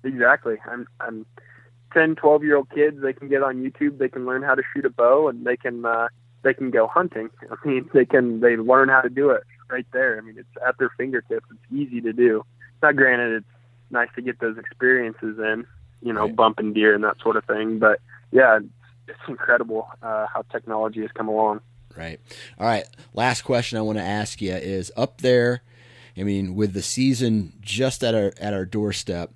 Exactly. 0.05 0.57
I'm 0.71 0.87
I'm 1.01 1.27
10, 1.93 2.17
12 2.17 2.45
year 2.45 2.57
old 2.57 2.71
kids. 2.71 3.01
They 3.01 3.13
can 3.13 3.29
get 3.29 3.43
on 3.43 3.57
YouTube. 3.57 3.99
They 3.99 4.09
can 4.09 4.27
learn 4.27 4.43
how 4.43 4.55
to 4.55 4.63
shoot 4.75 4.85
a 4.85 4.91
bow, 4.91 5.29
and 5.29 5.45
they 5.45 5.57
can 5.57 5.85
uh, 5.85 6.09
they 6.43 6.55
can 6.55 6.71
go 6.71 6.87
hunting. 6.87 7.31
I 7.51 7.69
mean, 7.69 7.89
they 7.93 8.05
can 8.05 8.41
they 8.41 8.57
learn 8.57 8.89
how 8.89 9.01
to 9.01 9.09
do 9.09 9.31
it 9.31 9.43
right 9.69 9.87
there. 9.93 10.19
I 10.19 10.21
mean, 10.21 10.37
it's 10.39 10.49
at 10.67 10.79
their 10.79 10.91
fingertips. 10.97 11.47
It's 11.51 11.73
easy 11.73 12.01
to 12.03 12.13
do. 12.13 12.45
Now, 12.83 12.93
granted, 12.93 13.39
it's 13.39 13.47
nice 13.91 14.09
to 14.15 14.23
get 14.23 14.39
those 14.41 14.59
experiences 14.59 15.39
in, 15.39 15.67
you 16.07 16.13
know, 16.13 16.23
Right. 16.23 16.37
bumping 16.37 16.73
deer 16.73 16.95
and 16.95 17.03
that 17.05 17.21
sort 17.21 17.37
of 17.37 17.45
thing. 17.45 17.79
But 17.79 18.01
yeah, 18.31 18.61
it's, 19.09 19.19
incredible 19.29 19.89
uh, 20.03 20.27
how 20.33 20.43
technology 20.53 21.01
has 21.01 21.11
come 21.13 21.29
along. 21.29 21.61
Right. 21.97 22.21
All 22.59 22.67
right. 22.67 22.85
Last 23.15 23.43
question 23.43 23.79
I 23.79 23.83
want 23.83 23.99
to 23.99 24.05
ask 24.05 24.41
you 24.41 24.53
is 24.53 24.93
up 24.97 25.21
there. 25.21 25.63
I 26.17 26.23
mean, 26.23 26.55
with 26.55 26.73
the 26.73 26.83
season 26.83 27.53
just 27.61 28.03
at 28.05 28.15
our 28.15 28.33
at 28.41 28.55
our 28.55 28.65
doorstep, 28.65 29.33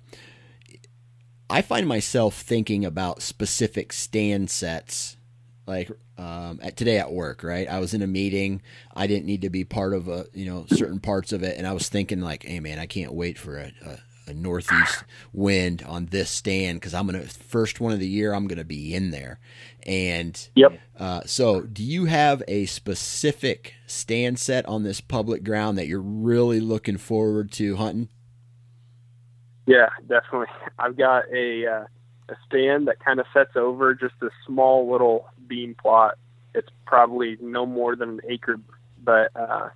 I 1.49 1.61
find 1.61 1.87
myself 1.87 2.41
thinking 2.41 2.85
about 2.85 3.21
specific 3.21 3.91
stand 3.93 4.49
sets. 4.49 5.17
Like 5.67 5.91
um, 6.17 6.59
at 6.61 6.75
today 6.75 6.97
at 6.97 7.11
work, 7.11 7.43
right? 7.43 7.67
I 7.67 7.79
was 7.79 7.93
in 7.93 8.01
a 8.01 8.07
meeting. 8.07 8.61
I 8.95 9.07
didn't 9.07 9.25
need 9.25 9.41
to 9.41 9.49
be 9.49 9.63
part 9.63 9.93
of 9.93 10.07
a 10.07 10.25
you 10.33 10.45
know 10.45 10.65
certain 10.67 10.99
parts 10.99 11.31
of 11.33 11.43
it, 11.43 11.57
and 11.57 11.65
I 11.67 11.73
was 11.73 11.87
thinking 11.89 12.21
like, 12.21 12.43
hey 12.43 12.59
man, 12.59 12.79
I 12.79 12.85
can't 12.87 13.13
wait 13.13 13.37
for 13.37 13.57
a, 13.57 13.71
a, 13.85 13.99
a 14.27 14.33
northeast 14.33 15.03
wind 15.33 15.83
on 15.87 16.07
this 16.07 16.29
stand 16.29 16.79
because 16.79 16.93
I'm 16.93 17.05
gonna 17.05 17.23
first 17.23 17.79
one 17.79 17.91
of 17.93 17.99
the 17.99 18.07
year. 18.07 18.33
I'm 18.33 18.47
gonna 18.47 18.63
be 18.63 18.93
in 18.93 19.11
there, 19.11 19.39
and 19.85 20.49
Yep. 20.55 20.79
uh, 20.99 21.21
so, 21.25 21.61
do 21.61 21.83
you 21.83 22.05
have 22.05 22.43
a 22.47 22.65
specific 22.65 23.73
stand 23.87 24.39
set 24.39 24.65
on 24.67 24.83
this 24.83 25.01
public 25.01 25.43
ground 25.43 25.77
that 25.77 25.87
you're 25.87 26.01
really 26.01 26.59
looking 26.59 26.97
forward 26.97 27.51
to 27.53 27.75
hunting? 27.77 28.09
Yeah, 29.65 29.89
definitely. 30.07 30.47
I've 30.79 30.97
got 30.97 31.23
a 31.33 31.65
uh, 31.67 31.85
a 32.29 32.35
stand 32.47 32.87
that 32.87 32.99
kind 33.03 33.19
of 33.19 33.25
sets 33.33 33.55
over 33.55 33.93
just 33.93 34.15
a 34.21 34.29
small 34.45 34.89
little 34.91 35.27
bean 35.47 35.75
plot. 35.75 36.15
It's 36.53 36.69
probably 36.85 37.37
no 37.41 37.65
more 37.65 37.95
than 37.95 38.09
an 38.09 38.21
acre, 38.27 38.59
but 39.03 39.31
uh, 39.35 39.69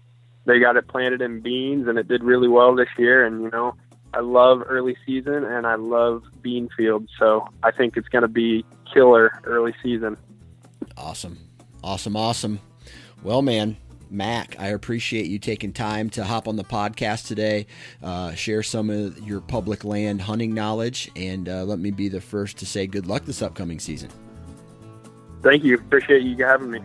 they 0.46 0.60
got 0.60 0.76
it 0.78 0.88
planted 0.88 1.22
in 1.22 1.40
beans, 1.42 1.88
and 1.88 1.98
it 1.98 2.08
did 2.08 2.24
really 2.24 2.48
well 2.48 2.76
this 2.76 2.90
year. 2.98 3.26
And 3.26 3.44
you 3.44 3.52
know, 3.52 3.76
I 4.16 4.22
love 4.22 4.64
early 4.66 4.96
season, 5.06 5.44
and 5.44 5.68
I 5.68 5.76
love 5.76 6.24
bean 6.42 6.70
fields, 6.78 7.12
so 7.20 7.50
I 7.64 7.72
think 7.72 7.98
it's 7.98 8.08
going 8.08 8.22
to 8.22 8.30
be 8.30 8.64
killer 8.92 9.42
early 9.44 9.76
season. 9.84 10.16
Awesome, 10.96 11.38
awesome, 11.84 12.16
awesome. 12.16 12.62
Well, 13.24 13.42
man, 13.42 13.76
Mac, 14.10 14.56
I 14.58 14.68
appreciate 14.68 15.26
you 15.26 15.38
taking 15.38 15.74
time 15.74 16.10
to 16.12 16.24
hop 16.24 16.48
on 16.48 16.56
the 16.56 16.64
podcast 16.64 17.28
today, 17.28 17.68
uh, 18.02 18.34
share 18.36 18.64
some 18.64 18.90
of 18.90 19.20
your 19.20 19.42
public 19.42 19.84
land 19.84 20.22
hunting 20.22 20.54
knowledge, 20.54 21.12
and 21.18 21.50
uh, 21.50 21.66
let 21.66 21.80
me 21.80 21.92
be 21.92 22.08
the 22.08 22.22
first 22.22 22.58
to 22.60 22.66
say 22.66 22.88
good 22.88 23.08
luck 23.08 23.26
this 23.26 23.42
upcoming 23.42 23.80
season. 23.80 24.10
Thank 25.42 25.66
you. 25.66 25.76
Appreciate 25.76 26.22
you 26.22 26.42
having 26.46 26.72
me. 26.72 26.80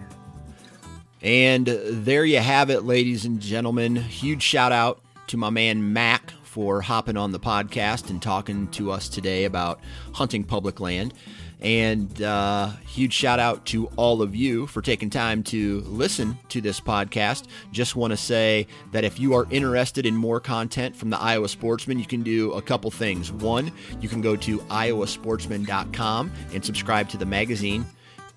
And 1.22 1.66
there 1.66 2.24
you 2.24 2.40
have 2.40 2.70
it, 2.70 2.82
ladies 2.82 3.24
and 3.24 3.38
gentlemen. 3.38 3.94
Huge 3.94 4.42
shout 4.42 4.72
out 4.72 5.00
to 5.28 5.36
my 5.36 5.50
man 5.50 5.92
Mac 5.92 6.32
for 6.50 6.82
hopping 6.82 7.16
on 7.16 7.30
the 7.30 7.38
podcast 7.38 8.10
and 8.10 8.20
talking 8.20 8.66
to 8.72 8.90
us 8.90 9.08
today 9.08 9.44
about 9.44 9.78
hunting 10.14 10.42
public 10.42 10.80
land. 10.80 11.14
And 11.60 12.20
uh, 12.20 12.70
huge 12.88 13.12
shout 13.12 13.38
out 13.38 13.66
to 13.66 13.86
all 13.94 14.20
of 14.20 14.34
you 14.34 14.66
for 14.66 14.82
taking 14.82 15.10
time 15.10 15.44
to 15.44 15.80
listen 15.82 16.36
to 16.48 16.60
this 16.60 16.80
podcast. 16.80 17.46
Just 17.70 17.94
want 17.94 18.12
to 18.12 18.16
say 18.16 18.66
that 18.90 19.04
if 19.04 19.20
you 19.20 19.34
are 19.34 19.46
interested 19.50 20.06
in 20.06 20.16
more 20.16 20.40
content 20.40 20.96
from 20.96 21.10
the 21.10 21.20
Iowa 21.20 21.48
Sportsman, 21.48 22.00
you 22.00 22.06
can 22.06 22.24
do 22.24 22.52
a 22.54 22.62
couple 22.62 22.90
things. 22.90 23.30
One, 23.30 23.70
you 24.00 24.08
can 24.08 24.20
go 24.20 24.34
to 24.34 24.58
iowasportsman.com 24.58 26.32
and 26.52 26.64
subscribe 26.64 27.08
to 27.10 27.16
the 27.16 27.26
magazine. 27.26 27.86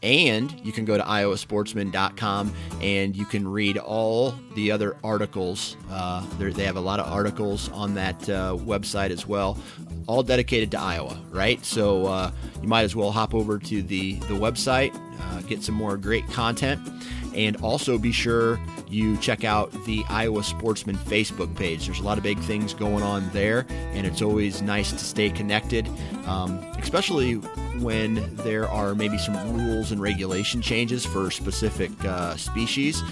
And 0.03 0.53
you 0.63 0.71
can 0.71 0.85
go 0.85 0.97
to 0.97 1.03
iowasportsman.com 1.03 2.53
and 2.81 3.15
you 3.15 3.25
can 3.25 3.47
read 3.47 3.77
all 3.77 4.35
the 4.53 4.71
other 4.71 4.97
articles. 5.03 5.77
Uh, 5.89 6.25
they 6.37 6.65
have 6.65 6.75
a 6.75 6.81
lot 6.81 6.99
of 6.99 7.11
articles 7.11 7.69
on 7.69 7.95
that 7.95 8.29
uh, 8.29 8.57
website 8.59 9.09
as 9.11 9.25
well, 9.25 9.57
all 10.07 10.21
dedicated 10.21 10.71
to 10.71 10.79
Iowa, 10.79 11.17
right? 11.31 11.63
So 11.63 12.05
uh, 12.07 12.31
you 12.61 12.67
might 12.67 12.83
as 12.83 12.95
well 12.95 13.11
hop 13.11 13.33
over 13.33 13.57
to 13.57 13.81
the, 13.81 14.15
the 14.15 14.35
website, 14.35 14.93
uh, 15.21 15.41
get 15.41 15.63
some 15.63 15.75
more 15.75 15.95
great 15.95 16.27
content. 16.27 16.81
And 17.33 17.55
also 17.57 17.97
be 17.97 18.11
sure 18.11 18.59
you 18.87 19.17
check 19.17 19.43
out 19.43 19.71
the 19.85 20.03
Iowa 20.07 20.43
Sportsman 20.43 20.97
Facebook 20.97 21.55
page. 21.55 21.87
There's 21.87 21.99
a 21.99 22.03
lot 22.03 22.17
of 22.17 22.23
big 22.23 22.37
things 22.39 22.73
going 22.73 23.01
on 23.01 23.27
there, 23.31 23.65
and 23.69 24.05
it's 24.05 24.21
always 24.21 24.61
nice 24.61 24.91
to 24.91 24.99
stay 24.99 25.31
connected, 25.31 25.89
um, 26.27 26.59
especially 26.77 27.41
when 27.83 28.35
there 28.37 28.67
are 28.67 28.95
maybe 28.95 29.17
some 29.17 29.35
rules 29.53 29.91
and 29.91 30.01
regulation 30.01 30.61
changes 30.61 31.05
for 31.05 31.29
specific 31.29 31.91
uh, 32.05 32.35
species. 32.35 33.03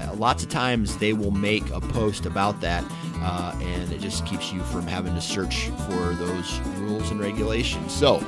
Uh, 0.00 0.14
lots 0.14 0.42
of 0.42 0.48
times 0.48 0.96
they 0.98 1.12
will 1.12 1.30
make 1.30 1.68
a 1.70 1.80
post 1.80 2.26
about 2.26 2.60
that, 2.60 2.84
uh, 3.16 3.56
and 3.60 3.92
it 3.92 4.00
just 4.00 4.24
keeps 4.26 4.52
you 4.52 4.60
from 4.64 4.86
having 4.86 5.14
to 5.14 5.20
search 5.20 5.66
for 5.86 6.14
those 6.14 6.58
rules 6.78 7.10
and 7.10 7.20
regulations. 7.20 7.92
So, 7.92 8.18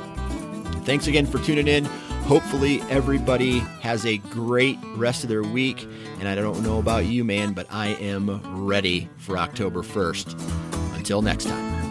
thanks 0.83 1.07
again 1.07 1.25
for 1.25 1.39
tuning 1.39 1.67
in. 1.67 1.85
Hopefully, 2.25 2.81
everybody 2.89 3.59
has 3.81 4.05
a 4.05 4.17
great 4.17 4.79
rest 4.95 5.23
of 5.23 5.29
their 5.29 5.43
week. 5.43 5.87
And 6.19 6.27
I 6.27 6.35
don't 6.35 6.63
know 6.63 6.79
about 6.79 7.05
you, 7.05 7.25
man, 7.25 7.51
but 7.51 7.67
I 7.69 7.87
am 7.95 8.65
ready 8.65 9.09
for 9.17 9.37
October 9.37 9.83
1st. 9.83 10.95
Until 10.95 11.21
next 11.21 11.45
time. 11.45 11.82